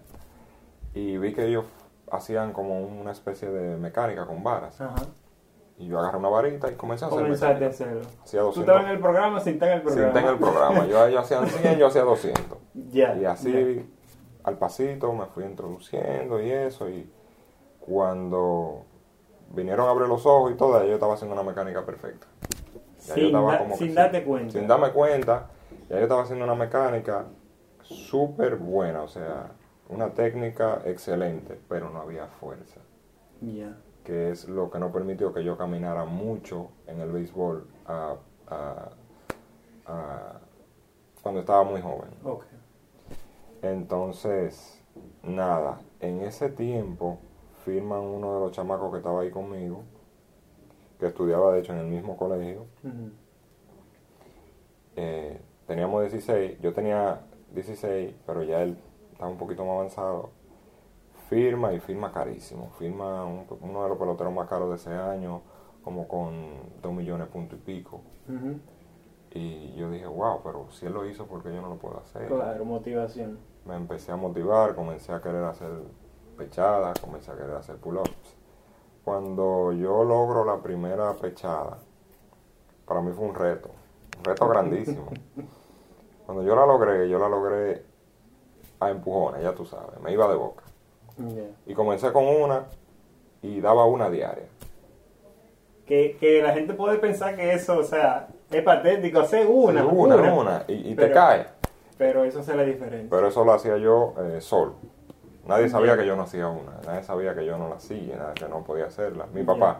Y 0.93 1.17
vi 1.17 1.33
que 1.33 1.47
ellos 1.47 1.65
hacían 2.11 2.53
como 2.53 2.79
una 2.81 3.11
especie 3.11 3.49
de 3.49 3.77
mecánica 3.77 4.27
con 4.27 4.43
varas. 4.43 4.79
Ajá. 4.79 4.93
Y 5.81 5.87
yo 5.87 5.99
agarré 5.99 6.17
una 6.19 6.29
varita 6.29 6.69
y 6.69 6.75
comencé 6.75 7.05
a 7.05 7.07
hacer 7.07 7.19
Comenzaste 7.21 7.65
a 7.65 7.67
hacerlo. 7.69 8.01
Hacía 8.23 8.39
Tú 8.41 8.45
200. 8.47 8.57
estabas 8.59 8.83
en 8.85 8.89
el 8.91 8.99
programa 8.99 9.39
sin 9.39 9.53
estar 9.53 9.69
en 9.69 9.73
el 9.75 9.79
sin 9.81 9.87
programa. 9.87 10.07
estar 10.09 10.23
en 10.23 10.29
el 10.29 10.39
programa. 10.39 10.85
Yo, 10.87 11.07
ellos 11.07 11.21
hacían 11.21 11.47
100, 11.47 11.79
yo 11.79 11.87
hacía 11.87 12.01
200. 12.03 12.57
Ya. 12.91 13.15
Y 13.15 13.25
así, 13.25 13.89
al 14.43 14.57
pasito, 14.57 15.11
me 15.13 15.25
fui 15.25 15.43
introduciendo 15.43 16.39
y 16.41 16.51
eso. 16.51 16.87
Y 16.89 17.09
cuando 17.79 18.85
vinieron 19.49 19.87
a 19.87 19.91
abrir 19.91 20.07
los 20.07 20.25
ojos 20.25 20.51
y 20.51 20.55
todo, 20.55 20.83
yo 20.85 20.93
estaba 20.93 21.15
haciendo 21.15 21.33
una 21.33 21.43
mecánica 21.43 21.85
perfecta. 21.85 22.27
Ya 22.99 23.07
yo 23.07 23.13
Sin, 23.15 23.25
estaba 23.25 23.51
da- 23.53 23.57
como 23.59 23.75
sin 23.77 23.95
darte 23.95 24.23
cuenta. 24.23 24.51
Sin 24.53 24.67
darme 24.67 24.91
cuenta, 24.91 25.49
ya 25.89 25.95
yo 25.97 26.03
estaba 26.03 26.21
haciendo 26.23 26.45
una 26.45 26.55
mecánica 26.55 27.25
súper 27.81 28.55
buena, 28.57 29.01
o 29.01 29.07
sea, 29.07 29.47
una 29.89 30.09
técnica 30.13 30.81
excelente, 30.85 31.59
pero 31.67 31.89
no 31.89 31.99
había 32.01 32.27
fuerza, 32.27 32.79
Ya. 33.41 33.75
Que 34.03 34.31
es 34.31 34.47
lo 34.49 34.69
que 34.71 34.79
no 34.79 34.91
permitió 34.91 35.33
que 35.33 35.43
yo 35.43 35.57
caminara 35.57 36.05
mucho 36.05 36.69
en 36.87 36.99
el 37.01 37.11
béisbol 37.11 37.67
a- 37.85 38.15
a- 38.47 38.89
a- 39.85 40.39
cuando 41.21 41.41
estaba 41.41 41.63
muy 41.63 41.81
joven. 41.81 42.09
Entonces, 43.61 44.81
nada, 45.23 45.79
en 45.99 46.21
ese 46.21 46.49
tiempo 46.49 47.19
firman 47.63 47.99
uno 48.01 48.33
de 48.33 48.39
los 48.39 48.51
chamacos 48.51 48.91
que 48.91 48.97
estaba 48.97 49.21
ahí 49.21 49.29
conmigo, 49.29 49.83
que 50.99 51.07
estudiaba 51.07 51.53
de 51.53 51.59
hecho 51.59 51.73
en 51.73 51.79
el 51.79 51.87
mismo 51.87 52.17
colegio. 52.17 52.65
Eh, 54.95 55.39
teníamos 55.67 56.01
16, 56.01 56.59
yo 56.59 56.73
tenía 56.73 57.21
16, 57.53 58.13
pero 58.25 58.43
ya 58.43 58.63
él 58.63 58.77
estaba 59.13 59.29
un 59.29 59.37
poquito 59.37 59.63
más 59.63 59.75
avanzado. 59.75 60.31
Firma 61.31 61.71
y 61.71 61.79
firma 61.79 62.11
carísimo, 62.11 62.71
firma 62.77 63.23
un- 63.23 63.47
uno 63.61 63.83
de 63.83 63.87
los 63.89 63.97
peloteros 63.97 64.33
más 64.33 64.49
caros 64.49 64.69
de 64.69 64.75
ese 64.75 64.89
año, 64.93 65.41
como 65.81 66.05
con 66.05 66.33
2 66.81 66.91
millones 66.91 67.29
punto 67.29 67.55
y 67.55 67.59
pico. 67.59 68.01
Y 69.33 69.73
yo 69.75 69.89
dije, 69.89 70.07
wow, 70.07 70.41
pero 70.43 70.69
si 70.71 70.87
él 70.87 70.91
lo 70.93 71.05
hizo, 71.05 71.25
¿por 71.27 71.41
qué 71.41 71.53
yo 71.53 71.61
no 71.61 71.69
lo 71.69 71.75
puedo 71.77 71.99
hacer? 71.99 72.27
Claro, 72.27 72.65
motivación. 72.65 73.39
me 73.65 73.75
empecé 73.77 74.11
a 74.11 74.17
motivar, 74.17 74.75
comencé 74.75 75.13
a 75.13 75.21
querer 75.21 75.43
hacer 75.45 75.69
pechadas, 76.37 76.99
comencé 76.99 77.31
a 77.31 77.35
querer 77.37 77.55
hacer 77.55 77.77
pull-ups. 77.77 78.35
Cuando 79.05 79.71
yo 79.71 80.03
logro 80.03 80.43
la 80.43 80.57
primera 80.61 81.13
pechada, 81.13 81.77
para 82.85 83.01
mí 83.01 83.13
fue 83.13 83.25
un 83.25 83.35
reto, 83.35 83.69
un 84.17 84.25
reto 84.25 84.49
grandísimo. 84.49 85.05
Cuando 86.25 86.43
yo 86.43 86.55
la 86.57 86.65
logré, 86.65 87.07
yo 87.09 87.17
la 87.19 87.29
logré 87.29 87.85
a 88.81 88.89
empujones, 88.89 89.43
ya 89.43 89.53
tú 89.55 89.65
sabes, 89.65 89.97
me 90.01 90.11
iba 90.11 90.27
de 90.27 90.35
boca. 90.35 90.63
Y 91.65 91.73
comencé 91.73 92.11
con 92.11 92.25
una 92.25 92.65
y 93.41 93.59
daba 93.61 93.85
una 93.85 94.09
diaria. 94.09 94.45
Que, 95.85 96.17
que 96.19 96.41
la 96.41 96.53
gente 96.53 96.73
puede 96.73 96.97
pensar 96.97 97.35
que 97.35 97.53
eso, 97.53 97.77
o 97.79 97.83
sea, 97.83 98.27
es 98.49 98.63
patético, 98.63 99.19
hacer 99.19 99.47
una, 99.47 99.81
Sí, 99.81 99.87
una, 99.91 100.15
una, 100.15 100.33
una, 100.33 100.63
y, 100.67 100.91
y 100.91 100.95
te 100.95 101.11
cae. 101.11 101.47
Pero 101.97 102.23
eso 102.23 102.39
hace 102.39 102.55
la 102.55 102.63
diferencia. 102.63 103.07
Pero 103.09 103.27
eso 103.27 103.43
lo 103.43 103.53
hacía 103.53 103.77
yo 103.77 104.13
eh, 104.19 104.41
solo. 104.41 104.75
Nadie 105.45 105.69
sabía 105.69 105.97
que 105.97 106.05
yo 106.05 106.15
no 106.15 106.23
hacía 106.23 106.47
una, 106.47 106.79
nadie 106.85 107.03
sabía 107.03 107.35
que 107.35 107.45
yo 107.45 107.57
no 107.57 107.67
la 107.67 107.75
hacía, 107.75 108.15
nada, 108.15 108.33
que 108.33 108.47
no 108.47 108.63
podía 108.63 108.85
hacerla. 108.85 109.25
Mi 109.33 109.43
papá, 109.43 109.79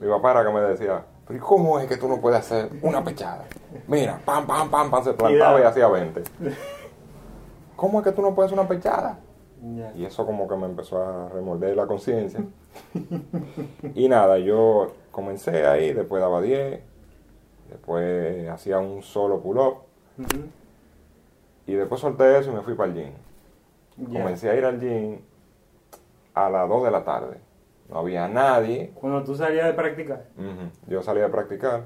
mi 0.00 0.08
papá 0.08 0.30
era 0.32 0.44
que 0.44 0.52
me 0.52 0.60
decía, 0.60 1.02
pero 1.26 1.38
¿y 1.38 1.40
cómo 1.40 1.80
es 1.80 1.86
que 1.88 1.96
tú 1.96 2.08
no 2.08 2.20
puedes 2.20 2.40
hacer 2.40 2.68
una 2.82 3.02
pechada? 3.02 3.44
Mira, 3.88 4.20
pam, 4.24 4.46
pam, 4.46 4.70
pam, 4.70 4.90
pam, 4.90 5.02
se 5.02 5.14
plantaba 5.14 5.52
y 5.58 5.62
Cuidado. 5.62 5.68
hacía 5.68 5.88
20. 5.88 6.22
¿Cómo 7.76 7.98
es 7.98 8.04
que 8.04 8.12
tú 8.12 8.22
no 8.22 8.34
puedes 8.34 8.52
hacer 8.52 8.60
una 8.60 8.68
pechada? 8.68 9.18
Y 9.96 10.04
eso 10.04 10.26
como 10.26 10.48
que 10.48 10.56
me 10.56 10.66
empezó 10.66 11.02
a 11.02 11.28
remorder 11.28 11.76
la 11.76 11.86
conciencia. 11.86 12.44
y 13.94 14.08
nada, 14.08 14.38
yo 14.38 14.92
comencé 15.10 15.66
ahí, 15.66 15.92
después 15.92 16.20
daba 16.20 16.40
10, 16.40 16.80
después 17.70 18.48
hacía 18.48 18.78
un 18.80 19.02
solo 19.02 19.40
pull-up, 19.40 19.82
y 21.66 21.74
después 21.74 22.00
solté 22.00 22.38
eso 22.38 22.50
y 22.50 22.54
me 22.54 22.62
fui 22.62 22.74
para 22.74 22.90
el 22.92 22.96
gym. 22.96 24.06
Comencé 24.12 24.50
a 24.50 24.56
ir 24.56 24.64
al 24.64 24.80
gym 24.80 25.20
a 26.34 26.50
las 26.50 26.68
2 26.68 26.84
de 26.84 26.90
la 26.90 27.04
tarde. 27.04 27.36
No 27.88 27.98
había 27.98 28.26
nadie. 28.26 28.90
Cuando 28.94 29.22
tú 29.22 29.34
salías 29.36 29.66
de 29.66 29.74
practicar. 29.74 30.24
Yo 30.88 31.02
salía 31.02 31.24
de 31.24 31.28
practicar. 31.28 31.84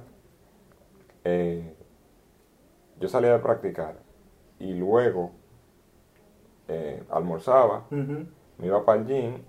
eh, 1.25 1.75
yo 2.99 3.09
salía 3.09 3.33
de 3.33 3.39
practicar 3.41 3.97
y 4.59 4.73
luego 4.73 5.33
eh, 6.69 7.03
almorzaba, 7.11 7.85
me 8.59 8.67
iba 8.67 8.85
para 8.85 9.01
el 9.01 9.07
gym 9.07 9.43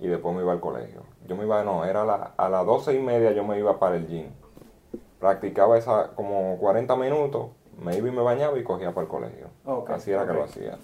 y 0.00 0.08
después 0.08 0.34
me 0.34 0.42
iba 0.42 0.52
al 0.52 0.60
colegio. 0.60 1.02
Yo 1.26 1.36
me 1.36 1.44
iba, 1.44 1.62
no, 1.64 1.84
era 1.84 2.02
a, 2.02 2.04
la- 2.04 2.34
a 2.36 2.48
las 2.48 2.66
12 2.66 2.94
y 2.94 3.00
media 3.00 3.32
yo 3.32 3.44
me 3.44 3.58
iba 3.58 3.78
para 3.78 3.96
el 3.96 4.06
gym. 4.06 4.26
Practicaba 5.20 5.78
esa 5.78 6.10
como 6.14 6.58
40 6.58 6.96
minutos, 6.96 7.50
me 7.78 7.96
iba 7.96 8.08
y 8.08 8.12
me 8.12 8.20
bañaba 8.22 8.58
y 8.58 8.64
cogía 8.64 8.92
para 8.92 9.02
el 9.04 9.08
colegio. 9.08 9.48
Así 9.94 10.10
era 10.10 10.26
que 10.26 10.32
lo 10.34 10.44
hacía. 10.44 10.78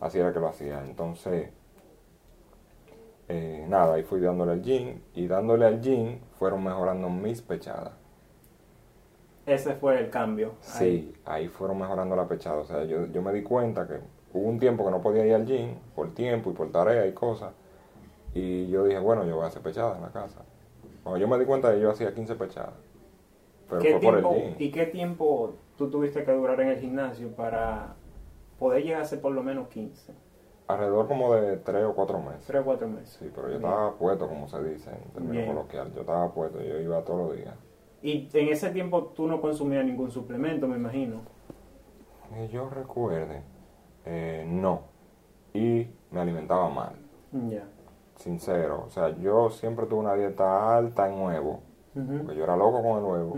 Así 0.00 0.18
era 0.18 0.32
que 0.32 0.40
lo 0.40 0.48
hacía. 0.48 0.82
Entonces, 0.84 1.50
eh, 3.28 3.64
nada, 3.68 3.94
ahí 3.94 4.02
fui 4.02 4.20
dándole 4.20 4.52
al 4.52 4.62
gym 4.62 5.00
y 5.14 5.26
dándole 5.28 5.66
al 5.66 5.80
gym 5.80 6.18
fueron 6.38 6.64
mejorando 6.64 7.08
mis 7.08 7.40
pechadas. 7.42 7.92
Ese 9.46 9.74
fue 9.74 9.98
el 10.00 10.10
cambio. 10.10 10.52
Sí, 10.60 11.14
ahí 11.24 11.48
fueron 11.48 11.78
mejorando 11.78 12.16
la 12.16 12.26
pechada. 12.26 12.56
O 12.58 12.64
sea, 12.64 12.84
yo, 12.84 13.06
yo 13.06 13.22
me 13.22 13.32
di 13.32 13.42
cuenta 13.42 13.86
que 13.86 14.00
hubo 14.32 14.48
un 14.48 14.58
tiempo 14.58 14.84
que 14.84 14.90
no 14.90 15.00
podía 15.00 15.26
ir 15.26 15.34
al 15.34 15.46
gym 15.46 15.74
por 15.94 16.14
tiempo 16.14 16.50
y 16.50 16.52
por 16.52 16.70
tarea 16.70 17.06
y 17.06 17.12
cosas. 17.12 17.52
Y 18.34 18.68
yo 18.68 18.84
dije, 18.84 18.98
bueno, 19.00 19.24
yo 19.24 19.36
voy 19.36 19.44
a 19.44 19.48
hacer 19.48 19.62
pechadas 19.62 19.96
en 19.96 20.02
la 20.02 20.10
casa. 20.10 20.42
Cuando 21.02 21.18
yo 21.18 21.28
me 21.28 21.38
di 21.38 21.44
cuenta 21.44 21.70
de 21.70 21.80
yo 21.80 21.90
hacía 21.90 22.14
15 22.14 22.34
pechadas. 22.36 22.74
Pero 23.68 23.82
¿Qué 23.82 23.92
fue 23.92 24.00
por 24.00 24.14
el 24.14 24.24
tiempo, 24.24 24.40
gym. 24.40 24.54
¿Y 24.58 24.70
qué 24.70 24.86
tiempo 24.86 25.54
tú 25.76 25.90
tuviste 25.90 26.24
que 26.24 26.32
durar 26.32 26.60
en 26.60 26.68
el 26.68 26.78
gimnasio 26.78 27.28
para 27.34 27.94
poder 28.58 28.84
llegar 28.84 29.02
a 29.02 29.04
ser 29.04 29.20
por 29.20 29.32
lo 29.32 29.42
menos 29.42 29.68
15? 29.68 30.12
Alrededor 30.68 31.08
como 31.08 31.34
de 31.34 31.56
3 31.56 31.84
o 31.84 31.94
4 31.94 32.18
meses. 32.20 32.44
3 32.46 32.62
o 32.62 32.64
4 32.64 32.88
meses. 32.88 33.16
Sí, 33.18 33.30
pero 33.34 33.48
yo 33.48 33.58
Bien. 33.58 33.64
estaba 33.64 33.94
puesto, 33.94 34.28
como 34.28 34.46
se 34.46 34.62
dice 34.62 34.90
en 34.90 35.10
términos 35.12 35.36
Bien. 35.36 35.46
coloquial. 35.48 35.92
Yo 35.94 36.02
estaba 36.02 36.32
puesto, 36.32 36.62
yo 36.62 36.78
iba 36.78 37.02
todos 37.02 37.28
los 37.28 37.36
días. 37.36 37.54
Y 38.02 38.28
en 38.32 38.48
ese 38.48 38.70
tiempo 38.70 39.06
tú 39.14 39.26
no 39.26 39.40
consumías 39.40 39.84
ningún 39.84 40.10
suplemento, 40.10 40.68
me 40.68 40.76
imagino. 40.76 41.22
Que 42.32 42.48
yo 42.48 42.70
recuerde, 42.70 43.42
eh, 44.06 44.44
no. 44.48 44.82
Y 45.52 45.88
me 46.10 46.20
alimentaba 46.20 46.68
mal, 46.68 46.92
Ya. 47.48 47.64
sincero. 48.16 48.84
O 48.86 48.90
sea, 48.90 49.10
yo 49.18 49.50
siempre 49.50 49.86
tuve 49.86 50.00
una 50.00 50.14
dieta 50.14 50.76
alta 50.76 51.08
en 51.08 51.20
huevo, 51.20 51.60
porque 51.94 52.36
yo 52.36 52.44
era 52.44 52.56
loco 52.56 52.82
con 52.82 52.98
el 52.98 53.04
huevo. 53.04 53.36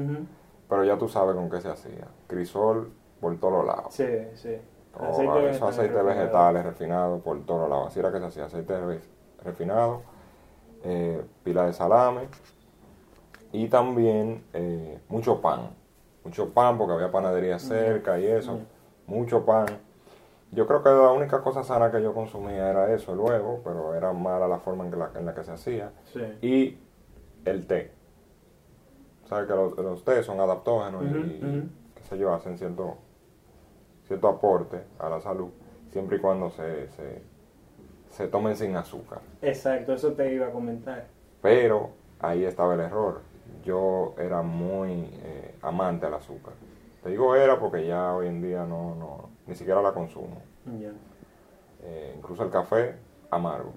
Pero 0.68 0.84
ya 0.84 0.96
tú 0.98 1.08
sabes 1.08 1.34
con 1.34 1.50
qué 1.50 1.60
se 1.60 1.68
hacía. 1.68 2.06
Crisol 2.26 2.92
por 3.20 3.38
todos 3.38 3.66
lados. 3.66 3.94
Sí, 3.94 4.06
sí. 4.34 4.56
Aceite 4.98 5.30
Oh, 5.30 5.34
vegetal 5.42 5.68
aceites 5.68 5.92
refinado. 5.94 6.04
vegetales 6.06 6.64
refinados 6.64 7.22
por 7.22 7.40
todos 7.46 7.68
lados. 7.68 7.86
Así 7.88 8.00
era 8.00 8.12
que 8.12 8.18
se 8.18 8.24
hacía. 8.26 8.44
Aceite 8.44 8.78
re- 8.80 9.00
refinado, 9.44 10.02
eh, 10.84 11.22
pila 11.44 11.66
de 11.66 11.72
salame 11.72 12.28
y 13.52 13.68
también 13.68 14.44
eh, 14.52 14.98
mucho 15.08 15.40
pan. 15.40 15.70
Mucho 16.24 16.50
pan 16.50 16.78
porque 16.78 16.94
había 16.94 17.10
panadería 17.10 17.58
cerca 17.58 18.18
y 18.18 18.26
eso. 18.26 18.60
Mucho 19.06 19.44
pan. 19.44 19.66
Yo 20.52 20.66
creo 20.66 20.82
que 20.82 20.90
la 20.90 21.10
única 21.12 21.40
cosa 21.40 21.64
sana 21.64 21.90
que 21.90 22.02
yo 22.02 22.12
consumía 22.12 22.68
era 22.68 22.92
eso, 22.92 23.12
el 23.14 23.18
huevo, 23.18 23.62
pero 23.64 23.94
era 23.94 24.12
mala 24.12 24.46
la 24.46 24.58
forma 24.58 24.84
en 24.84 24.98
la, 24.98 25.10
en 25.14 25.24
la 25.24 25.34
que 25.34 25.44
se 25.44 25.52
hacía. 25.52 25.92
Sí. 26.12 26.20
Y 26.42 26.78
el 27.46 27.66
té. 27.66 27.90
Sabes 29.24 29.48
que 29.48 29.54
los, 29.54 29.76
los 29.78 30.04
té 30.04 30.22
son 30.22 30.40
adaptógenos 30.40 31.04
y, 31.04 31.06
y, 31.06 31.40
ujú. 31.42 31.68
qué 31.94 32.02
sé 32.04 32.18
yo, 32.18 32.34
hacen 32.34 32.58
cierto, 32.58 32.98
cierto 34.06 34.28
aporte 34.28 34.82
a 34.98 35.08
la 35.08 35.20
salud, 35.22 35.48
siempre 35.90 36.18
y 36.18 36.20
cuando 36.20 36.50
se, 36.50 36.88
se, 36.90 37.22
se 38.10 38.28
tomen 38.28 38.54
sin 38.54 38.76
azúcar. 38.76 39.20
Exacto, 39.40 39.94
eso 39.94 40.12
te 40.12 40.34
iba 40.34 40.48
a 40.48 40.50
comentar. 40.50 41.06
Pero 41.40 41.90
ahí 42.20 42.44
estaba 42.44 42.74
el 42.74 42.80
error. 42.80 43.22
Yo 43.64 44.14
era 44.18 44.42
muy 44.42 45.08
eh, 45.22 45.54
amante 45.62 46.04
al 46.04 46.14
azúcar. 46.14 46.52
Te 47.02 47.10
digo 47.10 47.34
era 47.34 47.58
porque 47.58 47.86
ya 47.86 48.14
hoy 48.14 48.28
en 48.28 48.40
día 48.40 48.64
no, 48.64 48.94
no 48.94 49.28
ni 49.46 49.54
siquiera 49.54 49.82
la 49.82 49.92
consumo. 49.92 50.40
Ya. 50.78 50.92
Eh, 51.82 52.14
incluso 52.16 52.44
el 52.44 52.50
café 52.50 52.94
amargo. 53.30 53.72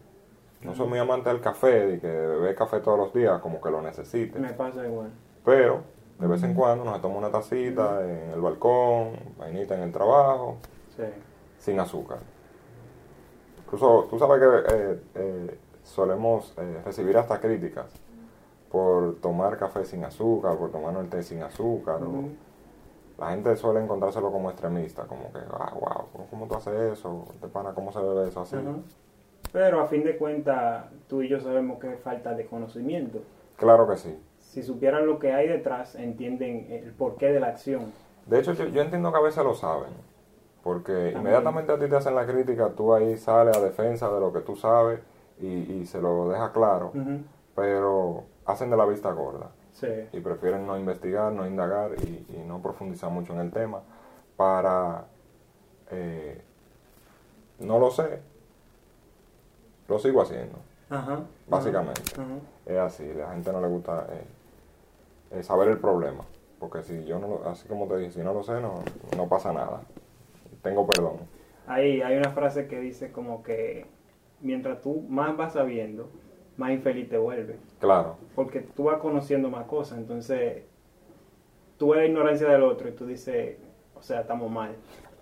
No 0.62 0.74
soy 0.76 0.88
muy 0.88 1.00
amante 1.00 1.30
del 1.30 1.42
café, 1.42 1.86
de 1.86 2.00
que 2.00 2.08
beber 2.08 2.56
café 2.56 2.80
todos 2.80 2.98
los 2.98 3.14
días, 3.14 3.40
como 3.42 3.62
que 3.62 3.70
lo 3.70 3.82
necesite. 3.82 4.40
Me 4.40 4.54
pasa 4.54 4.86
igual. 4.86 5.12
Pero 5.44 5.82
de 6.20 6.28
vez 6.28 6.42
en 6.44 6.54
cuando 6.56 6.84
nos 6.86 7.02
tomamos 7.02 7.24
una 7.24 7.32
tacita 7.32 8.02
en 8.04 8.32
el 8.32 8.42
balcón, 8.42 9.12
vainita 9.38 9.76
en 9.76 9.82
el 9.82 9.92
trabajo, 9.92 10.58
Sí. 10.96 11.04
sin 11.60 11.80
azúcar. 11.80 12.20
Incluso 13.64 14.08
tú 14.10 14.18
sabes 14.20 14.40
que 14.40 14.76
eh, 14.76 15.02
eh, 15.16 15.60
solemos 15.84 16.54
eh, 16.58 16.82
recibir 16.86 17.18
hasta 17.18 17.40
críticas 17.40 17.92
por 18.72 19.16
tomar 19.16 19.58
café 19.58 19.86
sin 19.86 20.04
azúcar, 20.04 20.58
por 20.58 20.72
tomar 20.72 20.96
el 20.98 21.10
té 21.10 21.22
sin 21.24 21.44
azúcar. 21.44 22.02
o-. 22.04 22.30
la 23.18 23.30
gente 23.30 23.56
suele 23.56 23.82
encontrárselo 23.82 24.32
como 24.32 24.50
extremista, 24.50 25.04
como 25.04 25.32
que, 25.32 25.40
ah, 25.52 25.74
wow, 25.74 26.28
¿cómo 26.30 26.48
tú 26.48 26.56
haces 26.56 26.94
eso? 26.94 27.26
¿Te 27.40 27.48
pana 27.48 27.74
cómo 27.74 27.92
se 27.92 28.00
bebe 28.00 28.28
eso 28.28 28.42
así? 28.42 28.58
Pero 29.52 29.82
a 29.82 29.88
fin 29.88 30.04
de 30.04 30.18
cuentas, 30.18 30.86
tú 31.08 31.22
y 31.22 31.30
yo 31.30 31.40
sabemos 31.40 31.80
que 31.80 31.94
es 31.94 32.00
falta 32.02 32.34
de 32.34 32.46
conocimiento. 32.46 33.20
Claro 33.56 33.88
que 33.88 33.96
sí. 33.96 34.20
Si 34.40 34.62
supieran 34.64 35.06
lo 35.08 35.18
que 35.18 35.32
hay 35.34 35.48
detrás, 35.48 35.96
entienden 35.96 36.68
el 36.70 36.92
porqué 36.92 37.32
de 37.32 37.40
la 37.40 37.48
acción. 37.48 37.94
De 38.26 38.40
hecho, 38.40 38.54
yo, 38.54 38.66
yo 38.66 38.82
entiendo 38.82 39.12
que 39.12 39.18
a 39.18 39.22
veces 39.22 39.44
lo 39.44 39.54
saben, 39.54 39.94
porque 40.64 40.92
También. 40.92 41.18
inmediatamente 41.20 41.72
a 41.72 41.80
ti 41.80 41.88
te 41.88 41.96
hacen 41.96 42.16
la 42.16 42.26
crítica, 42.26 42.70
tú 42.76 42.94
ahí 42.94 43.18
sales 43.18 43.56
a 43.56 43.62
defensa 43.62 44.12
de 44.12 44.20
lo 44.20 44.34
que 44.34 44.42
tú 44.42 44.56
sabes 44.56 45.00
y, 45.40 45.48
y 45.48 45.86
se 45.86 46.02
lo 46.02 46.28
dejas 46.30 46.50
claro, 46.52 46.92
pero 47.56 48.24
hacen 48.46 48.70
de 48.70 48.78
la 48.78 48.86
vista 48.86 49.12
gorda 49.12 49.52
Sí. 49.76 49.88
y 50.14 50.20
prefieren 50.22 50.66
no 50.66 50.80
investigar, 50.80 51.34
no 51.34 51.46
indagar 51.46 51.92
y, 52.02 52.26
y 52.30 52.44
no 52.48 52.62
profundizar 52.62 53.12
mucho 53.12 53.34
en 53.34 53.40
el 53.40 53.52
tema 53.52 53.82
para, 54.38 55.06
eh, 55.92 56.42
no 57.60 57.78
lo 57.78 57.92
sé, 57.92 58.22
lo 59.90 60.00
sigo 60.00 60.22
haciendo, 60.22 60.58
Ajá. 60.90 61.24
básicamente. 61.50 62.02
Ajá. 62.14 62.24
Es 62.66 62.78
así, 62.78 63.14
la 63.14 63.32
gente 63.32 63.52
no 63.52 63.60
le 63.60 63.68
gusta 63.68 64.08
eh, 64.12 64.24
eh, 65.32 65.44
saber 65.44 65.68
el 65.68 65.78
problema, 65.78 66.24
porque 66.58 66.82
si 66.82 67.04
yo 67.04 67.20
no 67.20 67.28
lo, 67.28 67.50
así 67.50 67.68
como 67.68 67.86
te 67.88 67.98
dije, 67.98 68.12
si 68.14 68.20
no 68.22 68.34
lo 68.34 68.44
sé, 68.44 68.54
no, 68.62 68.80
no 69.18 69.28
pasa 69.28 69.52
nada. 69.52 69.82
Tengo 70.64 70.88
perdón. 70.88 71.18
Ahí 71.68 72.02
hay 72.02 72.16
una 72.16 72.32
frase 72.32 72.68
que 72.68 72.80
dice 72.80 73.12
como 73.12 73.44
que 73.44 73.88
mientras 74.40 74.82
tú 74.82 75.04
más 75.10 75.36
vas 75.36 75.52
sabiendo, 75.52 76.08
más 76.58 76.72
infeliz 76.72 77.10
te 77.10 77.18
vuelves. 77.18 77.58
Claro, 77.80 78.16
Porque 78.36 78.62
tú 78.62 78.86
vas 78.86 78.98
conociendo 79.00 79.50
más 79.50 79.66
cosas. 79.66 79.98
Entonces, 79.98 80.64
tú 81.78 81.90
ves 81.90 82.00
la 82.02 82.06
ignorancia 82.06 82.48
del 82.48 82.64
otro 82.64 82.88
y 82.90 82.92
tú 82.94 83.06
dices, 83.06 83.58
o 83.96 84.02
sea, 84.02 84.22
estamos 84.22 84.50
mal. 84.50 84.76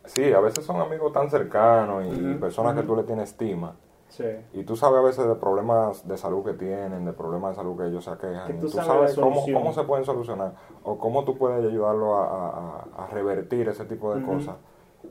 sí, 0.06 0.32
a 0.34 0.40
veces 0.40 0.66
son 0.66 0.80
amigos 0.82 1.12
tan 1.14 1.30
cercanos 1.30 2.06
y, 2.06 2.34
personas 2.36 2.76
que 2.76 2.84
tú 2.84 2.96
le 2.96 3.04
tienes 3.04 3.30
estima. 3.30 3.76
Sí. 4.10 4.26
Y 4.54 4.64
tú 4.64 4.76
sabes 4.76 5.00
a 5.00 5.02
veces 5.02 5.28
de 5.28 5.34
problemas 5.36 6.08
de 6.08 6.18
salud 6.18 6.44
que 6.46 6.54
tienen, 6.54 7.04
de 7.04 7.14
problemas 7.14 7.52
de 7.52 7.56
salud 7.56 7.76
que 7.78 7.88
ellos 7.88 8.04
se 8.04 8.12
aquejan. 8.12 8.46
Que 8.46 8.54
y 8.54 8.60
tú 8.60 8.68
tú 8.68 8.74
sabes 8.74 9.16
cómo, 9.16 9.44
cómo 9.52 9.74
se 9.74 9.84
pueden 9.86 10.06
solucionar 10.06 10.54
o 10.84 11.00
cómo 11.00 11.24
tú 11.24 11.36
puedes 11.36 11.66
ayudarlo 11.66 12.16
a, 12.18 12.26
a- 12.28 12.86
a- 12.96 13.04
a 13.06 13.08
revertir 13.08 13.68
ese 13.70 13.86
tipo 13.86 14.14
de 14.14 14.24
cosas. 14.24 14.56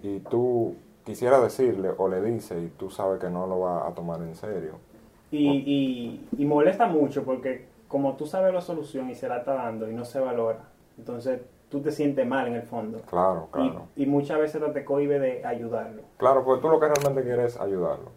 Y 0.02 0.20
tú 0.20 0.76
quisieras 1.04 1.42
decirle 1.42 1.90
o 1.98 2.06
le 2.06 2.20
dices 2.22 2.62
y 2.62 2.68
tú 2.68 2.90
sabes 2.90 3.18
que 3.18 3.28
no 3.28 3.48
lo 3.48 3.58
va 3.58 3.88
a 3.88 3.92
tomar 3.92 4.20
en 4.22 4.36
serio. 4.36 4.74
Y, 5.32 5.48
y, 5.48 6.28
y 6.38 6.44
molesta 6.44 6.86
mucho 6.86 7.24
porque 7.24 7.66
como 7.88 8.14
tú 8.16 8.26
sabes 8.26 8.54
la 8.54 8.60
solución 8.60 9.10
y 9.10 9.14
se 9.14 9.28
la 9.28 9.38
está 9.38 9.54
dando 9.54 9.90
y 9.90 9.94
no 9.94 10.04
se 10.04 10.20
valora, 10.20 10.60
entonces 10.96 11.40
tú 11.68 11.80
te 11.80 11.90
sientes 11.90 12.26
mal 12.26 12.46
en 12.46 12.54
el 12.54 12.62
fondo. 12.62 13.00
Claro, 13.08 13.48
claro. 13.50 13.86
Y, 13.96 14.04
y 14.04 14.06
muchas 14.06 14.38
veces 14.38 14.62
te 14.72 14.84
cohibe 14.84 15.18
de 15.18 15.44
ayudarlo. 15.44 16.02
Claro, 16.18 16.44
pues 16.44 16.60
tú 16.60 16.68
lo 16.68 16.78
que 16.78 16.86
realmente 16.88 17.22
quieres 17.22 17.54
es 17.54 17.60
ayudarlo. 17.60 18.10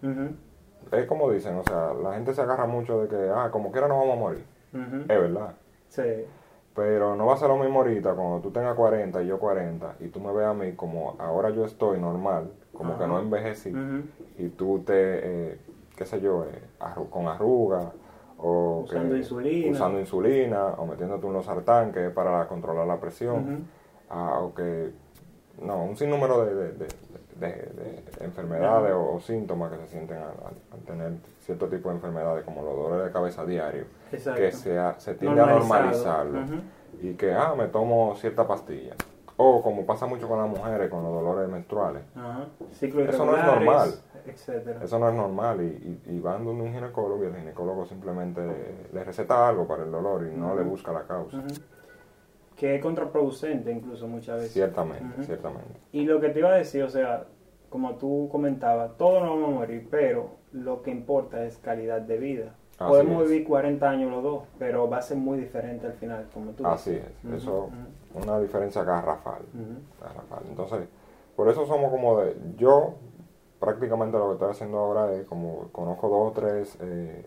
Es 0.91 1.05
como 1.07 1.31
dicen, 1.31 1.55
o 1.55 1.63
sea, 1.63 1.93
la 1.93 2.13
gente 2.13 2.33
se 2.33 2.41
agarra 2.41 2.67
mucho 2.67 3.01
de 3.01 3.07
que, 3.07 3.29
ah, 3.33 3.49
como 3.51 3.71
quiera 3.71 3.87
nos 3.87 3.97
vamos 3.97 4.17
a 4.17 4.19
morir. 4.19 4.45
Es 4.73 5.07
verdad. 5.07 5.55
Sí. 5.87 6.25
Pero 6.75 7.15
no 7.15 7.25
va 7.25 7.35
a 7.35 7.37
ser 7.37 7.47
lo 7.47 7.57
mismo 7.57 7.79
ahorita 7.79 8.13
cuando 8.13 8.41
tú 8.41 8.51
tengas 8.51 8.75
40 8.75 9.23
y 9.23 9.27
yo 9.27 9.39
40 9.39 9.95
y 10.01 10.09
tú 10.09 10.19
me 10.19 10.33
veas 10.33 10.51
a 10.51 10.53
mí 10.53 10.73
como 10.73 11.15
ahora 11.19 11.49
yo 11.49 11.63
estoy 11.63 12.01
normal, 12.01 12.51
como 12.73 12.97
que 12.97 13.07
no 13.07 13.19
envejecí 13.19 13.73
y 14.37 14.49
tú 14.49 14.83
te, 14.85 14.93
eh, 15.53 15.59
qué 15.95 16.05
sé 16.05 16.19
yo, 16.21 16.43
eh, 16.45 16.61
arru- 16.79 17.09
con 17.09 17.27
arrugas 17.27 17.85
o 18.37 18.81
Usando 18.85 19.11
que- 19.13 19.17
insulina. 19.19 19.71
usando 19.71 19.99
insulina 19.99 20.65
o 20.77 20.85
metiéndote 20.85 21.25
un 21.25 21.33
losartán 21.33 21.91
que 21.91 22.07
es 22.07 22.11
para 22.13 22.47
controlar 22.47 22.85
la 22.85 22.99
presión 22.99 23.65
ah, 24.09 24.39
o 24.41 24.53
que 24.53 24.91
no 25.61 25.83
un 25.85 25.95
sinnúmero 25.95 26.45
de, 26.45 26.53
de, 26.53 26.67
de- 26.73 26.87
de- 27.39 27.47
de 28.19 28.25
enfermedades 28.25 28.93
o, 28.93 29.13
o 29.15 29.19
síntomas 29.21 29.71
que 29.71 29.77
se 29.79 29.87
sienten 29.87 30.17
al, 30.17 30.79
tener 30.85 31.13
cierto 31.39 31.67
tipo 31.67 31.89
de 31.89 31.95
enfermedades 31.95 32.43
como 32.43 32.61
los 32.61 32.75
dolores 32.75 33.05
de 33.05 33.11
cabeza 33.11 33.45
diarios 33.45 33.87
que 34.35 34.51
se, 34.51 34.77
se 34.97 35.13
tiende 35.15 35.39
a 35.41 35.45
normalizarlo 35.59 36.39
y 37.01 37.13
que 37.13 37.33
ah 37.33 37.53
me 37.57 37.67
tomo 37.67 38.15
cierta 38.17 38.45
pastilla 38.47 38.95
o 39.37 39.61
como 39.61 39.85
pasa 39.85 40.05
mucho 40.05 40.27
con 40.27 40.39
las 40.39 40.49
mujeres 40.49 40.89
con 40.89 41.03
los 41.03 41.11
dolores 41.11 41.49
menstruales 41.49 42.03
Ajá. 42.15 42.45
Eso 42.71 43.25
no 43.25 43.37
es 43.37 43.45
normal. 43.45 43.89
Etcétera. 44.25 44.79
eso 44.83 44.97
no 44.97 45.09
es 45.09 45.15
normal 45.15 45.61
y, 45.61 45.65
y, 46.09 46.15
y 46.15 46.19
van 46.19 46.43
donde 46.45 46.63
un 46.63 46.73
ginecólogo 46.73 47.23
y 47.23 47.27
el 47.27 47.35
ginecólogo 47.35 47.85
simplemente 47.85 48.41
le 48.91 49.03
receta 49.03 49.47
algo 49.47 49.67
para 49.67 49.83
el 49.83 49.91
dolor 49.91 50.25
y 50.25 50.35
no 50.35 50.55
le 50.55 50.63
busca 50.63 50.91
la 50.91 51.03
causa. 51.03 51.43
Que 52.55 52.75
es 52.75 52.81
contraproducente 52.81 53.71
incluso 53.71 54.07
muchas 54.07 54.37
veces. 54.37 54.53
ciertamente 54.53 55.23
ciertamente 55.23 55.79
Y 55.91 56.05
lo 56.05 56.19
que 56.21 56.29
te 56.29 56.39
iba 56.39 56.49
a 56.49 56.55
decir, 56.55 56.83
o 56.83 56.89
sea, 56.89 57.25
como 57.69 57.95
tú 57.95 58.29
comentabas, 58.31 58.95
todos 58.97 59.21
nos 59.21 59.31
vamos 59.31 59.49
a 59.49 59.59
morir, 59.59 59.87
pero 59.91 60.29
lo 60.53 60.81
que 60.81 60.91
importa 60.91 61.43
es 61.45 61.57
calidad 61.57 62.01
de 62.01 62.17
vida. 62.17 62.55
Así 62.77 62.89
Podemos 62.91 63.23
es. 63.23 63.29
vivir 63.29 63.47
40 63.47 63.89
años 63.89 64.11
los 64.11 64.21
dos, 64.23 64.43
pero 64.59 64.89
va 64.89 64.97
a 64.97 65.01
ser 65.01 65.17
muy 65.17 65.37
diferente 65.39 65.87
al 65.87 65.93
final, 65.93 66.27
como 66.33 66.51
tú 66.51 66.65
Así 66.67 66.91
dices. 66.91 67.07
es, 67.25 67.43
eso 67.43 67.69
una 68.13 68.39
diferencia 68.39 68.83
garrafal, 68.83 69.41
garrafal. 70.01 70.43
Entonces, 70.49 70.87
por 71.35 71.47
eso 71.49 71.65
somos 71.65 71.89
como 71.91 72.19
de, 72.19 72.35
yo 72.57 72.95
prácticamente 73.59 74.17
lo 74.17 74.27
que 74.27 74.33
estoy 74.33 74.51
haciendo 74.51 74.77
ahora 74.79 75.13
es 75.13 75.25
como 75.25 75.69
conozco 75.71 76.09
dos 76.09 76.29
o 76.29 76.31
tres 76.33 76.77
eh, 76.81 77.25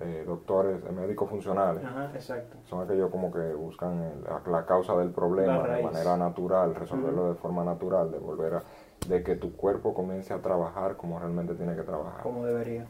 eh, 0.00 0.24
doctores, 0.26 0.78
eh, 0.88 0.92
médicos 0.92 1.28
funcionales, 1.28 1.84
Ajá, 1.84 2.10
exacto. 2.14 2.56
son 2.64 2.82
aquellos 2.82 3.10
como 3.10 3.30
que 3.30 3.52
buscan 3.54 4.00
el- 4.02 4.24
la, 4.24 4.40
la 4.50 4.64
causa 4.66 4.96
del 4.96 5.10
problema 5.10 5.62
de 5.68 5.82
manera 5.82 6.16
natural, 6.16 6.74
resolverlo 6.74 7.28
de 7.28 7.34
forma 7.34 7.64
natural, 7.64 8.10
de 8.10 8.18
volver 8.18 8.54
a, 8.54 8.62
de 9.06 9.22
que 9.22 9.36
tu 9.36 9.54
cuerpo 9.56 9.92
comience 9.92 10.32
a 10.32 10.38
trabajar 10.40 10.96
como 10.96 11.18
realmente 11.18 11.54
tiene 11.54 11.76
que 11.76 11.82
trabajar. 11.82 12.22
Como 12.22 12.46
debería. 12.46 12.86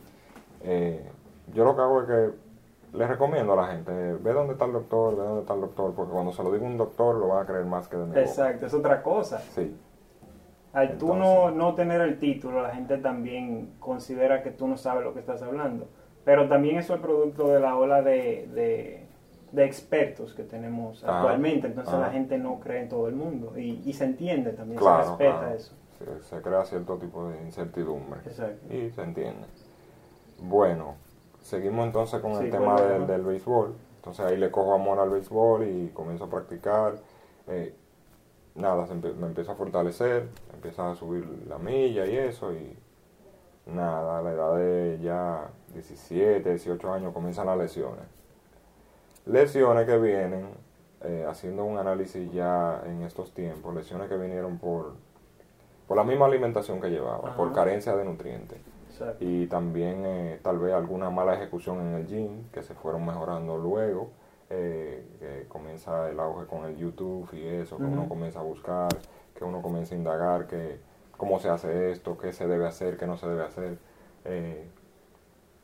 Eh, 0.63 1.05
yo 1.49 1.65
lo 1.65 1.75
que 1.75 1.83
hago 1.83 2.03
es 2.03 2.07
que 2.09 2.31
les 2.97 3.09
recomiendo 3.09 3.53
a 3.53 3.57
la 3.57 3.69
gente, 3.69 3.93
ve 3.93 4.33
dónde 4.33 4.55
está 4.55 4.65
el 4.65 4.73
doctor, 4.73 5.17
ve 5.17 5.23
dónde 5.23 5.41
está 5.43 5.55
el 5.55 5.61
doctor, 5.61 5.95
porque 5.95 6.13
cuando 6.13 6.33
se 6.33 6.43
lo 6.43 6.53
diga 6.53 6.67
un 6.67 6.77
doctor 6.77 7.17
lo 7.17 7.29
van 7.29 7.45
a 7.45 7.47
creer 7.47 7.65
más 7.65 7.89
que 7.89 7.97
de 7.97 8.05
boca. 8.05 8.21
Exacto, 8.21 8.67
es 8.67 8.75
otra 8.75 9.03
cosa. 9.03 9.39
Sí, 9.55 9.77
Al 10.73 10.99
tú 10.99 11.15
no, 11.15 11.51
no 11.51 11.75
tener 11.75 12.01
el 12.01 12.19
título, 12.19 12.63
la 12.63 12.71
gente 12.71 12.99
también 12.99 13.75
considera 13.79 14.43
que 14.43 14.51
tú 14.51 14.67
no 14.69 14.77
sabes 14.77 15.05
lo 15.05 15.15
que 15.15 15.21
estás 15.21 15.43
hablando. 15.43 15.89
Pero 16.25 16.49
también 16.49 16.77
eso 16.77 16.95
es 16.95 17.01
producto 17.01 17.49
de 17.49 17.61
la 17.61 17.77
ola 17.77 18.03
de, 18.03 18.49
de, 18.53 19.07
de 19.53 19.65
expertos 19.65 20.35
que 20.35 20.43
tenemos 20.43 21.03
Ajá, 21.03 21.19
actualmente. 21.19 21.67
Entonces 21.67 21.95
la 21.95 22.11
gente 22.11 22.39
no 22.39 22.61
cree 22.61 22.83
en 22.83 22.89
todo 22.89 23.09
el 23.09 23.15
mundo. 23.17 23.59
Y, 23.59 23.83
y 23.85 23.93
se 23.95 24.05
entiende 24.05 24.53
también, 24.53 24.79
claro, 24.79 25.05
se 25.05 25.09
respeta 25.11 25.39
claro. 25.39 25.55
eso. 25.55 25.75
Se, 25.99 26.23
se 26.23 26.43
crea 26.43 26.65
cierto 26.65 26.99
tipo 26.99 27.29
de 27.29 27.41
incertidumbre 27.43 28.21
Exacto. 28.27 28.75
y 28.75 28.91
se 28.91 29.03
entiende. 29.03 29.47
Bueno, 30.43 30.97
seguimos 31.43 31.87
entonces 31.87 32.21
con 32.21 32.35
Sí, 32.37 32.45
el 32.45 32.51
tema 32.51 32.81
del, 32.81 33.07
del 33.07 33.23
béisbol. 33.23 33.75
Entonces 33.97 34.25
ahí 34.25 34.37
le 34.37 34.51
cojo 34.51 34.75
amor 34.75 34.99
al 34.99 35.11
béisbol 35.11 35.67
y 35.69 35.89
comienzo 35.89 36.25
a 36.25 36.31
practicar. 36.31 36.95
Eh, 37.49 37.75
nada, 38.55 38.87
me 39.19 39.27
empiezo 39.27 39.53
a 39.53 39.55
fortalecer, 39.55 40.29
empieza 40.55 40.91
a 40.91 40.95
subir 40.95 41.27
la 41.49 41.59
milla 41.59 42.07
y 42.07 42.17
eso 42.17 42.53
y 42.53 42.77
nada, 43.67 44.19
a 44.19 44.23
la 44.23 44.33
edad 44.33 44.57
de 44.57 44.99
ya 45.03 45.49
17, 45.75 46.49
18 46.49 46.93
años 46.93 47.13
comienzan 47.13 47.47
las 47.47 47.59
lesiones. 47.59 48.05
Lesiones 49.27 49.87
que 49.87 49.99
vienen, 49.99 50.49
eh, 51.03 51.27
haciendo 51.29 51.65
un 51.65 51.79
análisis 51.79 52.31
ya 52.33 52.83
en 52.87 53.03
estos 53.03 53.33
tiempos, 53.33 53.75
lesiones 53.75 54.09
que 54.09 54.17
vinieron 54.17 54.59
por, 54.59 54.95
por 55.87 55.97
la 55.97 56.05
misma 56.05 56.27
alimentación 56.27 56.81
que 56.81 56.89
llevaba, 56.89 57.29
Ajá. 57.29 57.37
por 57.37 57.53
carencia 57.53 57.95
de 57.97 58.05
nutrientes 58.05 58.59
Exacto. 59.01 59.25
y 59.25 59.47
también 59.47 60.05
eh, 60.05 60.41
tal 60.43 60.59
vez 60.59 60.75
alguna 60.75 61.11
mala 61.11 61.35
ejecución 61.35 61.81
en 61.81 61.95
el 61.95 62.07
gym 62.07 62.51
que 62.53 62.63
se 62.63 62.75
fueron 62.75 63.07
mejorando 63.07 63.57
luego 63.57 64.11
eh, 64.51 65.07
que 65.19 65.49
comienza 65.49 66.11
el 66.11 66.21
auge 66.21 66.47
con 66.47 66.65
el 66.65 66.77
YouTube 66.77 67.29
y 67.33 67.47
eso 67.47 67.79
que 67.79 67.85
uno 67.85 68.09
comienza 68.09 68.41
a 68.41 68.43
buscar 68.43 68.89
que 69.35 69.45
uno 69.45 69.63
comienza 69.63 69.95
a 69.95 69.99
indagar 69.99 70.47
que 70.47 70.81
cómo 71.17 71.39
se 71.39 71.49
hace 71.49 71.93
esto 71.93 72.19
qué 72.19 72.33
se 72.33 72.47
debe 72.47 72.67
hacer 72.67 72.97
qué 72.97 73.07
no 73.07 73.17
se 73.17 73.27
debe 73.29 73.45
hacer 73.45 73.79
eh, 74.25 74.69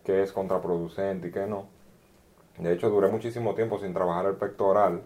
qué 0.04 0.22
es 0.22 0.32
contraproducente 0.32 1.28
y 1.28 1.30
qué 1.30 1.46
no 1.46 1.66
de 2.58 2.72
hecho 2.72 2.88
duré 2.88 3.08
muchísimo 3.08 3.54
tiempo 3.54 3.78
sin 3.78 3.92
trabajar 3.92 4.26
el 4.26 4.36
pectoral 4.36 5.02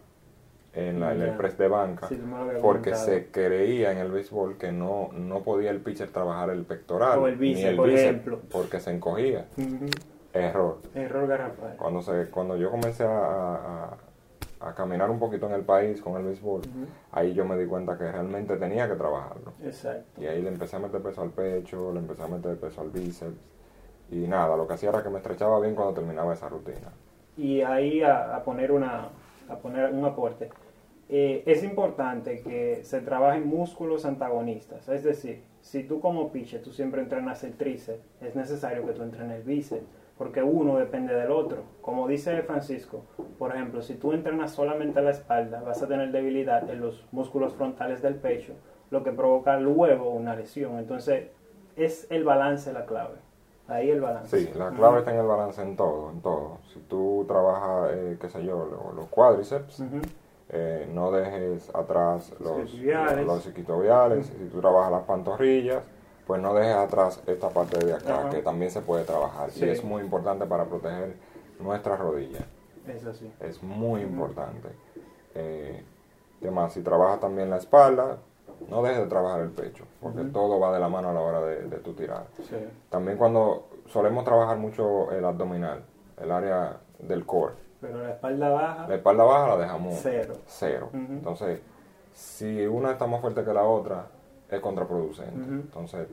en, 0.72 1.00
la- 1.00 1.12
en 1.14 1.22
el 1.22 1.30
press 1.36 1.58
de 1.58 1.66
banca 1.68 2.06
Sí, 2.08 2.20
porque 2.62 2.90
comentado. 2.90 3.04
se 3.04 3.26
creía 3.30 3.90
en 3.92 3.98
el 3.98 4.10
béisbol 4.12 4.56
que 4.56 4.70
no, 4.72 5.10
no 5.12 5.40
podía 5.42 5.70
el 5.70 5.80
pitcher 5.80 6.10
trabajar 6.10 6.50
el 6.50 6.64
pectoral 6.64 7.18
O 7.18 7.26
el 7.26 7.36
bíceps, 7.36 7.64
ni 7.64 7.70
el 7.70 7.76
por 7.76 7.88
bíceps 7.88 8.04
ejemplo. 8.04 8.40
porque 8.52 8.78
se 8.80 8.90
encogía. 8.92 9.46
Error. 10.32 10.78
Error 10.94 11.26
garrafal. 11.26 11.76
Cuando 11.76 12.02
se 12.02 12.26
cuando 12.30 12.56
yo 12.56 12.70
comencé 12.70 13.04
a, 13.04 13.08
a- 13.10 13.96
a 14.62 14.74
caminar 14.74 15.10
un 15.10 15.18
poquito 15.18 15.46
en 15.46 15.54
el 15.54 15.62
país 15.62 16.02
con 16.02 16.16
el 16.18 16.24
béisbol, 16.26 16.60
ahí 17.12 17.32
yo 17.32 17.46
me 17.46 17.56
di 17.56 17.64
cuenta 17.66 17.96
que 17.96 18.12
realmente 18.12 18.56
tenía 18.58 18.86
que 18.88 18.94
trabajarlo. 18.94 19.54
Exacto. 19.64 20.20
Y 20.20 20.26
ahí 20.26 20.42
le 20.42 20.50
empecé 20.50 20.76
a 20.76 20.80
meter 20.80 21.00
peso 21.00 21.22
al 21.22 21.30
pecho, 21.30 21.90
le 21.94 22.00
empecé 22.00 22.22
a 22.22 22.28
meter 22.28 22.58
peso 22.58 22.82
al 22.82 22.90
bíceps. 22.90 23.34
Y 24.10 24.18
nada, 24.28 24.56
lo 24.58 24.66
que 24.68 24.74
hacía 24.74 24.90
era 24.90 25.02
que 25.02 25.08
me 25.08 25.16
estrechaba 25.16 25.58
bien 25.60 25.74
cuando 25.74 25.94
terminaba 25.94 26.34
esa 26.34 26.48
rutina. 26.50 26.92
Y 27.38 27.62
ahí 27.62 28.02
a, 28.02 28.36
a 28.36 28.44
poner 28.44 28.70
una 28.70 29.08
a 29.50 29.58
poner 29.58 29.92
un 29.92 30.04
aporte. 30.04 30.48
eh, 31.12 31.42
es 31.44 31.64
importante 31.64 32.40
que 32.40 32.84
se 32.84 33.00
trabajen 33.00 33.48
músculos 33.48 34.04
antagonistas. 34.04 34.88
Es 34.88 35.02
decir, 35.02 35.42
si 35.60 35.82
tú 35.82 36.00
como 36.00 36.30
pitcher 36.30 36.62
tú 36.62 36.72
siempre 36.72 37.02
entrenas 37.02 37.42
el 37.42 37.54
tríceps, 37.56 38.00
es 38.20 38.36
necesario 38.36 38.86
que 38.86 38.92
tú 38.92 39.02
entrenes 39.02 39.38
el 39.38 39.42
bíceps, 39.42 39.84
porque 40.16 40.42
uno 40.42 40.76
depende 40.76 41.12
del 41.14 41.32
otro. 41.32 41.64
Como 41.80 42.06
dice 42.06 42.42
Francisco, 42.42 43.04
por 43.38 43.50
ejemplo, 43.54 43.82
si 43.82 43.94
tú 43.94 44.12
entrenas 44.12 44.52
solamente 44.52 45.02
la 45.02 45.10
espalda, 45.10 45.62
vas 45.62 45.82
a 45.82 45.88
tener 45.88 46.12
debilidad 46.12 46.68
en 46.70 46.80
los 46.80 47.04
músculos 47.10 47.54
frontales 47.54 48.02
del 48.02 48.14
pecho, 48.14 48.54
lo 48.90 49.02
que 49.02 49.12
provoca 49.12 49.58
luego 49.58 50.10
una 50.10 50.36
lesión. 50.36 50.78
Entonces, 50.78 51.30
es 51.74 52.06
el 52.10 52.22
balance 52.22 52.72
la 52.72 52.86
clave. 52.86 53.16
Ahí 53.70 53.90
el 53.90 54.00
balance. 54.00 54.36
Sí, 54.36 54.50
la 54.56 54.70
clave 54.70 54.98
está 54.98 55.12
en 55.12 55.20
el 55.20 55.26
balance 55.26 55.62
en 55.62 55.76
todo, 55.76 56.10
en 56.10 56.20
todo. 56.20 56.58
Si 56.72 56.80
tú 56.80 57.24
trabajas, 57.28 57.90
eh, 57.94 58.18
qué 58.20 58.28
sé 58.28 58.44
yo, 58.44 58.66
los, 58.66 58.94
los 58.96 59.06
cuádriceps, 59.08 59.84
eh, 60.48 60.90
no 60.92 61.12
dejes 61.12 61.72
atrás 61.72 62.32
los, 62.40 62.74
los 63.24 63.46
isquiotibiales. 63.46 64.26
Si 64.26 64.48
tú 64.52 64.60
trabajas 64.60 64.90
las 64.90 65.04
pantorrillas, 65.04 65.84
pues 66.26 66.42
no 66.42 66.52
dejes 66.52 66.74
atrás 66.74 67.22
esta 67.28 67.48
parte 67.50 67.84
de 67.84 67.94
acá, 67.94 68.28
que 68.30 68.42
también 68.42 68.72
se 68.72 68.80
puede 68.80 69.04
trabajar. 69.04 69.50
Y 69.54 69.64
es 69.64 69.84
muy 69.84 70.02
importante 70.02 70.46
para 70.46 70.64
proteger 70.64 71.14
nuestras 71.60 72.00
rodillas. 72.00 72.44
Es 72.88 73.06
así. 73.06 73.32
Es 73.38 73.62
muy 73.62 74.00
importante. 74.00 74.68
Eh, 75.36 75.84
más? 76.50 76.72
Si 76.72 76.82
trabajas 76.82 77.20
también 77.20 77.50
la 77.50 77.58
espalda, 77.58 78.18
no 78.68 78.82
dejes 78.82 79.00
de 79.00 79.06
trabajar 79.06 79.40
el 79.40 79.50
pecho, 79.50 79.84
porque 80.00 80.22
todo 80.24 80.60
va 80.60 80.72
de 80.72 80.80
la 80.80 80.88
mano 80.88 81.10
a 81.10 81.12
la 81.12 81.20
hora 81.20 81.40
de, 81.40 81.78
tu 81.78 81.92
tirar. 81.94 82.26
También 82.88 83.16
cuando 83.16 83.68
solemos 83.86 84.24
trabajar 84.24 84.58
mucho 84.58 85.10
el 85.12 85.24
abdominal, 85.24 85.82
el 86.20 86.30
área 86.30 86.78
del 86.98 87.24
core. 87.24 87.54
Pero 87.80 88.02
la 88.02 88.10
espalda 88.10 88.48
baja. 88.50 88.88
La 88.88 88.94
espalda 88.94 89.24
baja 89.24 89.48
la 89.48 89.56
dejamos 89.56 89.94
cero. 90.02 90.34
Cero. 90.46 90.90
Entonces, 90.92 91.60
si 92.12 92.66
una 92.66 92.92
está 92.92 93.06
más 93.06 93.20
fuerte 93.20 93.44
que 93.44 93.52
la 93.52 93.64
otra, 93.64 94.06
es 94.50 94.60
contraproducente. 94.60 95.50
Entonces, 95.50 96.08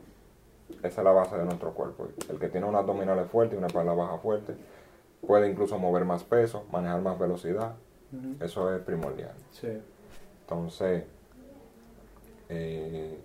esa 0.84 1.02
es 1.02 1.04
la 1.04 1.12
base 1.12 1.38
de 1.38 1.46
nuestro 1.46 1.74
cuerpo. 1.74 2.08
El 2.30 2.40
que 2.40 2.50
tiene 2.50 2.68
un 2.68 2.76
abdominal 2.76 3.26
fuerte 3.26 3.56
y 3.56 3.58
una 3.58 3.68
espalda 3.68 3.94
baja 3.94 4.18
fuerte, 4.18 4.56
puede 5.26 5.50
incluso 5.50 5.78
mover 5.78 6.06
más 6.06 6.24
peso, 6.24 6.66
manejar 6.72 7.02
más 7.02 7.20
velocidad. 7.20 7.74
Eso 8.40 8.74
es 8.74 8.82
primordial. 8.82 9.34
Entonces, 10.42 11.04
eh, 12.50 13.20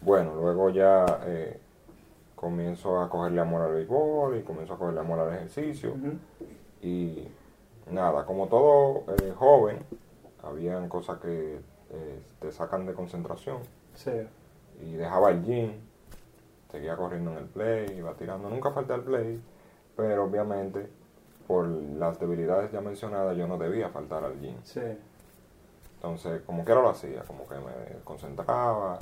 bueno, 0.00 0.34
luego 0.34 0.70
ya 0.70 1.04
eh, 1.26 1.58
comienzo 2.34 3.00
a 3.00 3.08
cogerle 3.08 3.40
amor 3.40 3.62
al 3.62 3.74
béisbol 3.74 4.38
y 4.38 4.42
comienzo 4.42 4.74
a 4.74 4.78
cogerle 4.78 5.00
amor 5.00 5.20
al 5.20 5.34
ejercicio. 5.34 5.94
Y 6.82 7.26
nada, 7.90 8.24
como 8.26 8.48
todo 8.48 9.04
eh, 9.14 9.32
joven, 9.36 9.78
habían 10.42 10.88
cosas 10.88 11.18
que 11.20 11.60
te 12.40 12.50
sacan 12.50 12.86
de 12.86 12.92
concentración. 12.92 13.58
Y 14.82 14.94
dejaba 14.94 15.30
el 15.30 15.44
gym, 15.44 15.72
seguía 16.70 16.96
corriendo 16.96 17.30
en 17.30 17.38
el 17.38 17.44
play, 17.44 17.96
iba 17.96 18.14
tirando. 18.14 18.50
Nunca 18.50 18.72
falté 18.72 18.92
al 18.92 19.02
play, 19.02 19.40
pero 19.96 20.24
obviamente 20.24 20.88
por 21.46 21.66
las 21.68 22.18
debilidades 22.18 22.72
ya 22.72 22.80
mencionadas 22.80 23.36
yo 23.36 23.46
no 23.46 23.58
debía 23.58 23.90
faltar 23.90 24.24
al 24.24 24.40
gym. 24.40 24.56
Entonces, 26.04 26.42
como 26.42 26.66
quiera 26.66 26.82
lo 26.82 26.90
hacía, 26.90 27.22
como 27.22 27.48
que 27.48 27.54
me 27.54 28.00
concentraba, 28.04 28.98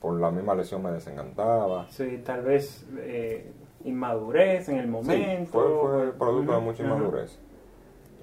por 0.00 0.18
la 0.18 0.30
misma 0.30 0.54
lesión 0.54 0.82
me 0.82 0.90
desencantaba. 0.90 1.86
Sí, 1.90 2.22
tal 2.24 2.44
vez 2.44 2.86
eh, 2.96 3.52
inmadurez 3.84 4.70
en 4.70 4.78
el 4.78 4.88
momento. 4.88 5.52
fue, 5.52 6.12
producto 6.12 6.52
de 6.52 6.60
mucha 6.60 6.82
inmadurez. 6.82 7.38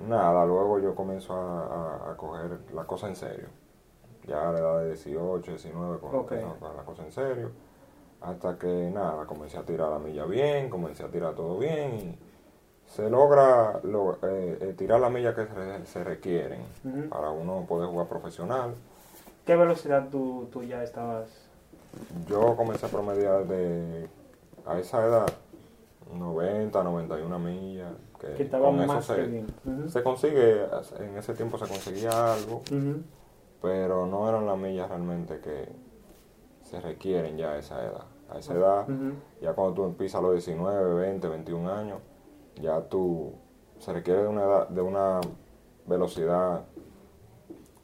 Nada, 0.09 0.47
luego 0.47 0.79
yo 0.79 0.95
comienzo 0.95 1.35
a, 1.35 2.15
coger 2.17 2.57
la 2.73 2.85
cosa 2.85 3.07
en 3.07 3.15
serio. 3.15 3.49
Ya 4.25 4.49
a 4.49 4.51
la 4.51 4.59
edad 4.59 4.79
de 4.79 4.87
18, 4.87 5.51
19, 5.51 5.99
coger 5.99 6.43
la 6.43 6.83
cosa 6.83 7.03
en 7.03 7.11
serio. 7.11 7.51
Hasta 8.19 8.57
que 8.57 8.89
nada, 8.91 9.27
comencé 9.27 9.59
a 9.59 9.63
tirar 9.63 9.91
la 9.91 9.99
milla 9.99 10.25
bien, 10.25 10.71
comencé 10.71 11.03
a 11.03 11.11
tirar 11.11 11.35
todo 11.35 11.59
bien 11.59 11.93
y 11.93 12.19
se 12.95 13.09
logra 13.09 13.81
eh, 13.83 14.57
eh, 14.61 14.73
tirar 14.77 14.99
la 14.99 15.09
milla 15.09 15.33
que 15.33 15.47
se, 15.85 16.03
requieren 16.03 16.61
para 17.09 17.31
uno 17.31 17.65
poder 17.67 17.89
jugar 17.89 18.07
profesional. 18.07 18.75
¿Qué 19.45 19.55
velocidad 19.55 20.09
tú, 20.11 20.47
tú, 20.51 20.63
ya 20.63 20.83
estabas? 20.83 21.27
Yo 22.27 22.55
comencé 22.55 22.85
a 22.85 22.89
promediar 22.89 23.47
de 23.47 24.07
a 24.65 24.77
esa 24.79 25.05
edad 25.05 25.25
90, 26.13 26.83
91 26.83 27.39
millas. 27.39 27.91
Que, 28.19 28.43
estaba 28.43 28.71
más 28.71 29.05
se, 29.05 29.43
se 29.87 30.03
consigue, 30.03 30.63
en 30.99 31.17
ese 31.17 31.33
tiempo 31.33 31.57
se 31.57 31.67
conseguía 31.67 32.33
algo, 32.33 32.61
pero 33.61 34.05
no 34.05 34.29
eran 34.29 34.45
las 34.45 34.57
millas 34.57 34.87
realmente 34.87 35.39
que 35.39 35.67
se 36.61 36.79
requieren 36.79 37.37
ya 37.37 37.51
a 37.51 37.57
esa 37.57 37.81
edad. 37.83 38.05
A 38.29 38.37
esa 38.37 38.53
edad, 38.53 38.87
ya 39.41 39.53
cuando 39.53 39.73
tú 39.73 39.83
empiezas 39.83 40.19
a 40.19 40.21
los 40.21 40.33
19, 40.33 40.93
20, 40.93 41.27
21 41.27 41.73
años, 41.73 41.99
ya 42.61 42.81
tú 42.81 43.33
se 43.79 43.93
requiere 43.93 44.23
de 44.23 44.27
una, 44.27 44.65
de 44.65 44.81
una 44.81 45.21
velocidad 45.85 46.65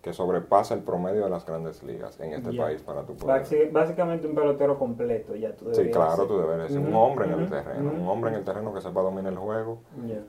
que 0.01 0.13
sobrepasa 0.13 0.73
el 0.75 0.81
promedio 0.81 1.25
de 1.25 1.29
las 1.29 1.45
grandes 1.45 1.83
ligas 1.83 2.19
en 2.21 2.31
este 2.31 2.53
país 2.53 2.81
para 2.81 3.03
tu 3.05 3.17
poder. 3.17 3.71
Básicamente 3.71 4.27
un 4.27 4.33
pelotero 4.33 4.79
completo, 4.79 5.35
ya 5.35 5.53
tú 5.55 5.73
Sí, 5.73 5.91
claro, 5.91 6.25
tú 6.25 6.39
deberes 6.39 6.71
un 6.71 6.93
hombre 6.93 7.25
en 7.25 7.33
el 7.33 7.49
terreno, 7.49 7.91
un 7.91 8.07
hombre 8.07 8.29
en 8.31 8.37
el 8.37 8.45
terreno 8.45 8.73
que 8.73 8.79
sepa 8.79 9.01
dominar 9.01 9.33
el 9.33 9.39
juego, 9.39 9.79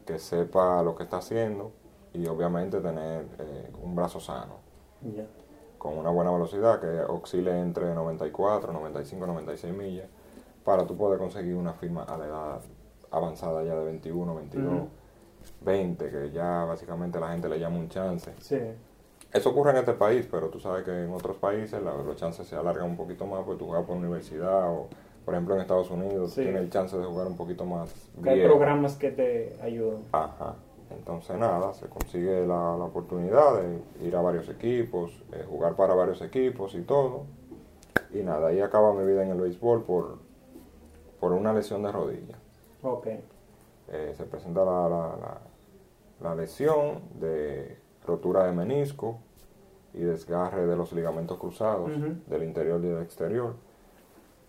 que 0.04 0.18
sepa 0.18 0.82
lo 0.82 0.96
que 0.96 1.04
está 1.04 1.18
haciendo 1.18 1.70
y 2.12 2.26
obviamente 2.26 2.80
tener 2.80 3.26
eh, 3.38 3.70
un 3.80 3.94
brazo 3.94 4.18
sano. 4.18 4.56
Con 5.78 5.96
una 5.96 6.10
buena 6.10 6.32
velocidad 6.32 6.80
que 6.80 7.00
oscile 7.10 7.58
entre 7.58 7.94
94, 7.94 8.72
95, 8.72 9.26
96 9.26 9.72
millas 9.72 10.08
para 10.64 10.84
tú 10.84 10.96
poder 10.96 11.18
conseguir 11.18 11.54
una 11.54 11.72
firma 11.74 12.02
a 12.02 12.18
la 12.18 12.26
edad 12.26 12.60
avanzada 13.10 13.62
ya 13.64 13.74
de 13.74 13.84
21, 13.84 14.34
22, 14.34 14.88
20, 15.62 16.10
que 16.10 16.30
ya 16.30 16.64
básicamente 16.64 17.18
la 17.20 17.30
gente 17.30 17.48
le 17.48 17.58
llama 17.58 17.78
un 17.78 17.88
chance. 17.88 18.32
Sí. 18.40 18.58
Eso 19.32 19.50
ocurre 19.50 19.70
en 19.70 19.76
este 19.76 19.92
país, 19.92 20.26
pero 20.30 20.48
tú 20.48 20.58
sabes 20.58 20.84
que 20.84 21.04
en 21.04 21.12
otros 21.12 21.36
países 21.36 21.80
los 21.82 22.16
chances 22.16 22.46
se 22.46 22.56
alargan 22.56 22.90
un 22.90 22.96
poquito 22.96 23.26
más, 23.26 23.44
porque 23.44 23.60
tú 23.60 23.66
juegas 23.66 23.86
por 23.86 23.96
universidad 23.96 24.70
o, 24.70 24.88
por 25.24 25.34
ejemplo, 25.34 25.54
en 25.54 25.60
Estados 25.60 25.90
Unidos 25.90 26.34
tienes 26.34 26.56
el 26.56 26.70
chance 26.70 26.96
de 26.96 27.04
jugar 27.04 27.28
un 27.28 27.36
poquito 27.36 27.64
más. 27.64 27.94
Hay 28.24 28.44
programas 28.44 28.96
que 28.96 29.10
te 29.12 29.56
ayudan. 29.62 30.02
Ajá. 30.12 30.56
Entonces, 30.90 31.38
nada, 31.38 31.72
se 31.72 31.86
consigue 31.86 32.44
la, 32.46 32.72
oportunidad 32.72 33.60
de 33.60 34.06
ir 34.06 34.16
a 34.16 34.20
varios 34.20 34.48
equipos, 34.48 35.22
eh, 35.32 35.44
jugar 35.48 35.76
para 35.76 35.94
varios 35.94 36.20
equipos 36.22 36.74
y 36.74 36.80
todo. 36.80 37.26
Y 38.12 38.18
nada, 38.18 38.48
ahí 38.48 38.60
acaba 38.60 38.92
mi 38.92 39.06
vida 39.06 39.22
en 39.22 39.30
el 39.30 39.40
béisbol 39.40 39.84
por, 39.84 40.18
por 41.20 41.32
una 41.32 41.52
lesión 41.52 41.84
de 41.84 41.92
rodilla. 41.92 42.36
Okay. 42.82 43.20
Eh, 43.92 44.14
se 44.16 44.24
presenta 44.24 44.64
la, 44.64 46.34
lesión 46.34 47.00
de 47.18 47.76
rotura 48.06 48.44
de 48.44 48.52
menisco 48.52 49.18
y 49.94 50.00
desgarre 50.00 50.66
de 50.66 50.76
los 50.76 50.92
ligamentos 50.92 51.38
cruzados 51.38 51.90
del 52.26 52.44
interior 52.44 52.80
y 52.84 52.88
del 52.88 53.02
exterior. 53.02 53.54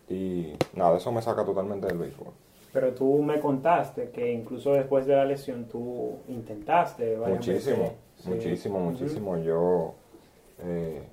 Y 0.07 0.53
nada, 0.75 0.97
eso 0.97 1.11
me 1.11 1.21
saca 1.21 1.43
totalmente 1.45 1.87
del 1.87 1.97
béisbol. 1.97 2.33
Pero 2.73 2.93
tú 2.93 3.21
me 3.21 3.39
contaste 3.39 4.11
que 4.11 4.31
incluso 4.31 4.73
después 4.73 5.05
de 5.05 5.15
la 5.15 5.25
lesión 5.25 5.65
tú 5.65 6.19
intentaste 6.27 7.17
Muchísimo, 7.17 7.95
muchísimo, 8.25 8.79
muchísimo. 8.79 9.37
Yo 9.39 9.93
eh, 10.59 11.03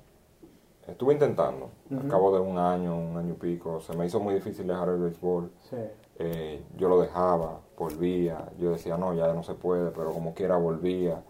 estuve 0.87 1.13
intentando. 1.13 1.69
Al 1.91 2.07
cabo 2.07 2.33
de 2.33 2.41
un 2.41 2.57
año, 2.57 2.97
un 2.97 3.17
año 3.17 3.33
y 3.33 3.37
pico, 3.37 3.81
se 3.81 3.95
me 3.95 4.05
hizo 4.05 4.19
muy 4.19 4.35
difícil 4.35 4.67
dejar 4.67 4.89
el 4.89 4.99
béisbol. 4.99 5.51
Sí. 5.69 5.77
Eh, 6.21 6.61
yo 6.75 6.89
lo 6.89 6.99
dejaba, 6.99 7.61
volvía, 7.77 8.51
yo 8.57 8.71
decía, 8.71 8.97
no, 8.97 9.13
ya 9.13 9.33
no 9.33 9.41
se 9.41 9.53
puede, 9.53 9.89
pero 9.91 10.11
como 10.11 10.33
quiera 10.33 10.57
volvía. 10.57 11.23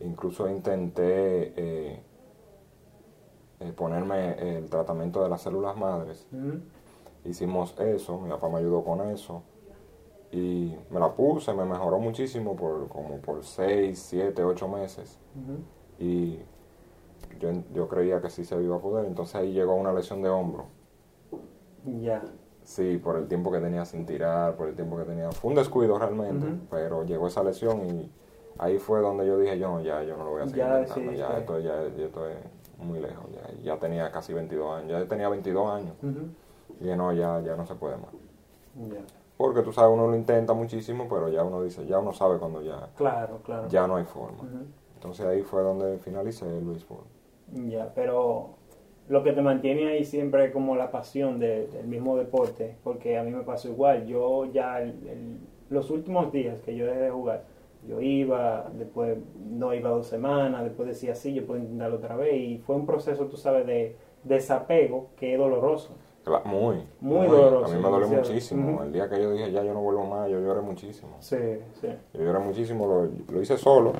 Incluso 0.00 0.48
intenté 0.48 1.52
eh, 1.56 2.02
eh, 3.60 3.72
ponerme 3.76 4.56
el 4.56 4.70
tratamiento 4.70 5.22
de 5.22 5.28
las 5.28 5.42
células 5.42 5.76
madres. 5.76 6.26
Hicimos 7.26 7.78
eso, 7.78 8.18
mi 8.18 8.30
papá 8.30 8.48
me 8.48 8.58
ayudó 8.58 8.82
con 8.82 9.02
eso. 9.10 9.42
Y 10.32 10.74
me 10.88 11.00
la 11.00 11.12
puse, 11.14 11.52
me 11.52 11.66
mejoró 11.66 11.98
muchísimo 11.98 12.56
por 12.56 12.88
como 12.88 13.18
por 13.18 13.44
6, 13.44 13.98
7, 13.98 14.42
8 14.42 14.68
meses. 14.68 15.18
Y 15.98 16.38
yo, 17.38 17.50
yo 17.74 17.88
creía 17.88 18.22
que 18.22 18.30
sí 18.30 18.46
se 18.46 18.60
iba 18.62 18.76
a 18.76 18.80
poder. 18.80 19.04
Entonces 19.04 19.34
ahí 19.34 19.52
llegó 19.52 19.74
una 19.74 19.92
lesión 19.92 20.22
de 20.22 20.30
hombro. 20.30 20.64
Ya. 21.84 22.22
Sí, 22.70 22.98
por 22.98 23.16
el 23.16 23.26
tiempo 23.26 23.50
que 23.50 23.58
tenía 23.58 23.84
sin 23.84 24.06
tirar, 24.06 24.54
por 24.54 24.68
el 24.68 24.76
tiempo 24.76 24.96
que 24.96 25.02
tenía. 25.02 25.32
Fue 25.32 25.48
un 25.48 25.56
descuido 25.56 25.98
realmente, 25.98 26.46
pero 26.70 27.02
llegó 27.02 27.26
esa 27.26 27.42
lesión 27.42 27.84
y 27.84 28.08
ahí 28.58 28.78
fue 28.78 29.00
donde 29.00 29.26
yo 29.26 29.36
dije, 29.40 29.58
yo 29.58 29.70
no, 29.70 29.80
ya, 29.80 30.04
yo 30.04 30.16
no 30.16 30.22
lo 30.22 30.30
voy 30.30 30.42
a 30.42 30.46
seguir 30.46 30.58
ya, 30.64 30.78
intentando, 30.78 31.12
ya, 31.12 31.36
esto, 31.36 31.58
ya, 31.58 31.82
esto 31.82 32.28
es 32.28 32.36
muy 32.78 33.00
lejos, 33.00 33.24
ya, 33.32 33.60
ya 33.64 33.76
tenía 33.80 34.12
casi 34.12 34.32
22 34.34 34.72
años, 34.72 35.02
ya 35.02 35.08
tenía 35.08 35.28
22 35.28 35.68
años. 35.68 35.94
Y 36.78 36.84
dije, 36.84 36.96
no, 36.96 37.12
ya, 37.12 37.40
ya 37.40 37.56
no 37.56 37.66
se 37.66 37.74
puede 37.74 37.96
más. 37.96 38.12
Porque 39.36 39.62
tú 39.62 39.72
sabes, 39.72 39.92
uno 39.92 40.06
lo 40.06 40.14
intenta 40.14 40.52
muchísimo, 40.52 41.08
pero 41.10 41.28
ya 41.28 41.42
uno 41.42 41.64
dice, 41.64 41.84
ya 41.86 41.98
uno 41.98 42.12
sabe 42.12 42.38
cuando 42.38 42.62
ya, 42.62 42.88
claro, 42.94 43.40
claro. 43.42 43.66
ya 43.66 43.88
no 43.88 43.96
hay 43.96 44.04
forma. 44.04 44.44
Entonces 44.94 45.26
ahí 45.26 45.42
fue 45.42 45.62
donde 45.62 45.98
finalicé 45.98 46.46
el 46.46 46.64
béisbol. 46.64 47.02
Ya, 47.68 47.92
pero 47.96 48.59
lo 49.10 49.22
que 49.24 49.32
te 49.32 49.42
mantiene 49.42 49.88
ahí 49.88 50.04
siempre 50.04 50.46
es 50.46 50.52
como 50.52 50.76
la 50.76 50.90
pasión 50.90 51.38
de- 51.40 51.66
del 51.66 51.86
mismo 51.86 52.16
deporte, 52.16 52.76
porque 52.84 53.18
a 53.18 53.22
mí 53.24 53.32
me 53.32 53.42
pasó 53.42 53.68
igual. 53.68 54.06
Yo 54.06 54.46
ya 54.46 54.80
el- 54.80 54.90
el- 55.08 55.38
los 55.68 55.90
últimos 55.90 56.32
días 56.32 56.60
que 56.64 56.74
yo 56.76 56.86
dejé 56.86 57.00
de 57.00 57.10
jugar, 57.10 57.42
yo 57.88 58.00
iba, 58.00 58.70
después 58.74 59.18
no 59.50 59.74
iba 59.74 59.90
dos 59.90 60.06
semanas, 60.06 60.62
después 60.64 60.88
decía 60.88 61.14
sí, 61.14 61.34
yo 61.34 61.44
puedo 61.44 61.60
intentarlo 61.60 61.96
otra 61.96 62.14
vez, 62.16 62.34
y 62.34 62.58
fue 62.58 62.76
un 62.76 62.86
proceso, 62.86 63.26
tú 63.26 63.36
sabes, 63.36 63.66
de 63.66 63.96
desapego 64.22 65.08
que 65.16 65.32
es 65.34 65.38
doloroso. 65.38 65.92
Muy, 66.44 66.76
Muy 67.00 67.26
doloroso, 67.26 67.64
A 67.72 67.76
mí 67.76 67.82
me 67.82 67.90
dolió 67.90 68.06
muchísimo. 68.08 68.82
El 68.84 68.92
día 68.92 69.08
que 69.08 69.20
yo 69.20 69.32
dije 69.32 69.50
ya 69.50 69.64
yo 69.64 69.72
no 69.74 69.80
vuelvo 69.80 70.04
más, 70.04 70.28
yo 70.30 70.38
lloré 70.38 70.60
muchísimo. 70.60 71.16
Sí, 71.18 71.36
sí. 71.80 71.88
Yo 72.14 72.20
lloré 72.22 72.38
muchísimo, 72.38 72.86
lo, 72.86 73.08
lo 73.34 73.42
hice 73.42 73.56
solo, 73.56 73.92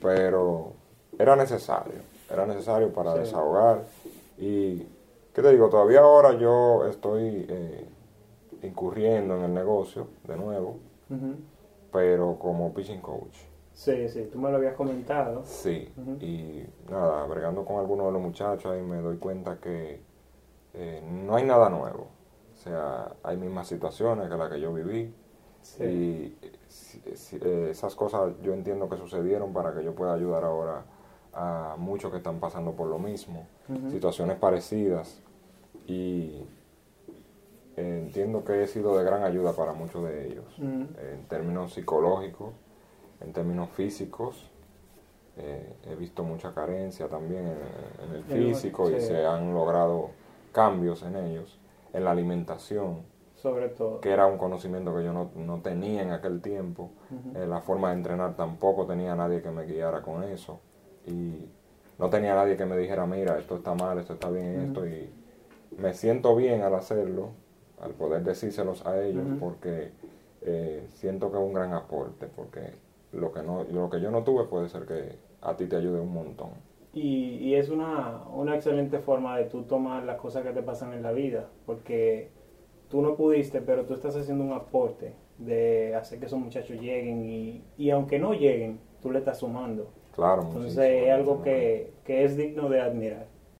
pero 0.00 0.72
era 1.18 1.34
necesario. 1.36 1.94
Era 2.34 2.46
necesario 2.46 2.92
para 2.92 3.12
Sí. 3.12 3.18
desahogar. 3.20 3.84
Y, 4.38 4.78
¿qué 5.32 5.40
te 5.42 5.50
digo? 5.52 5.68
Todavía 5.68 6.00
ahora 6.00 6.32
yo 6.36 6.84
estoy 6.86 7.46
eh, 7.48 7.84
incurriendo 8.62 9.36
en 9.36 9.42
el 9.44 9.54
negocio 9.54 10.08
de 10.26 10.36
nuevo, 10.36 10.78
pero 11.92 12.36
como 12.38 12.74
pitching 12.74 13.00
coach. 13.00 13.36
Sí, 13.72 14.08
sí, 14.08 14.28
tú 14.32 14.38
me 14.38 14.50
lo 14.50 14.56
habías 14.56 14.74
comentado. 14.74 15.42
Sí, 15.44 15.92
y 16.20 16.64
nada, 16.90 17.24
bregando 17.26 17.64
con 17.64 17.76
algunos 17.78 18.06
de 18.06 18.12
los 18.12 18.22
muchachos 18.22 18.66
ahí 18.72 18.82
me 18.82 18.98
doy 18.98 19.16
cuenta 19.18 19.58
que 19.60 20.00
eh, 20.74 21.02
no 21.08 21.36
hay 21.36 21.44
nada 21.44 21.68
nuevo. 21.68 22.08
O 22.52 22.56
sea, 22.56 23.12
hay 23.22 23.36
mismas 23.36 23.66
situaciones 23.68 24.28
que 24.28 24.36
las 24.36 24.50
que 24.50 24.60
yo 24.60 24.72
viví. 24.72 25.12
Sí. 25.60 25.84
Y 25.84 26.38
eh, 26.42 27.14
eh, 27.42 27.68
esas 27.70 27.94
cosas 27.94 28.32
yo 28.42 28.52
entiendo 28.54 28.88
que 28.88 28.96
sucedieron 28.96 29.52
para 29.52 29.72
que 29.74 29.82
yo 29.84 29.94
pueda 29.94 30.14
ayudar 30.14 30.44
ahora 30.44 30.84
a 31.34 31.76
muchos 31.78 32.10
que 32.10 32.18
están 32.18 32.38
pasando 32.40 32.72
por 32.72 32.88
lo 32.88 32.98
mismo, 32.98 33.46
situaciones 33.90 34.36
parecidas. 34.38 35.20
Y 35.86 36.46
eh, 37.76 38.00
entiendo 38.04 38.44
que 38.44 38.62
he 38.62 38.66
sido 38.66 38.96
de 38.96 39.04
gran 39.04 39.22
ayuda 39.24 39.52
para 39.52 39.72
muchos 39.72 40.04
de 40.04 40.26
ellos, 40.28 40.44
en 40.58 41.24
términos 41.28 41.72
psicológicos, 41.74 42.52
en 43.20 43.32
términos 43.32 43.68
físicos. 43.70 44.50
Eh, 45.36 45.74
he 45.86 45.96
visto 45.96 46.22
mucha 46.22 46.54
carencia 46.54 47.08
también 47.08 47.44
en, 47.46 48.08
en 48.08 48.14
el 48.14 48.22
físico 48.24 48.88
y 48.88 49.00
se 49.00 49.26
han 49.26 49.52
logrado 49.52 50.10
cambios 50.52 51.02
en 51.02 51.16
ellos, 51.16 51.58
en 51.92 52.04
la 52.04 52.12
alimentación 52.12 53.02
Sobre 53.34 53.68
todo. 53.70 54.00
que 54.00 54.10
era 54.12 54.26
un 54.28 54.38
conocimiento 54.38 54.94
que 54.94 55.02
yo 55.02 55.12
no, 55.12 55.32
no 55.34 55.58
tenía 55.60 56.02
en 56.02 56.12
aquel 56.12 56.40
tiempo. 56.40 56.90
Eh, 57.34 57.46
la 57.48 57.60
forma 57.60 57.88
de 57.90 57.96
entrenar 57.96 58.36
tampoco 58.36 58.86
tenía 58.86 59.16
nadie 59.16 59.42
que 59.42 59.50
me 59.50 59.64
guiara 59.66 60.02
con 60.02 60.22
eso. 60.22 60.60
Y 61.06 61.46
no 61.98 62.10
tenía 62.10 62.34
nadie 62.34 62.56
que 62.56 62.64
me 62.64 62.76
dijera, 62.76 63.06
mira, 63.06 63.38
esto 63.38 63.56
está 63.56 63.74
mal, 63.74 63.98
esto 63.98 64.14
está 64.14 64.30
bien, 64.30 64.60
esto. 64.60 64.86
Y 64.86 65.08
me 65.78 65.94
siento 65.94 66.34
bien 66.36 66.62
al 66.62 66.74
hacerlo, 66.74 67.30
al 67.80 67.92
poder 67.92 68.22
decírselos 68.22 68.84
a 68.86 69.02
ellos, 69.02 69.24
porque 69.38 69.92
eh, 70.42 70.86
siento 70.94 71.30
que 71.30 71.38
es 71.38 71.42
un 71.42 71.52
gran 71.52 71.72
aporte, 71.72 72.26
porque 72.26 72.72
lo 73.12 73.32
que, 73.32 73.42
no, 73.42 73.64
lo 73.64 73.90
que 73.90 74.00
yo 74.00 74.10
no 74.10 74.24
tuve 74.24 74.44
puede 74.44 74.68
ser 74.68 74.86
que 74.86 75.16
a 75.40 75.56
ti 75.56 75.66
te 75.66 75.76
ayude 75.76 76.00
un 76.00 76.12
montón. 76.12 76.50
Y, 76.92 77.36
y 77.36 77.54
es 77.56 77.70
una, 77.70 78.22
una 78.32 78.54
excelente 78.54 78.98
forma 79.00 79.36
de 79.36 79.44
tú 79.46 79.62
tomar 79.62 80.04
las 80.04 80.16
cosas 80.20 80.44
que 80.44 80.52
te 80.52 80.62
pasan 80.62 80.92
en 80.92 81.02
la 81.02 81.12
vida, 81.12 81.48
porque 81.66 82.30
tú 82.88 83.02
no 83.02 83.16
pudiste, 83.16 83.60
pero 83.60 83.84
tú 83.84 83.94
estás 83.94 84.16
haciendo 84.16 84.44
un 84.44 84.52
aporte 84.52 85.14
de 85.38 85.94
hacer 85.96 86.20
que 86.20 86.26
esos 86.26 86.38
muchachos 86.38 86.80
lleguen 86.80 87.24
y, 87.24 87.64
y 87.76 87.90
aunque 87.90 88.18
no 88.18 88.32
lleguen, 88.34 88.78
tú 89.02 89.10
le 89.10 89.18
estás 89.18 89.38
sumando. 89.38 89.90
Claro, 90.14 90.42
Entonces 90.42 90.78
es 90.78 91.10
algo 91.10 91.42
que, 91.42 91.92
que 92.04 92.24
es 92.24 92.36
digno 92.36 92.68
de 92.68 92.80
admirar. 92.80 93.33